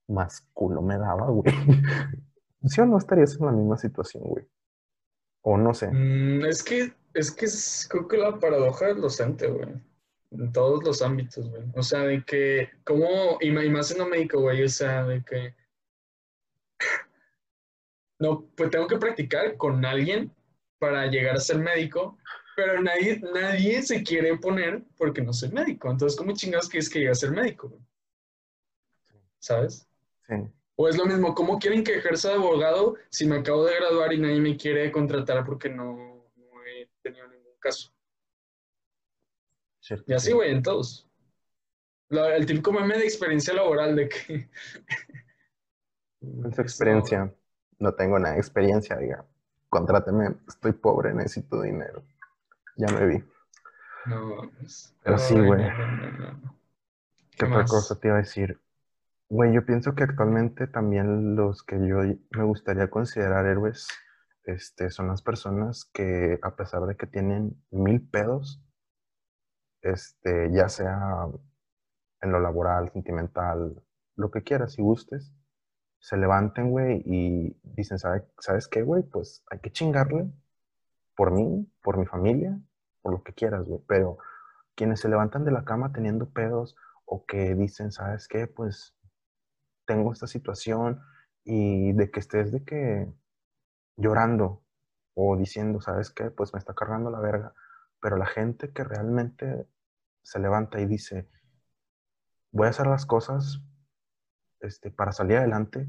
más 0.08 0.48
culo 0.52 0.82
me 0.82 0.98
daba, 0.98 1.26
güey. 1.28 1.52
¿Sí 2.64 2.80
o 2.80 2.86
no 2.86 2.98
estarías 2.98 3.36
en 3.38 3.46
la 3.46 3.52
misma 3.52 3.78
situación, 3.78 4.22
güey? 4.24 4.44
O 5.42 5.56
no 5.56 5.72
sé. 5.72 5.88
Mm, 5.88 6.44
es 6.44 6.62
que, 6.62 6.92
es 7.14 7.30
que 7.30 7.46
es, 7.46 7.86
creo 7.90 8.08
que 8.08 8.18
la 8.18 8.38
paradoja 8.38 8.86
del 8.86 9.00
docente, 9.00 9.46
güey. 9.46 9.68
En 10.30 10.52
todos 10.52 10.84
los 10.84 11.02
ámbitos, 11.02 11.48
güey. 11.48 11.64
O 11.74 11.82
sea, 11.82 12.00
de 12.00 12.22
que, 12.24 12.70
como, 12.84 13.38
y 13.40 13.50
más 13.50 13.88
siendo 13.88 14.06
médico, 14.06 14.40
güey, 14.40 14.62
o 14.62 14.68
sea, 14.68 15.04
de 15.04 15.22
que, 15.24 15.54
no, 18.20 18.46
pues 18.56 18.70
tengo 18.70 18.86
que 18.86 18.98
practicar 18.98 19.56
con 19.56 19.84
alguien 19.84 20.32
para 20.78 21.06
llegar 21.06 21.36
a 21.36 21.40
ser 21.40 21.58
médico, 21.58 22.18
pero 22.56 22.82
nadie, 22.82 23.20
nadie 23.20 23.82
se 23.82 24.02
quiere 24.02 24.36
poner 24.38 24.82
porque 24.96 25.22
no 25.22 25.32
soy 25.32 25.50
médico. 25.50 25.90
Entonces, 25.90 26.18
¿cómo 26.18 26.34
chingados 26.34 26.68
quieres 26.68 26.88
que 26.88 26.98
llegue 26.98 27.10
a 27.10 27.14
ser 27.14 27.30
médico? 27.30 27.72
¿Sabes? 29.38 29.88
Sí. 30.26 30.34
O 30.76 30.88
es 30.88 30.96
lo 30.96 31.04
mismo, 31.04 31.34
¿cómo 31.34 31.58
quieren 31.58 31.84
que 31.84 31.96
ejerza 31.96 32.30
de 32.30 32.36
abogado 32.36 32.96
si 33.10 33.26
me 33.26 33.36
acabo 33.36 33.66
de 33.66 33.76
graduar 33.76 34.12
y 34.14 34.18
nadie 34.18 34.40
me 34.40 34.56
quiere 34.56 34.90
contratar 34.90 35.44
porque 35.44 35.68
no, 35.68 36.24
he 36.66 36.88
tenido 37.02 37.28
ningún 37.28 37.52
caso? 37.58 37.92
y 40.06 40.12
así, 40.12 40.32
güey, 40.32 40.52
en 40.52 40.62
todos. 40.62 41.06
el 42.08 42.46
típico 42.46 42.72
meme 42.72 42.96
de 42.96 43.04
experiencia 43.04 43.52
laboral 43.52 43.96
de 43.96 44.08
que... 44.08 44.48
Esa 46.48 46.62
experiencia. 46.62 47.34
No 47.78 47.94
tengo 47.94 48.18
nada 48.18 48.34
de 48.34 48.40
experiencia, 48.40 48.96
diga. 48.96 49.26
Contráteme, 49.68 50.36
estoy 50.48 50.72
pobre, 50.72 51.12
necesito 51.12 51.60
dinero. 51.60 52.02
Ya 52.80 52.86
me 52.98 53.06
vi. 53.06 53.24
No, 54.06 54.50
Pero 55.02 55.18
sí, 55.18 55.38
güey. 55.38 55.66
¿Qué, 57.36 57.44
otra 57.44 57.66
cosa 57.66 58.00
te 58.00 58.08
iba 58.08 58.16
a 58.16 58.20
decir? 58.20 58.58
Güey, 59.28 59.52
yo 59.52 59.66
pienso 59.66 59.94
que 59.94 60.04
actualmente 60.04 60.66
también 60.66 61.36
los 61.36 61.62
que 61.62 61.76
yo 61.86 61.98
me 62.30 62.44
gustaría 62.44 62.88
considerar 62.88 63.44
héroes 63.44 63.86
este, 64.44 64.88
son 64.88 65.08
las 65.08 65.20
personas 65.20 65.84
que, 65.92 66.38
a 66.42 66.56
pesar 66.56 66.86
de 66.86 66.96
que 66.96 67.06
tienen 67.06 67.62
mil 67.70 68.00
pedos, 68.08 68.64
este, 69.82 70.50
ya 70.50 70.70
sea 70.70 71.26
en 72.22 72.32
lo 72.32 72.40
laboral, 72.40 72.90
sentimental, 72.92 73.82
lo 74.16 74.30
que 74.30 74.42
quieras 74.42 74.78
y 74.78 74.82
gustes, 74.82 75.34
se 75.98 76.16
levanten, 76.16 76.70
güey, 76.70 77.02
y 77.04 77.60
dicen, 77.62 77.98
¿sabes 77.98 78.68
qué, 78.68 78.82
güey? 78.82 79.02
Pues 79.02 79.44
hay 79.50 79.58
que 79.58 79.70
chingarle 79.70 80.32
por 81.14 81.30
mí, 81.30 81.70
por 81.82 81.98
mi 81.98 82.06
familia, 82.06 82.58
por 83.02 83.12
lo 83.12 83.22
que 83.22 83.32
quieras, 83.32 83.66
pero 83.86 84.18
quienes 84.74 85.00
se 85.00 85.08
levantan 85.08 85.44
de 85.44 85.52
la 85.52 85.64
cama 85.64 85.92
teniendo 85.92 86.30
pedos 86.30 86.76
o 87.04 87.24
que 87.26 87.54
dicen, 87.54 87.92
¿sabes 87.92 88.28
qué? 88.28 88.46
Pues 88.46 88.94
tengo 89.86 90.12
esta 90.12 90.26
situación 90.26 91.02
y 91.44 91.92
de 91.92 92.10
que 92.10 92.20
estés 92.20 92.52
de 92.52 92.64
que 92.64 93.12
llorando 93.96 94.62
o 95.14 95.36
diciendo, 95.36 95.80
¿sabes 95.80 96.10
qué? 96.10 96.30
Pues 96.30 96.52
me 96.52 96.58
está 96.58 96.74
cargando 96.74 97.10
la 97.10 97.20
verga, 97.20 97.54
pero 98.00 98.16
la 98.16 98.26
gente 98.26 98.72
que 98.72 98.84
realmente 98.84 99.66
se 100.22 100.38
levanta 100.38 100.80
y 100.80 100.86
dice, 100.86 101.28
voy 102.52 102.66
a 102.66 102.70
hacer 102.70 102.86
las 102.86 103.06
cosas 103.06 103.60
este, 104.60 104.90
para 104.90 105.12
salir 105.12 105.38
adelante, 105.38 105.88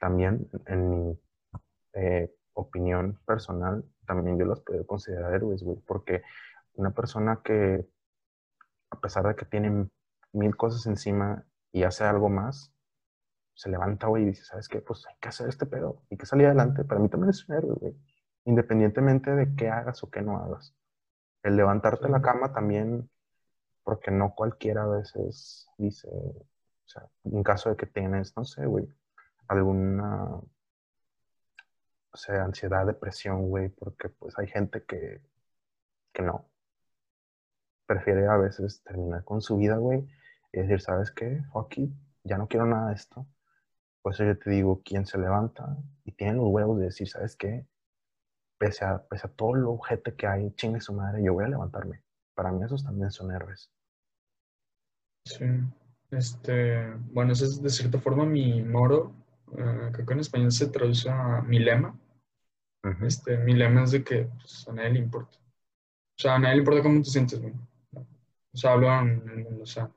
también 0.00 0.48
en 0.66 0.88
mi 0.88 1.20
eh, 1.94 2.34
opinión 2.54 3.20
personal, 3.26 3.84
también 4.06 4.38
yo 4.38 4.46
las 4.46 4.60
puedo 4.60 4.86
considerar 4.86 5.34
héroes, 5.34 5.62
güey, 5.62 5.78
porque 5.86 6.22
una 6.74 6.92
persona 6.92 7.40
que, 7.44 7.86
a 8.90 9.00
pesar 9.00 9.26
de 9.26 9.34
que 9.36 9.44
tiene 9.44 9.88
mil 10.32 10.56
cosas 10.56 10.86
encima 10.86 11.44
y 11.72 11.82
hace 11.82 12.04
algo 12.04 12.28
más, 12.28 12.72
se 13.54 13.70
levanta, 13.70 14.06
güey, 14.06 14.22
y 14.24 14.26
dice, 14.26 14.44
¿sabes 14.44 14.68
qué? 14.68 14.80
Pues 14.80 15.06
hay 15.06 15.14
que 15.20 15.28
hacer 15.28 15.48
este 15.48 15.66
pedo, 15.66 16.02
hay 16.10 16.18
que 16.18 16.26
salir 16.26 16.46
adelante. 16.46 16.84
Para 16.84 17.00
mí 17.00 17.08
también 17.08 17.30
es 17.30 17.48
un 17.48 17.56
héroe, 17.56 17.74
güey, 17.74 17.96
independientemente 18.44 19.34
de 19.34 19.54
qué 19.56 19.68
hagas 19.70 20.02
o 20.04 20.10
qué 20.10 20.22
no 20.22 20.38
hagas. 20.38 20.74
El 21.42 21.56
levantarte 21.56 22.06
de 22.06 22.12
la 22.12 22.22
cama 22.22 22.52
también, 22.52 23.10
porque 23.82 24.10
no 24.10 24.34
cualquiera 24.34 24.82
a 24.82 24.88
veces 24.88 25.68
dice, 25.78 26.08
o 26.08 26.88
sea, 26.88 27.08
en 27.24 27.42
caso 27.42 27.70
de 27.70 27.76
que 27.76 27.86
tienes, 27.86 28.36
no 28.36 28.44
sé, 28.44 28.66
güey, 28.66 28.88
alguna 29.48 30.40
o 32.16 32.18
sea, 32.18 32.44
ansiedad, 32.44 32.86
depresión, 32.86 33.48
güey, 33.50 33.68
porque 33.68 34.08
pues 34.08 34.38
hay 34.38 34.46
gente 34.46 34.82
que, 34.84 35.20
que 36.14 36.22
no. 36.22 36.48
prefiere 37.84 38.26
a 38.26 38.38
veces 38.38 38.82
terminar 38.82 39.22
con 39.24 39.42
su 39.42 39.58
vida, 39.58 39.76
güey, 39.76 40.08
y 40.50 40.60
decir, 40.60 40.80
¿sabes 40.80 41.10
qué? 41.10 41.42
Fuck 41.52 41.76
it, 41.76 41.92
ya 42.24 42.38
no 42.38 42.48
quiero 42.48 42.64
nada 42.64 42.88
de 42.88 42.94
esto. 42.94 43.26
Por 44.00 44.14
eso 44.14 44.24
yo 44.24 44.38
te 44.38 44.48
digo, 44.48 44.80
quien 44.82 45.04
se 45.04 45.18
levanta 45.18 45.76
y 46.04 46.12
tiene 46.12 46.34
los 46.34 46.46
huevos 46.48 46.78
de 46.78 46.86
decir, 46.86 47.06
¿sabes 47.06 47.36
qué? 47.36 47.66
Pese 48.56 48.86
a, 48.86 49.06
pese 49.06 49.26
a 49.26 49.30
todo 49.30 49.54
lo 49.54 49.72
objeto 49.72 50.16
que 50.16 50.26
hay, 50.26 50.52
chingue 50.54 50.80
su 50.80 50.94
madre, 50.94 51.22
yo 51.22 51.34
voy 51.34 51.44
a 51.44 51.48
levantarme. 51.48 52.02
Para 52.34 52.50
mí 52.50 52.64
esos 52.64 52.82
también 52.82 53.10
son 53.10 53.30
héroes. 53.30 53.70
Sí, 55.26 55.44
este, 56.10 56.94
bueno, 57.12 57.34
ese 57.34 57.44
es 57.44 57.60
de 57.60 57.68
cierta 57.68 57.98
forma 57.98 58.24
mi 58.24 58.62
moro, 58.62 59.12
uh, 59.48 59.92
creo 59.92 60.06
que 60.06 60.14
en 60.14 60.20
español 60.20 60.50
se 60.50 60.68
traduce 60.68 61.10
a 61.10 61.42
mi 61.42 61.58
lema. 61.58 61.94
Uh 62.86 62.90
-huh. 62.90 63.06
Este, 63.06 63.36
mi 63.38 63.54
lema 63.54 63.82
es 63.82 63.90
de 63.90 64.04
que 64.04 64.28
pues, 64.40 64.68
a 64.68 64.72
nadie 64.72 64.90
le 64.90 64.98
importa. 65.00 65.36
O 65.38 66.18
sea, 66.18 66.36
a 66.36 66.38
nadie 66.38 66.54
le 66.54 66.60
importa 66.60 66.82
cómo 66.82 67.02
te 67.02 67.10
sientes, 67.10 67.40
güey. 67.40 67.52
O 67.92 68.56
sea, 68.56 68.72
hablo 68.72 68.88
en 69.00 69.28
el 69.28 69.44
mundo, 69.44 69.62
o 69.64 69.66
sea. 69.66 69.90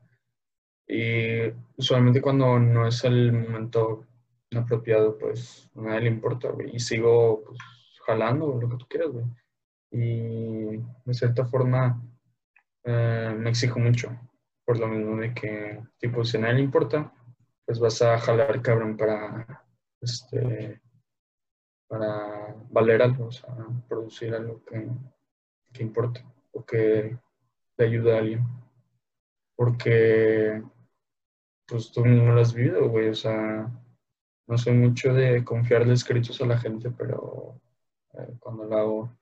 Y 0.88 1.54
usualmente 1.78 2.20
cuando 2.22 2.60
no 2.60 2.88
es 2.88 3.04
el 3.04 3.32
momento 3.32 4.06
apropiado, 4.56 5.18
pues 5.20 5.70
a 5.76 5.82
nadie 5.82 6.02
le 6.02 6.10
importa, 6.10 6.50
güey. 6.50 6.76
Y 6.76 6.80
sigo, 6.80 7.44
pues, 7.46 7.60
jalando 8.06 8.60
lo 8.60 8.68
que 8.70 8.78
tú 8.78 8.86
quieras, 8.90 9.12
güey. 9.12 9.26
Y 9.92 10.78
de 11.06 11.14
cierta 11.14 11.46
forma 11.46 12.02
eh, 12.86 13.36
me 13.38 13.52
exijo 13.52 13.80
mucho. 13.80 14.10
Por 14.66 14.80
lo 14.80 14.88
mismo 14.88 15.18
de 15.18 15.34
que, 15.34 15.80
tipo, 16.00 16.24
si 16.24 16.38
a 16.38 16.42
nadie 16.42 16.56
le 16.56 16.64
importa, 16.64 17.14
pues 17.66 17.80
vas 17.80 18.02
a 18.02 18.18
jalar 18.18 18.62
cabrón 18.62 18.98
para, 18.98 19.64
este, 20.02 20.82
para 21.90 22.56
valer 22.70 23.02
algo, 23.02 23.26
o 23.26 23.32
sea, 23.32 23.50
producir 23.88 24.34
algo 24.34 24.64
que, 24.64 24.88
que 25.74 25.84
importa 25.84 26.24
o 26.52 26.64
que 26.64 27.18
le 27.78 27.86
ayude 27.86 28.16
a 28.16 28.20
alguien. 28.20 28.46
Porque, 29.56 30.64
pues 31.68 31.92
tú 31.92 32.06
no 32.06 32.32
lo 32.32 32.40
has 32.40 32.54
vivido, 32.54 32.88
güey, 32.88 33.10
o 33.10 33.16
sea, 33.16 33.70
no 34.48 34.58
soy 34.58 34.74
mucho 34.74 35.14
de 35.14 35.44
confiarle 35.44 35.94
escritos 35.94 36.40
a 36.42 36.46
la 36.46 36.58
gente, 36.58 36.92
pero 36.92 37.60
eh, 38.14 38.38
cuando 38.40 38.66
lo 38.66 38.78
hago, 38.78 39.18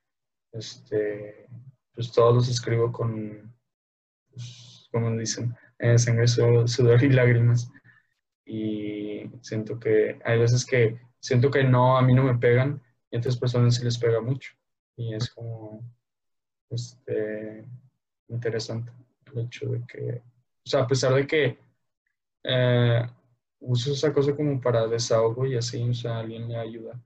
este, 0.51 1.47
pues 1.93 2.11
todos 2.11 2.35
los 2.35 2.49
escribo 2.49 2.91
con, 2.91 3.55
pues, 4.29 4.87
como 4.91 5.11
dicen, 5.17 5.55
eh, 5.79 5.97
sangre, 5.97 6.27
sudor 6.27 7.03
y 7.03 7.09
lágrimas. 7.09 7.71
Y 8.45 9.29
siento 9.41 9.79
que 9.79 10.19
hay 10.23 10.39
veces 10.39 10.65
que 10.65 10.99
siento 11.19 11.51
que 11.51 11.63
no, 11.63 11.97
a 11.97 12.01
mí 12.01 12.13
no 12.13 12.23
me 12.23 12.37
pegan 12.37 12.81
y 13.09 13.15
a 13.15 13.19
otras 13.19 13.37
personas 13.37 13.75
sí 13.75 13.83
les 13.83 13.97
pega 13.97 14.21
mucho. 14.21 14.53
Y 14.95 15.13
es 15.13 15.29
como, 15.29 15.83
este, 16.69 17.65
interesante 18.27 18.91
el 19.33 19.45
hecho 19.45 19.69
de 19.69 19.85
que, 19.85 20.21
o 20.65 20.69
sea, 20.69 20.81
a 20.81 20.87
pesar 20.87 21.13
de 21.13 21.27
que 21.27 21.59
eh, 22.43 23.07
uso 23.59 23.91
esa 23.91 24.13
cosa 24.13 24.35
como 24.35 24.59
para 24.61 24.87
desahogo 24.87 25.45
y 25.45 25.55
así, 25.55 25.81
o 25.81 25.93
sea, 25.93 26.19
alguien 26.19 26.47
le 26.47 26.57
ayuda. 26.57 26.99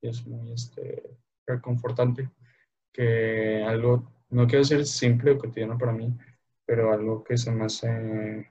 Y 0.00 0.08
es 0.08 0.26
muy, 0.26 0.52
este, 0.52 1.18
reconfortante 1.46 2.30
que 2.92 3.64
algo, 3.66 4.10
no 4.30 4.46
quiero 4.46 4.60
decir 4.60 4.84
simple 4.86 5.32
o 5.32 5.38
cotidiano 5.38 5.78
para 5.78 5.92
mí, 5.92 6.16
pero 6.66 6.92
algo 6.92 7.24
que 7.24 7.36
se 7.36 7.50
me 7.50 7.64
hace 7.64 8.50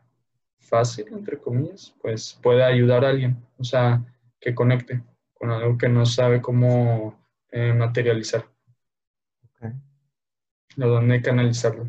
fácil, 0.59 1.07
entre 1.11 1.37
comillas, 1.37 1.95
pues 2.01 2.37
puede 2.41 2.63
ayudar 2.63 3.05
a 3.05 3.09
alguien, 3.09 3.37
o 3.57 3.63
sea, 3.63 4.03
que 4.47 4.55
conecte 4.55 5.03
con 5.33 5.51
algo 5.51 5.77
que 5.77 5.89
no 5.89 6.05
sabe 6.05 6.41
cómo 6.41 7.19
eh, 7.51 7.73
materializar. 7.73 8.45
Okay. 9.43 9.73
O 10.81 10.87
dónde 10.87 11.21
canalizarlo. 11.21 11.85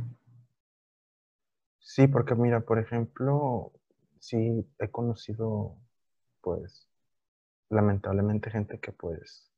Sí, 1.78 2.08
porque 2.08 2.34
mira, 2.34 2.58
por 2.58 2.80
ejemplo, 2.80 3.70
sí 4.18 4.66
he 4.80 4.88
conocido, 4.90 5.76
pues, 6.40 6.88
lamentablemente 7.70 8.50
gente 8.50 8.80
que 8.80 8.90
pues 8.90 9.52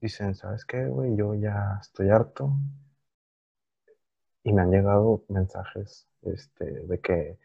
dicen, 0.00 0.34
¿sabes 0.34 0.64
qué, 0.64 0.86
güey? 0.86 1.16
Yo 1.16 1.36
ya 1.36 1.78
estoy 1.80 2.10
harto. 2.10 2.50
Y 4.42 4.52
me 4.52 4.62
han 4.62 4.72
llegado 4.72 5.24
mensajes 5.28 6.08
este, 6.22 6.64
de 6.64 7.00
que, 7.00 7.38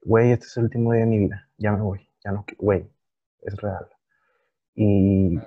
güey, 0.00 0.32
este 0.32 0.46
es 0.46 0.56
el 0.56 0.64
último 0.64 0.94
día 0.94 1.02
de 1.02 1.10
mi 1.10 1.18
vida, 1.18 1.50
ya 1.58 1.72
me 1.72 1.82
voy, 1.82 2.08
ya 2.24 2.32
no, 2.32 2.46
güey, 2.56 2.88
es 3.46 3.56
real. 3.56 3.86
Y, 4.74 5.38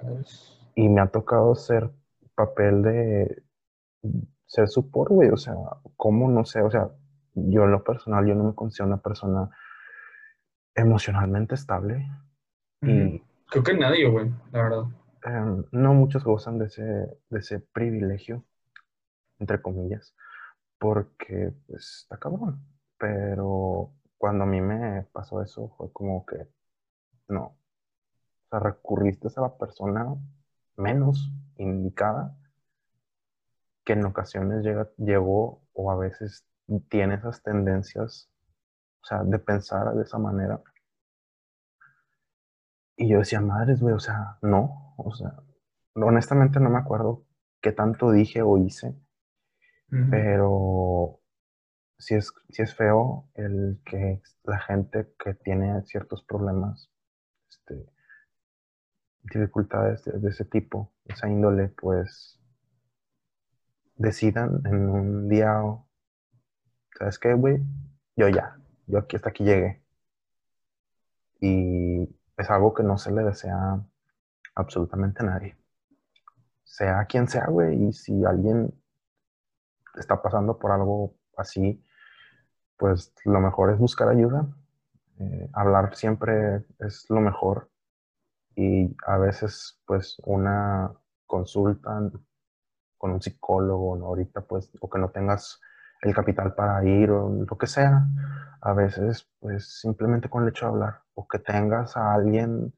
y 0.75 0.89
me 0.89 1.01
ha 1.01 1.07
tocado 1.07 1.53
ser 1.55 1.91
papel 2.35 2.81
de 2.81 3.43
ser 4.45 4.67
support, 4.67 5.11
güey, 5.11 5.29
o 5.29 5.37
sea, 5.37 5.53
¿cómo? 5.95 6.29
No 6.29 6.45
sé, 6.45 6.61
o 6.61 6.71
sea, 6.71 6.89
yo 7.35 7.63
en 7.65 7.71
lo 7.71 7.83
personal, 7.83 8.25
yo 8.25 8.33
no 8.33 8.45
me 8.45 8.55
considero 8.55 8.87
una 8.87 9.01
persona 9.01 9.49
emocionalmente 10.73 11.55
estable. 11.55 12.07
Y, 12.81 13.21
Creo 13.49 13.63
que 13.63 13.77
nadie, 13.77 14.07
güey, 14.07 14.31
la 14.51 14.63
verdad. 14.63 14.83
Um, 15.25 15.65
no 15.71 15.93
muchos 15.93 16.23
gozan 16.23 16.59
de 16.59 16.65
ese, 16.65 16.83
de 16.83 17.39
ese 17.39 17.59
privilegio, 17.59 18.45
entre 19.39 19.61
comillas, 19.61 20.15
porque 20.77 21.51
pues 21.67 22.01
está 22.03 22.17
cabrón. 22.17 22.63
Pero 22.97 23.91
cuando 24.17 24.43
a 24.43 24.47
mí 24.47 24.61
me 24.61 25.03
pasó 25.11 25.41
eso, 25.41 25.69
fue 25.77 25.91
como 25.91 26.25
que 26.25 26.47
no. 27.27 27.58
O 28.49 28.57
sea, 28.57 28.59
recurriste 28.59 29.27
a 29.35 29.41
la 29.41 29.57
persona 29.57 30.15
menos 30.75 31.31
indicada 31.57 32.35
que 33.83 33.93
en 33.93 34.05
ocasiones 34.05 34.63
llega, 34.63 34.89
llegó 34.97 35.61
o 35.73 35.91
a 35.91 35.95
veces 35.97 36.45
tiene 36.89 37.15
esas 37.15 37.43
tendencias, 37.43 38.29
o 39.01 39.05
sea, 39.05 39.23
de 39.23 39.39
pensar 39.39 39.93
de 39.93 40.03
esa 40.03 40.17
manera. 40.17 40.61
Y 42.95 43.09
yo 43.09 43.19
decía, 43.19 43.39
madres, 43.39 43.81
güey, 43.81 43.93
o 43.93 43.99
sea, 43.99 44.37
no, 44.41 44.93
o 44.97 45.13
sea, 45.15 45.33
honestamente 45.95 46.59
no 46.59 46.69
me 46.69 46.79
acuerdo 46.79 47.25
qué 47.61 47.71
tanto 47.71 48.11
dije 48.11 48.41
o 48.41 48.57
hice, 48.57 48.89
uh 49.91 49.95
-huh. 49.95 50.09
pero 50.09 51.19
sí 51.97 52.15
es, 52.15 52.33
sí 52.49 52.61
es 52.61 52.75
feo 52.75 53.29
el 53.35 53.81
que 53.85 54.21
la 54.43 54.59
gente 54.59 55.13
que 55.17 55.33
tiene 55.33 55.81
ciertos 55.83 56.23
problemas, 56.23 56.91
este, 57.49 57.85
dificultades 59.29 60.03
de, 60.05 60.29
ese 60.29 60.45
tipo, 60.45 60.91
esa 61.05 61.27
índole, 61.29 61.69
pues 61.69 62.39
decidan 63.95 64.61
en 64.65 64.89
un 64.89 65.29
día, 65.29 65.61
¿sabes 66.97 67.19
qué, 67.19 67.33
güey? 67.33 67.61
Yo 68.15 68.29
ya, 68.29 68.57
yo 68.87 68.99
aquí 68.99 69.15
hasta 69.15 69.29
aquí 69.29 69.43
llegué. 69.43 69.81
Y 71.41 72.09
es 72.37 72.49
algo 72.49 72.73
que 72.73 72.83
no 72.83 72.97
se 72.97 73.11
le 73.11 73.23
desea 73.23 73.81
absolutamente 74.55 75.23
a 75.23 75.25
nadie. 75.25 75.57
Sea 76.63 77.05
quien 77.05 77.27
sea, 77.27 77.47
güey, 77.47 77.87
y 77.87 77.93
si 77.93 78.23
alguien 78.25 78.73
está 79.97 80.21
pasando 80.21 80.57
por 80.57 80.71
algo 80.71 81.15
así, 81.37 81.83
pues 82.77 83.13
lo 83.25 83.39
mejor 83.41 83.71
es 83.71 83.77
buscar 83.77 84.09
ayuda. 84.09 84.47
Eh, 85.19 85.49
hablar 85.53 85.95
siempre 85.95 86.63
es 86.79 87.05
lo 87.09 87.19
mejor. 87.19 87.68
Y 88.59 88.93
a 89.07 89.17
veces, 89.17 89.79
pues, 89.85 90.17
una 90.25 90.91
consulta 91.25 91.97
con 92.97 93.11
un 93.11 93.21
psicólogo, 93.21 93.95
¿no? 93.95 94.07
ahorita, 94.07 94.41
pues, 94.41 94.69
o 94.81 94.89
que 94.89 94.99
no 94.99 95.11
tengas 95.11 95.61
el 96.01 96.13
capital 96.13 96.53
para 96.55 96.83
ir 96.83 97.09
o 97.09 97.29
lo 97.29 97.57
que 97.57 97.67
sea, 97.67 98.05
a 98.59 98.73
veces, 98.73 99.31
pues, 99.39 99.79
simplemente 99.79 100.29
con 100.29 100.43
el 100.43 100.49
hecho 100.49 100.65
de 100.65 100.71
hablar 100.73 101.01
o 101.13 101.25
que 101.25 101.39
tengas 101.39 101.95
a 101.95 102.13
alguien 102.13 102.73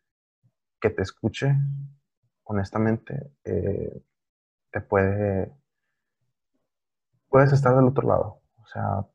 que 0.79 0.91
te 0.91 1.01
escuche, 1.01 1.51
honestamente, 2.43 3.31
eh, 3.43 4.03
te 4.71 4.81
puede, 4.81 5.51
puedes 7.27 7.53
estar 7.53 7.75
del 7.75 7.87
otro 7.87 8.07
lado. 8.07 8.41
O 8.57 8.67
sea, 8.67 9.07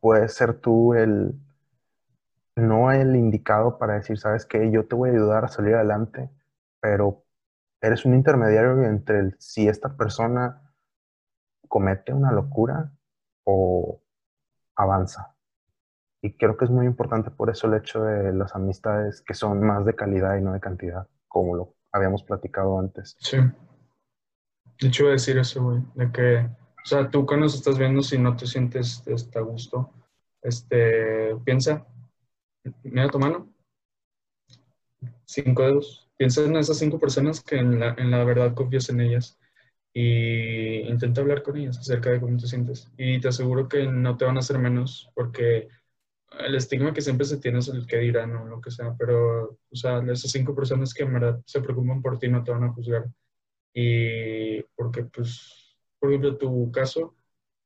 puedes 0.00 0.32
ser 0.32 0.60
tú 0.60 0.94
el, 0.94 1.38
no 2.56 2.90
el 2.90 3.14
indicado 3.14 3.78
para 3.78 3.94
decir, 3.94 4.18
sabes 4.18 4.46
que 4.46 4.70
yo 4.70 4.86
te 4.86 4.96
voy 4.96 5.10
a 5.10 5.12
ayudar 5.12 5.44
a 5.44 5.48
salir 5.48 5.74
adelante, 5.74 6.30
pero 6.80 7.24
eres 7.80 8.04
un 8.04 8.14
intermediario 8.14 8.82
entre 8.84 9.18
el, 9.18 9.36
si 9.38 9.68
esta 9.68 9.96
persona 9.96 10.62
comete 11.68 12.12
una 12.12 12.32
locura 12.32 12.90
o 13.44 14.00
avanza. 14.74 15.34
Y 16.22 16.32
creo 16.32 16.56
que 16.56 16.64
es 16.64 16.70
muy 16.70 16.86
importante 16.86 17.30
por 17.30 17.50
eso 17.50 17.66
el 17.66 17.74
hecho 17.74 18.02
de 18.02 18.32
las 18.32 18.54
amistades 18.54 19.20
que 19.20 19.34
son 19.34 19.60
más 19.60 19.84
de 19.84 19.94
calidad 19.94 20.36
y 20.36 20.40
no 20.40 20.52
de 20.52 20.60
cantidad, 20.60 21.06
como 21.28 21.54
lo 21.54 21.74
habíamos 21.92 22.22
platicado 22.22 22.78
antes. 22.78 23.16
Sí. 23.20 23.36
De 24.80 24.88
hecho, 24.88 25.06
decir 25.06 25.38
eso, 25.38 25.62
güey, 25.62 25.82
de 25.94 26.10
que, 26.10 26.38
o 26.38 26.86
sea, 26.86 27.10
tú 27.10 27.24
cuando 27.26 27.44
nos 27.44 27.54
estás 27.54 27.78
viendo, 27.78 28.02
si 28.02 28.18
no 28.18 28.36
te 28.36 28.46
sientes 28.46 29.02
este, 29.06 29.38
a 29.38 29.42
gusto, 29.42 29.90
este, 30.42 31.34
piensa, 31.44 31.86
mira 32.82 33.08
tu 33.08 33.18
mano, 33.18 33.52
cinco 35.24 35.62
dedos, 35.62 36.08
piensa 36.16 36.44
en 36.44 36.56
esas 36.56 36.78
cinco 36.78 36.98
personas 36.98 37.42
que 37.42 37.56
en 37.56 37.78
la, 37.80 37.94
en 37.98 38.10
la 38.10 38.24
verdad 38.24 38.54
confías 38.54 38.88
en 38.88 39.00
ellas 39.00 39.38
y 39.92 40.80
intenta 40.88 41.20
hablar 41.22 41.42
con 41.42 41.56
ellos 41.56 41.78
acerca 41.78 42.10
de 42.10 42.20
cómo 42.20 42.36
te 42.36 42.46
sientes. 42.46 42.90
Y 42.98 43.20
te 43.20 43.28
aseguro 43.28 43.68
que 43.68 43.86
no 43.86 44.16
te 44.16 44.24
van 44.24 44.36
a 44.36 44.40
hacer 44.40 44.58
menos 44.58 45.10
porque 45.14 45.68
el 46.40 46.54
estigma 46.54 46.92
que 46.92 47.00
siempre 47.00 47.26
se 47.26 47.38
tiene 47.38 47.58
es 47.60 47.68
el 47.68 47.86
que 47.86 47.98
dirán 47.98 48.36
o 48.36 48.46
lo 48.46 48.60
que 48.60 48.70
sea, 48.70 48.94
pero, 48.98 49.58
o 49.70 49.76
sea, 49.76 50.00
esas 50.12 50.30
cinco 50.30 50.54
personas 50.54 50.92
que 50.94 51.04
en 51.04 51.14
verdad 51.14 51.40
se 51.46 51.60
preocupan 51.60 52.02
por 52.02 52.18
ti 52.18 52.28
no 52.28 52.44
te 52.44 52.50
van 52.52 52.64
a 52.64 52.72
juzgar. 52.72 53.06
Y 53.74 54.62
porque, 54.76 55.04
pues, 55.04 55.76
por 55.98 56.10
ejemplo, 56.10 56.36
tu 56.38 56.70
caso, 56.72 57.16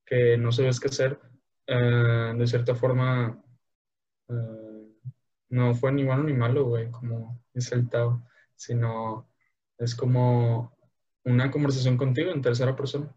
que 0.04 0.36
no 0.38 0.52
sabes 0.52 0.80
qué 0.80 0.88
hacer, 0.88 1.18
eh, 1.66 2.34
de 2.36 2.46
cierta 2.46 2.74
forma, 2.74 3.42
eh, 4.28 4.59
no 5.50 5.74
fue 5.74 5.92
ni 5.92 6.04
bueno 6.04 6.22
ni 6.24 6.32
malo, 6.32 6.64
güey, 6.64 6.90
como 6.90 7.40
Tao, 7.90 8.22
sino 8.54 9.28
es 9.78 9.94
como 9.94 10.76
una 11.24 11.50
conversación 11.50 11.96
contigo 11.96 12.30
en 12.30 12.42
tercera 12.42 12.74
persona, 12.76 13.12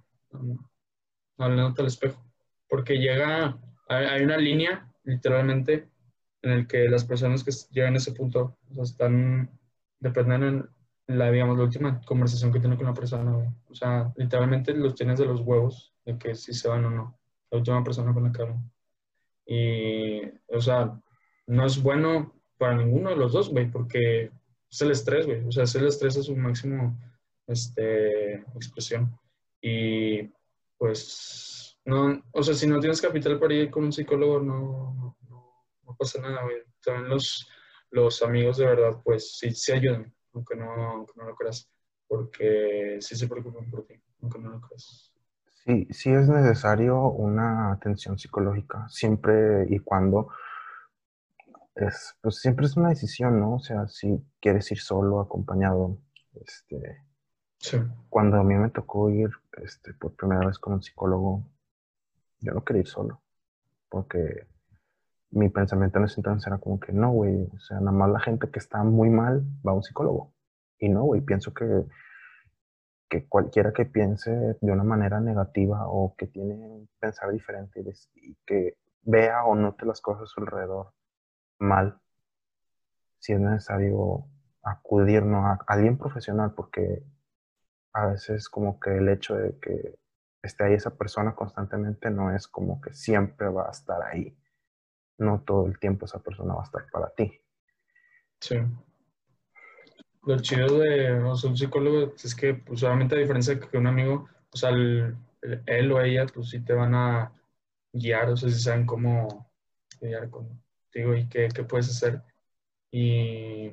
hablándote 1.37 1.81
al 1.81 1.87
espejo. 1.87 2.21
Porque 2.67 2.97
llega, 2.97 3.57
hay 3.87 4.23
una 4.23 4.37
línea 4.37 4.89
literalmente, 5.03 5.87
en 6.41 6.51
el 6.51 6.67
que 6.67 6.89
las 6.89 7.05
personas 7.05 7.43
que 7.43 7.51
llegan 7.71 7.93
a 7.93 7.97
ese 7.97 8.13
punto 8.13 8.57
están, 8.81 9.49
dependen 9.99 10.43
en 10.43 11.17
la, 11.17 11.31
digamos, 11.31 11.57
la 11.57 11.63
última 11.65 12.01
conversación 12.01 12.51
que 12.51 12.59
tienen 12.59 12.77
con 12.77 12.87
la 12.87 12.93
persona, 12.93 13.55
O 13.69 13.75
sea, 13.75 14.11
literalmente 14.15 14.73
los 14.73 14.95
tienes 14.95 15.19
de 15.19 15.25
los 15.25 15.41
huevos 15.41 15.93
de 16.05 16.17
que 16.17 16.35
si 16.35 16.53
se 16.53 16.67
van 16.67 16.85
o 16.85 16.89
no. 16.89 17.19
La 17.51 17.59
última 17.59 17.83
persona 17.83 18.13
con 18.13 18.23
la 18.23 18.31
que 18.31 18.41
hablan. 18.41 18.71
Y, 19.45 20.21
o 20.47 20.61
sea, 20.61 20.99
no 21.47 21.65
es 21.65 21.81
bueno 21.81 22.33
para 22.57 22.77
ninguno 22.77 23.09
de 23.09 23.15
los 23.15 23.33
dos, 23.33 23.49
güey, 23.49 23.69
porque 23.69 24.31
es 24.69 24.81
el 24.81 24.91
estrés, 24.91 25.25
güey. 25.25 25.45
O 25.45 25.51
sea, 25.51 25.63
es 25.63 25.75
el 25.75 25.87
estrés 25.87 26.17
a 26.17 26.23
su 26.23 26.35
máximo 26.35 26.97
este, 27.47 28.35
expresión. 28.55 29.17
Y, 29.61 30.29
pues, 30.77 31.77
no, 31.85 32.21
o 32.31 32.43
sea, 32.43 32.53
si 32.53 32.67
no 32.67 32.79
tienes 32.79 33.01
capital 33.01 33.39
para 33.39 33.53
ir 33.53 33.69
con 33.69 33.85
un 33.85 33.93
psicólogo, 33.93 34.39
no, 34.39 35.17
no, 35.29 35.95
pasa 35.97 36.21
nada, 36.21 36.43
güey. 36.43 36.57
También 36.83 37.09
los, 37.09 37.47
los 37.91 38.21
amigos 38.23 38.57
de 38.57 38.65
verdad, 38.65 39.01
pues 39.03 39.37
sí, 39.37 39.51
sí 39.51 39.71
ayudan, 39.71 40.13
aunque 40.33 40.55
no, 40.55 40.71
aunque 40.71 41.13
no 41.15 41.25
lo 41.25 41.35
creas, 41.35 41.69
porque 42.07 42.97
sí 42.99 43.15
se 43.15 43.27
preocupan 43.27 43.69
por 43.69 43.85
ti, 43.85 43.95
aunque 44.21 44.39
no 44.39 44.49
lo 44.49 44.61
creas. 44.61 45.13
Sí, 45.65 45.87
sí 45.91 46.09
es 46.09 46.27
necesario 46.27 47.07
una 47.07 47.71
atención 47.71 48.17
psicológica, 48.17 48.87
siempre 48.89 49.65
y 49.69 49.79
cuando 49.79 50.29
es, 51.75 52.15
pues 52.21 52.39
siempre 52.39 52.65
es 52.65 52.77
una 52.77 52.89
decisión, 52.89 53.39
¿no? 53.39 53.55
O 53.55 53.59
sea, 53.59 53.87
si 53.87 54.23
quieres 54.39 54.71
ir 54.71 54.79
solo, 54.79 55.19
acompañado, 55.19 55.97
este, 56.33 57.03
sí. 57.57 57.77
cuando 58.09 58.37
a 58.37 58.43
mí 58.43 58.55
me 58.55 58.69
tocó 58.69 59.09
ir, 59.09 59.29
este, 59.61 59.93
por 59.93 60.15
primera 60.15 60.45
vez 60.45 60.59
con 60.59 60.73
un 60.73 60.83
psicólogo, 60.83 61.43
yo 62.39 62.53
no 62.53 62.63
quería 62.63 62.81
ir 62.81 62.87
solo, 62.87 63.21
porque 63.89 64.47
mi 65.31 65.49
pensamiento 65.49 65.99
en 65.99 66.05
ese 66.05 66.19
entonces 66.19 66.45
era 66.47 66.59
como 66.59 66.79
que 66.79 66.93
no, 66.93 67.11
güey, 67.11 67.49
o 67.55 67.59
sea, 67.59 67.79
nada 67.79 67.91
más 67.91 68.09
la 68.11 68.19
gente 68.19 68.49
que 68.49 68.59
está 68.59 68.83
muy 68.83 69.09
mal 69.09 69.43
va 69.65 69.71
a 69.71 69.75
un 69.75 69.83
psicólogo. 69.83 70.33
Y 70.77 70.89
no, 70.89 71.03
güey, 71.03 71.21
pienso 71.21 71.53
que, 71.53 71.85
que 73.09 73.25
cualquiera 73.27 73.73
que 73.73 73.85
piense 73.85 74.31
de 74.31 74.71
una 74.71 74.83
manera 74.83 75.19
negativa 75.19 75.87
o 75.87 76.15
que 76.15 76.27
tiene 76.27 76.55
un 76.55 76.89
pensar 76.99 77.31
diferente 77.31 77.83
y, 78.15 78.37
que 78.45 78.77
vea 79.01 79.43
o 79.45 79.55
note 79.55 79.85
las 79.85 80.01
cosas 80.01 80.23
a 80.23 80.27
su 80.27 80.41
alrededor 80.41 80.93
mal, 81.63 81.99
si 83.19 83.33
es 83.33 83.39
necesario 83.39 84.25
acudir 84.61 85.23
¿no? 85.23 85.47
a 85.47 85.59
alguien 85.67 85.97
profesional, 85.97 86.53
porque 86.53 87.03
a 87.93 88.07
veces 88.07 88.49
como 88.49 88.79
que 88.79 88.97
el 88.97 89.09
hecho 89.09 89.35
de 89.35 89.57
que 89.59 89.99
esté 90.41 90.65
ahí 90.65 90.73
esa 90.73 90.95
persona 90.95 91.35
constantemente 91.35 92.09
no 92.09 92.35
es 92.35 92.47
como 92.47 92.81
que 92.81 92.93
siempre 92.93 93.47
va 93.47 93.67
a 93.67 93.71
estar 93.71 94.01
ahí. 94.03 94.37
No 95.17 95.41
todo 95.41 95.67
el 95.67 95.79
tiempo 95.79 96.05
esa 96.05 96.19
persona 96.19 96.53
va 96.53 96.61
a 96.61 96.65
estar 96.65 96.85
para 96.91 97.09
ti. 97.11 97.39
Sí. 98.41 98.57
Lo 100.25 100.39
chido 100.39 100.79
de 100.79 101.21
un 101.23 101.57
psicólogo 101.57 102.13
es 102.15 102.35
que, 102.35 102.55
pues, 102.55 102.83
a 102.83 102.95
diferencia 102.95 103.59
que 103.59 103.77
un 103.77 103.87
amigo, 103.87 104.27
o 104.51 104.57
sea, 104.57 104.69
él 104.71 105.91
o 105.91 106.01
ella, 106.01 106.25
pues 106.33 106.49
sí 106.49 106.61
te 106.61 106.73
van 106.73 106.95
a 106.95 107.31
guiar, 107.91 108.29
o 108.29 108.37
sea, 108.37 108.49
si 108.49 108.59
saben 108.59 108.85
cómo 108.85 109.49
guiar 110.01 110.29
contigo 110.93 111.15
y 111.15 111.27
qué, 111.27 111.49
qué 111.53 111.63
puedes 111.63 111.89
hacer. 111.89 112.21
Y, 112.91 113.71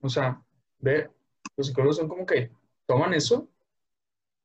o 0.00 0.08
sea, 0.08 0.42
ve, 0.78 1.10
los 1.56 1.66
psicólogos 1.66 1.96
son 1.96 2.08
como 2.08 2.26
que 2.26 2.50
toman 2.86 3.14
eso 3.14 3.48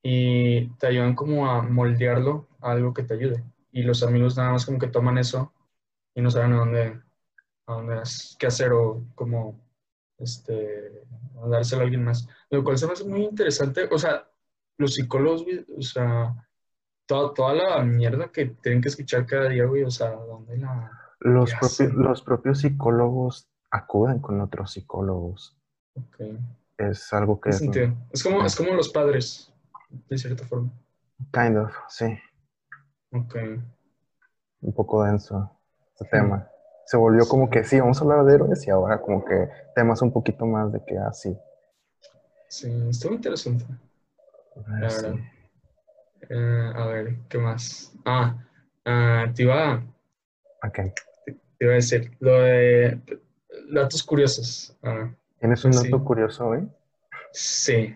y 0.04 0.68
te 0.78 0.88
ayudan 0.88 1.16
como 1.16 1.50
a 1.50 1.62
moldearlo 1.62 2.48
a 2.62 2.72
algo 2.72 2.94
que 2.94 3.04
te 3.04 3.14
ayude. 3.14 3.44
Y 3.72 3.84
los 3.84 4.04
amigos 4.04 4.38
nada 4.38 4.52
más 4.52 4.66
como 4.66 4.80
que 4.80 4.88
toman 4.88 5.18
eso 5.18 5.54
y 6.14 6.22
no 6.22 6.30
saben 6.30 6.54
a 6.54 6.58
dónde, 6.58 7.02
a 7.68 7.74
dónde 7.74 8.02
qué 8.40 8.48
hacer 8.48 8.72
o 8.74 9.04
cómo 9.16 9.60
este, 10.18 11.04
dárselo 11.50 11.82
a 11.82 11.86
alguien 11.86 12.04
más. 12.04 12.28
Lo 12.50 12.64
cual 12.64 12.78
se 12.78 12.88
me 12.88 12.94
hace 12.94 13.06
muy 13.06 13.24
interesante. 13.24 13.88
O 13.92 13.98
sea, 13.98 14.28
los 14.78 14.94
psicólogos, 14.94 15.46
o 15.78 15.82
sea, 15.82 16.36
toda, 17.06 17.34
toda 17.34 17.54
la 17.54 17.84
mierda 17.84 18.32
que 18.32 18.48
tienen 18.48 18.82
que 18.82 18.90
escuchar 18.90 19.26
cada 19.26 19.50
día, 19.50 19.66
güey, 19.66 19.84
o 19.84 19.92
sea, 19.92 20.12
¿dónde 20.12 20.58
la... 20.58 21.05
Los, 21.26 21.52
propios, 21.56 21.94
los 21.94 22.22
propios 22.22 22.60
psicólogos 22.60 23.50
acuden 23.72 24.20
con 24.20 24.42
otros 24.42 24.74
psicólogos. 24.74 25.58
Okay. 25.96 26.38
Es 26.78 27.12
algo 27.14 27.42
que... 27.42 27.50
Es, 27.50 27.62
es, 28.12 28.24
como, 28.24 28.46
es 28.46 28.56
como 28.56 28.74
los 28.74 28.90
padres 28.90 29.52
de 30.08 30.18
cierta 30.20 30.46
forma. 30.46 30.72
Kind 31.32 31.58
of, 31.58 31.74
sí. 31.88 32.06
Ok. 33.12 33.36
Un 34.62 34.74
poco 34.74 35.04
denso 35.04 35.52
este 35.94 36.06
tema. 36.06 36.48
Se 36.86 36.96
volvió 36.96 37.28
como 37.28 37.50
que 37.50 37.64
sí, 37.64 37.80
vamos 37.80 38.00
a 38.00 38.04
hablar 38.04 38.24
de 38.26 38.36
héroes 38.36 38.68
y 38.68 38.70
ahora 38.70 39.02
como 39.02 39.26
que 39.26 39.50
temas 39.74 40.04
un 40.04 40.12
poquito 40.12 40.46
más 40.46 40.72
de 40.72 40.84
que 40.86 40.96
así. 41.00 41.36
Ah, 42.04 42.20
sí, 42.50 42.72
está 42.88 43.08
muy 43.08 43.16
interesante. 43.16 43.66
A 44.58 44.88
eh, 46.30 46.72
a 46.76 46.86
ver, 46.86 47.18
¿qué 47.30 47.40
más? 47.40 47.92
Ah, 48.06 48.36
uh, 48.86 49.34
te 49.34 49.42
iba 49.42 49.84
okay. 50.64 50.94
Te, 51.66 51.68
iba 51.68 51.74
a 51.74 51.76
decir 51.76 52.12
lo 52.20 52.42
de 52.42 53.00
datos 53.72 54.04
curiosos. 54.04 54.76
Uh, 54.84 55.10
¿Tienes 55.40 55.64
un 55.66 55.72
dato 55.72 56.04
curioso 56.04 56.48
hoy? 56.48 56.68
Sí. 57.32 57.96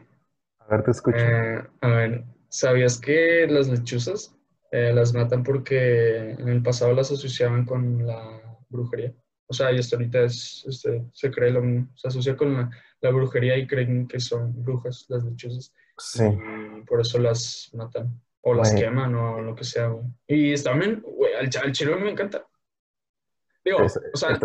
A 0.60 0.68
ver, 0.68 0.84
te 0.84 0.92
escucho. 0.92 1.18
Eh, 1.18 1.64
a 1.82 1.88
ver, 1.88 2.24
¿sabías 2.50 3.00
que 3.00 3.48
las 3.50 3.70
lechuzas 3.70 4.36
eh, 4.72 4.92
las 4.94 5.14
matan 5.14 5.44
porque 5.44 6.32
en 6.32 6.48
el 6.50 6.62
pasado 6.62 6.94
las 6.94 7.12
asociaban 7.12 7.66
con 7.66 8.06
la 8.06 8.42
brujería? 8.70 9.14
O 9.48 9.54
sea, 9.54 9.72
y 9.72 9.80
hasta 9.80 9.96
ahorita 9.96 10.24
es, 10.24 10.64
este, 10.68 11.04
se 11.14 11.32
cree 11.32 11.52
lo 11.52 11.62
mismo. 11.62 11.90
Se 11.96 12.08
asocia 12.08 12.38
con 12.38 12.70
la, 13.02 13.10
brujería 13.12 13.58
y 13.58 13.66
creen 13.66 14.08
que 14.08 14.20
son 14.20 14.64
brujas 14.64 15.06
las 15.10 15.24
lechuzas. 15.24 15.74
Sí. 15.98 16.24
Y 16.24 16.82
por 16.82 17.02
eso 17.02 17.18
las 17.18 17.72
matan. 17.74 18.22
O 18.42 18.54
las 18.54 18.74
queman 18.74 19.16
o 19.16 19.42
lo 19.42 19.54
que 19.56 19.64
sea, 19.64 19.88
güey. 19.88 20.06
Y 20.28 20.56
también, 20.64 21.02
güey, 21.02 21.34
al, 21.34 21.50
al 21.62 22.02
me 22.02 22.12
encanta. 22.12 22.49
Digo, 23.64 23.80
o 23.84 23.90
sea... 23.90 24.40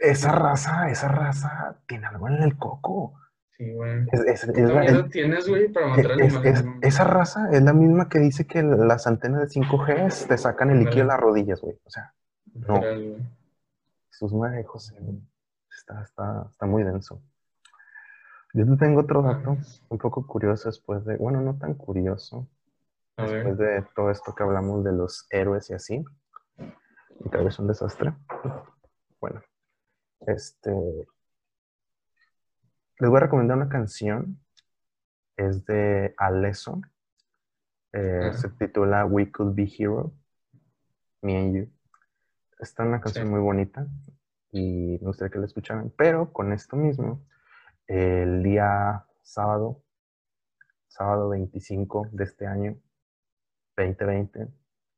esa 0.00 0.32
raza, 0.32 0.90
esa 0.90 1.08
raza 1.08 1.78
tiene 1.86 2.06
algo 2.06 2.28
en 2.28 2.42
el 2.42 2.56
coco. 2.56 3.14
Sí, 3.56 3.72
güey. 3.72 4.06
Es, 4.10 4.44
es, 4.44 4.52
tienes, 5.10 5.48
güey, 5.48 5.68
para 5.68 5.88
matar 5.88 6.12
animales? 6.12 6.64
esa 6.82 7.04
raza 7.04 7.50
es 7.52 7.62
la 7.62 7.72
misma 7.72 8.08
que 8.08 8.18
dice 8.18 8.46
que 8.46 8.62
las 8.62 9.06
antenas 9.06 9.40
de 9.40 9.60
5G 9.60 10.26
te 10.26 10.38
sacan 10.38 10.70
el 10.70 10.80
líquido 10.80 11.02
de 11.02 11.04
las 11.04 11.20
rodillas, 11.20 11.60
güey. 11.60 11.78
O 11.84 11.90
sea, 11.90 12.12
no. 12.52 12.80
Sus 14.10 14.32
hijos 14.60 14.94
está, 15.76 16.02
está, 16.02 16.46
está 16.50 16.66
muy 16.66 16.82
denso. 16.82 17.20
Yo 18.54 18.64
te 18.64 18.76
tengo 18.76 19.00
otro 19.00 19.20
dato 19.20 19.56
un 19.88 19.98
poco 19.98 20.24
curioso 20.26 20.68
después 20.68 21.04
de, 21.04 21.16
bueno, 21.16 21.40
no 21.40 21.58
tan 21.58 21.74
curioso, 21.74 22.46
después 23.16 23.58
de 23.58 23.84
todo 23.96 24.12
esto 24.12 24.32
que 24.32 24.44
hablamos 24.44 24.84
de 24.84 24.92
los 24.92 25.26
héroes 25.30 25.70
y 25.70 25.74
así. 25.74 26.04
Tal 27.30 27.44
vez 27.44 27.58
un 27.58 27.66
desastre. 27.66 28.14
Bueno, 29.20 29.40
este, 30.20 30.70
les 32.98 33.10
voy 33.10 33.16
a 33.16 33.20
recomendar 33.20 33.56
una 33.56 33.68
canción. 33.68 34.40
Es 35.36 35.64
de 35.64 36.14
Alesso. 36.16 36.80
Eh, 37.92 38.32
se 38.34 38.48
titula 38.50 39.04
We 39.06 39.30
Could 39.30 39.54
Be 39.54 39.70
Hero. 39.78 40.12
Me 41.22 41.38
and 41.38 41.56
You. 41.56 41.72
Está 42.60 42.84
una 42.84 43.00
canción 43.00 43.30
muy 43.30 43.40
bonita 43.40 43.86
y 44.50 44.98
me 45.00 45.06
gustaría 45.08 45.32
que 45.32 45.38
la 45.38 45.46
escucharan. 45.46 45.92
Pero 45.96 46.32
con 46.32 46.52
esto 46.52 46.76
mismo, 46.76 47.26
el 47.86 48.42
día 48.42 49.06
sábado, 49.22 49.82
sábado 50.86 51.30
25 51.30 52.08
de 52.12 52.24
este 52.24 52.46
año, 52.46 52.76
2020, 53.76 54.48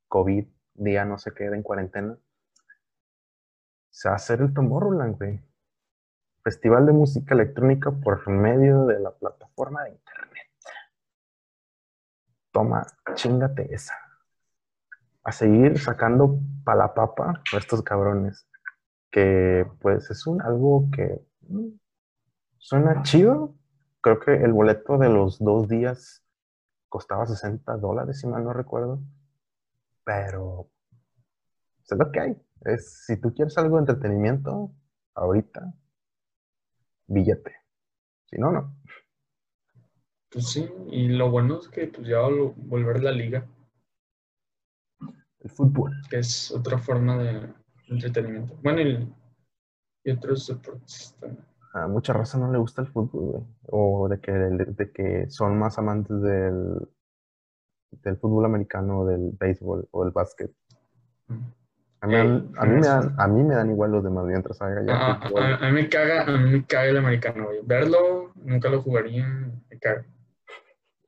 COVID, 0.08 0.46
día 0.76 1.04
no 1.04 1.18
se 1.18 1.32
queda 1.32 1.56
en 1.56 1.62
cuarentena, 1.62 2.16
se 3.90 4.08
va 4.08 4.14
a 4.14 4.16
hacer 4.16 4.42
el 4.42 4.52
Tomorrowland, 4.52 5.16
güey. 5.16 5.40
Festival 6.44 6.84
de 6.84 6.92
Música 6.92 7.34
Electrónica 7.34 7.90
por 7.90 8.28
medio 8.28 8.84
de 8.84 9.00
la 9.00 9.10
plataforma 9.10 9.84
de 9.84 9.90
Internet. 9.92 10.46
toma, 12.52 12.86
chingate 13.14 13.74
esa. 13.74 13.94
A 15.24 15.32
seguir 15.32 15.78
sacando 15.78 16.38
pa' 16.62 16.74
la 16.74 16.94
papa 16.94 17.42
a 17.52 17.56
estos 17.56 17.82
cabrones. 17.82 18.46
Que 19.10 19.66
pues 19.80 20.10
es 20.10 20.26
un 20.26 20.42
algo 20.42 20.88
que 20.92 21.26
mm, 21.48 21.68
suena 22.58 23.02
chido. 23.02 23.54
Creo 24.02 24.20
que 24.20 24.34
el 24.34 24.52
boleto 24.52 24.98
de 24.98 25.08
los 25.08 25.38
dos 25.38 25.68
días 25.68 26.22
costaba 26.88 27.26
60 27.26 27.76
dólares, 27.78 28.20
si 28.20 28.26
mal 28.26 28.44
no 28.44 28.52
recuerdo. 28.52 29.00
Pero 30.06 30.70
es 31.82 31.98
lo 31.98 32.12
que 32.12 32.20
hay. 32.20 32.36
Es, 32.64 33.04
si 33.06 33.20
tú 33.20 33.34
quieres 33.34 33.58
algo 33.58 33.76
de 33.76 33.80
entretenimiento, 33.80 34.72
ahorita, 35.14 35.74
billete. 37.08 37.56
Si 38.30 38.38
no, 38.38 38.52
no. 38.52 38.76
Pues 40.30 40.48
sí, 40.48 40.68
y 40.90 41.08
lo 41.08 41.30
bueno 41.30 41.58
es 41.58 41.68
que 41.68 41.88
pues 41.88 42.06
ya 42.06 42.18
va 42.18 42.28
a 42.28 42.52
volver 42.56 43.02
la 43.02 43.10
liga, 43.10 43.46
El 45.40 45.50
fútbol. 45.50 45.92
que 46.08 46.18
es 46.18 46.52
otra 46.52 46.78
forma 46.78 47.18
de 47.18 47.52
entretenimiento. 47.88 48.56
Bueno, 48.62 48.82
y, 48.82 49.12
y 50.04 50.10
otros 50.12 50.46
deportes 50.46 51.16
también. 51.20 51.44
A 51.74 51.88
mucha 51.88 52.12
raza 52.12 52.38
no 52.38 52.50
le 52.52 52.58
gusta 52.58 52.82
el 52.82 52.88
fútbol, 52.88 53.24
güey. 53.24 53.44
O 53.70 54.08
de 54.08 54.20
que, 54.20 54.32
de 54.32 54.92
que 54.92 55.30
son 55.30 55.58
más 55.58 55.78
amantes 55.78 56.20
del, 56.22 56.88
del 58.02 58.16
fútbol 58.16 58.44
americano, 58.44 59.04
del 59.04 59.30
béisbol 59.38 59.88
o 59.90 60.04
del 60.04 60.12
básquet. 60.12 60.50
A 62.00 62.06
mí, 62.06 62.12
me 62.12 62.18
dan- 62.18 62.36
Eh, 62.36 62.54
a, 62.58 62.64
mí 62.66 62.74
me 62.80 62.86
dan, 62.86 63.14
a 63.18 63.26
mí 63.28 63.42
me 63.42 63.54
dan 63.54 63.70
igual 63.70 63.90
los 63.92 64.04
demás 64.04 64.24
mientras 64.26 64.60
haga 64.62 64.84
ya 64.86 64.92
A, 64.94 65.12
a- 65.12 65.54
a- 65.56 65.66
mí 65.68 65.72
me 65.72 65.88
caga, 65.88 66.22
a 66.24 66.36
mí 66.38 66.50
me 66.50 66.64
caga 66.66 66.84
el 66.90 66.96
americano, 66.98 67.46
güey. 67.46 67.60
Verlo, 67.64 68.32
nunca 68.36 68.68
lo 68.68 68.82
jugaría, 68.82 69.26
me 69.70 69.78
caga. 69.78 70.04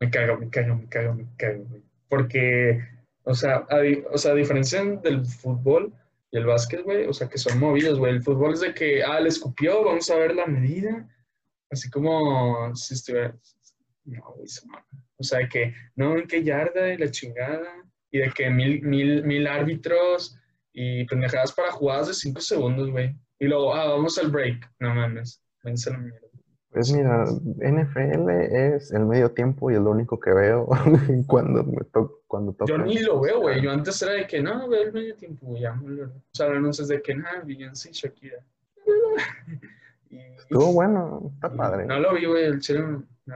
Me 0.00 0.10
caga, 0.10 0.36
me 0.36 0.48
caga, 0.48 0.74
me 0.74 0.88
caga, 0.88 1.14
me 1.14 1.26
caga, 1.36 1.58
güey. 1.68 1.82
Porque, 2.08 2.80
o 3.24 3.34
sea, 3.34 3.66
a, 3.68 3.76
o 4.12 4.18
sea, 4.18 4.32
a 4.32 4.34
diferencia 4.34 4.82
del 4.84 5.26
fútbol 5.26 5.92
y 6.30 6.38
el 6.38 6.46
básquet, 6.46 6.82
güey, 6.84 7.06
o 7.06 7.12
sea, 7.12 7.28
que 7.28 7.38
son 7.38 7.58
movidos, 7.60 7.98
güey. 7.98 8.12
El 8.12 8.22
fútbol 8.22 8.54
es 8.54 8.60
de 8.60 8.74
que, 8.74 9.02
ah, 9.04 9.20
le 9.20 9.28
escupió, 9.28 9.84
vamos 9.84 10.10
a 10.10 10.16
ver 10.16 10.34
la 10.34 10.46
medida. 10.46 11.06
Así 11.70 11.90
como 11.90 12.74
si 12.74 12.94
estuviera... 12.94 13.34
No, 14.04 14.22
güey, 14.36 14.48
se 14.48 14.66
mama. 14.66 14.84
O 15.18 15.24
sea, 15.24 15.40
de 15.40 15.48
que, 15.48 15.74
no, 15.96 16.16
en 16.16 16.26
qué 16.26 16.42
yarda 16.42 16.92
y 16.92 16.96
la 16.98 17.10
chingada. 17.10 17.68
Y 18.10 18.18
de 18.18 18.30
que 18.30 18.48
mil, 18.50 18.82
mil, 18.82 19.22
mil 19.24 19.46
árbitros 19.46 20.38
y 20.72 21.04
pendejadas 21.06 21.52
para 21.52 21.72
jugadas 21.72 22.08
de 22.08 22.14
5 22.14 22.40
segundos, 22.40 22.90
güey. 22.90 23.14
Y 23.38 23.46
luego, 23.46 23.74
ah, 23.74 23.86
vamos 23.88 24.16
al 24.18 24.30
break. 24.30 24.70
No 24.78 24.94
mames, 24.94 25.42
vence 25.62 25.90
la 25.90 25.98
mierda. 25.98 26.20
Pues 26.70 26.92
mira, 26.92 27.24
NFL 27.24 28.28
es 28.30 28.92
el 28.92 29.06
medio 29.06 29.30
tiempo 29.32 29.70
y 29.70 29.74
es 29.74 29.80
lo 29.80 29.90
único 29.90 30.20
que 30.20 30.32
veo 30.32 30.66
cuando 31.26 31.64
me 31.64 31.82
to- 31.92 32.20
cuando 32.26 32.52
toca. 32.52 32.70
Yo 32.70 32.78
ni 32.78 32.98
lo 32.98 33.20
veo, 33.20 33.40
güey. 33.40 33.60
Yo 33.62 33.70
antes 33.72 34.00
era 34.02 34.12
de 34.12 34.26
que, 34.26 34.40
no, 34.42 34.68
veo 34.68 34.82
el 34.82 34.92
medio 34.92 35.16
tiempo, 35.16 35.56
ya. 35.56 35.72
O 35.72 36.20
sea, 36.32 36.46
ahora 36.46 36.60
no 36.60 36.72
sé 36.72 36.86
de 36.86 37.00
que, 37.02 37.14
nada, 37.14 37.42
Beyoncé 37.44 37.90
y 37.90 37.92
Shakira. 37.92 38.38
Y- 40.10 40.18
Estuvo 40.38 40.72
bueno, 40.72 41.30
está 41.34 41.54
padre. 41.54 41.84
No 41.84 42.00
lo 42.00 42.14
vi, 42.14 42.24
güey, 42.24 42.44
el 42.44 42.60
chile. 42.60 42.80
Sí, 42.80 43.34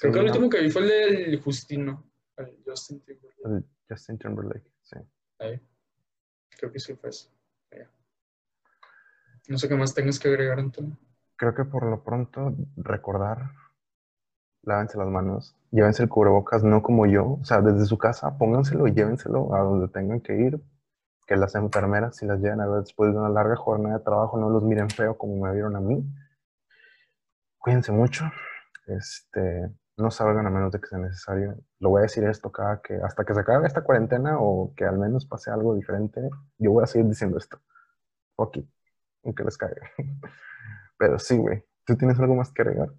Creo 0.00 0.12
que 0.12 0.18
el 0.18 0.26
último 0.26 0.48
que 0.48 0.60
vi 0.60 0.70
fue 0.70 0.82
el 0.82 0.88
del 0.88 1.40
Justino, 1.42 2.10
el 2.36 2.62
Justin 2.64 3.00
Timberlake. 3.00 3.44
el 3.44 3.64
Justin 3.88 4.18
Timberlake, 4.18 4.72
sí. 4.82 4.96
Ahí. 5.38 5.60
Creo 6.58 6.72
que 6.72 6.80
sí 6.80 6.94
fue 6.94 7.10
eso. 7.10 7.30
No 9.48 9.58
sé 9.58 9.68
qué 9.68 9.74
más 9.74 9.94
tengas 9.94 10.18
que 10.18 10.28
agregar, 10.28 10.60
Antonio. 10.60 10.96
Creo 11.36 11.54
que 11.54 11.64
por 11.64 11.84
lo 11.84 12.04
pronto 12.04 12.54
recordar, 12.76 13.50
lávense 14.62 14.96
las 14.96 15.08
manos, 15.08 15.56
llévense 15.70 16.02
el 16.02 16.08
cubrebocas, 16.08 16.62
no 16.62 16.82
como 16.82 17.06
yo, 17.06 17.38
o 17.40 17.44
sea, 17.44 17.60
desde 17.60 17.84
su 17.86 17.98
casa, 17.98 18.38
pónganselo 18.38 18.86
y 18.86 18.92
llévenselo 18.92 19.54
a 19.54 19.60
donde 19.60 19.88
tengan 19.88 20.20
que 20.20 20.36
ir, 20.36 20.60
que 21.26 21.36
las 21.36 21.54
enfermeras, 21.56 22.16
si 22.16 22.26
las 22.26 22.40
llegan 22.40 22.60
a 22.60 22.68
ver 22.68 22.80
después 22.80 23.12
de 23.12 23.18
una 23.18 23.28
larga 23.28 23.56
jornada 23.56 23.98
de 23.98 24.04
trabajo, 24.04 24.38
no 24.38 24.50
los 24.50 24.62
miren 24.62 24.88
feo 24.88 25.18
como 25.18 25.44
me 25.44 25.52
vieron 25.52 25.74
a 25.74 25.80
mí. 25.80 26.04
Cuídense 27.58 27.90
mucho, 27.90 28.30
este, 28.86 29.70
no 30.00 30.10
salgan 30.10 30.46
a 30.46 30.50
menos 30.50 30.72
de 30.72 30.80
que 30.80 30.86
sea 30.86 30.98
necesario. 30.98 31.56
Lo 31.78 31.90
voy 31.90 32.00
a 32.00 32.02
decir 32.02 32.24
esto 32.24 32.50
cada 32.50 32.80
que, 32.80 32.94
hasta 32.96 33.24
que 33.24 33.34
se 33.34 33.40
acabe 33.40 33.66
esta 33.66 33.82
cuarentena 33.82 34.38
o 34.38 34.72
que 34.76 34.84
al 34.84 34.98
menos 34.98 35.26
pase 35.26 35.50
algo 35.50 35.74
diferente, 35.74 36.20
yo 36.58 36.72
voy 36.72 36.84
a 36.84 36.86
seguir 36.86 37.08
diciendo 37.08 37.38
esto. 37.38 37.60
Ok, 38.36 38.58
aunque 39.24 39.44
les 39.44 39.56
caiga. 39.56 39.90
Pero 40.98 41.18
sí, 41.18 41.36
güey. 41.36 41.64
¿Tú 41.84 41.96
tienes 41.96 42.18
algo 42.18 42.34
más 42.34 42.52
que 42.52 42.62
agregar? 42.62 42.90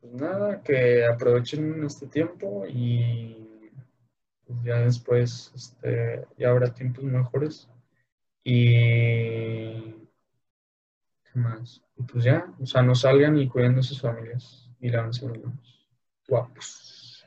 Pues 0.00 0.12
nada, 0.14 0.62
que 0.62 1.04
aprovechen 1.06 1.84
este 1.84 2.06
tiempo 2.06 2.64
y 2.66 3.72
pues 4.46 4.62
ya 4.62 4.78
después 4.78 5.52
este, 5.54 6.26
ya 6.38 6.50
habrá 6.50 6.72
tiempos 6.72 7.04
mejores. 7.04 7.68
Y 8.42 9.92
¿qué 11.24 11.34
más? 11.34 11.82
Y 11.96 12.02
pues 12.02 12.24
ya, 12.24 12.52
o 12.58 12.66
sea, 12.66 12.82
no 12.82 12.94
salgan 12.94 13.36
y 13.36 13.48
cuiden 13.48 13.76
de 13.76 13.82
sus 13.82 14.00
familias 14.00 14.69
manos. 14.80 15.88
Guapos. 16.28 17.24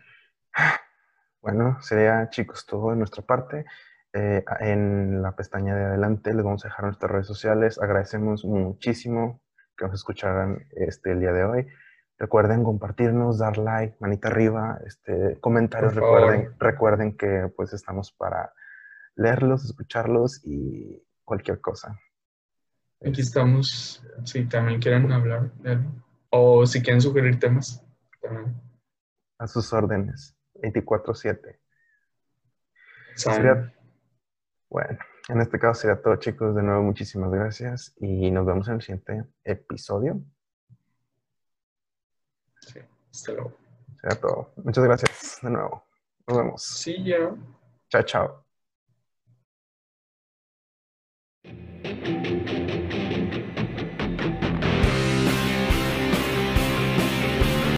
Bueno, 1.42 1.78
sería, 1.82 2.30
chicos, 2.30 2.66
todo 2.66 2.92
de 2.92 2.96
nuestra 2.96 3.22
parte. 3.22 3.66
Eh, 4.14 4.44
en 4.60 5.22
la 5.22 5.36
pestaña 5.36 5.76
de 5.76 5.86
adelante 5.86 6.34
les 6.34 6.44
vamos 6.44 6.64
a 6.64 6.68
dejar 6.70 6.86
nuestras 6.86 7.12
redes 7.12 7.28
sociales. 7.28 7.80
Agradecemos 7.82 8.46
muchísimo 8.46 9.42
que 9.76 9.86
nos 9.86 9.96
escucharan 9.96 10.68
este, 10.72 11.12
el 11.12 11.20
día 11.20 11.34
de 11.34 11.44
hoy. 11.44 11.68
Recuerden 12.18 12.64
compartirnos, 12.64 13.40
dar 13.40 13.58
like, 13.58 13.98
manita 14.00 14.30
arriba, 14.30 14.80
este, 14.86 15.40
comentarios. 15.42 15.96
Recuerden, 15.96 16.54
recuerden 16.60 17.18
que 17.18 17.52
pues 17.56 17.74
estamos 17.74 18.12
para 18.14 18.54
leerlos, 19.16 19.66
escucharlos 19.66 20.40
y 20.46 21.04
cualquier 21.26 21.60
cosa. 21.60 22.00
Aquí 23.06 23.22
estamos, 23.22 24.02
si 24.24 24.46
también 24.46 24.80
quieren 24.80 25.12
hablar 25.12 25.52
de 25.56 25.72
algo. 25.72 25.92
O 26.36 26.66
si 26.66 26.82
quieren 26.82 27.00
sugerir 27.00 27.40
temas, 27.40 27.86
también. 28.20 28.60
A 29.38 29.48
sus 29.48 29.72
órdenes. 29.72 30.36
24-7. 30.56 31.60
Saben. 33.16 33.38
Sería- 33.38 33.74
Bueno, 34.68 34.98
en 35.30 35.42
este 35.42 35.60
caso 35.60 35.82
sería 35.82 36.02
todo, 36.02 36.16
chicos. 36.16 36.56
De 36.56 36.64
nuevo, 36.64 36.82
muchísimas 36.82 37.30
gracias 37.30 37.94
y 37.98 38.32
nos 38.32 38.48
vemos 38.48 38.68
en 38.68 38.74
el 38.76 38.82
siguiente 38.82 39.26
episodio. 39.44 40.24
Sí, 42.62 42.80
hasta 43.12 43.32
luego. 43.34 43.56
Será 44.02 44.16
todo. 44.16 44.54
Muchas 44.64 44.84
gracias 44.84 45.40
de 45.44 45.50
nuevo. 45.52 45.86
Nos 46.28 46.38
vemos. 46.38 46.64
Sí, 46.64 47.04
ya. 47.04 47.36
Chao, 47.90 48.02
chao. 48.02 48.44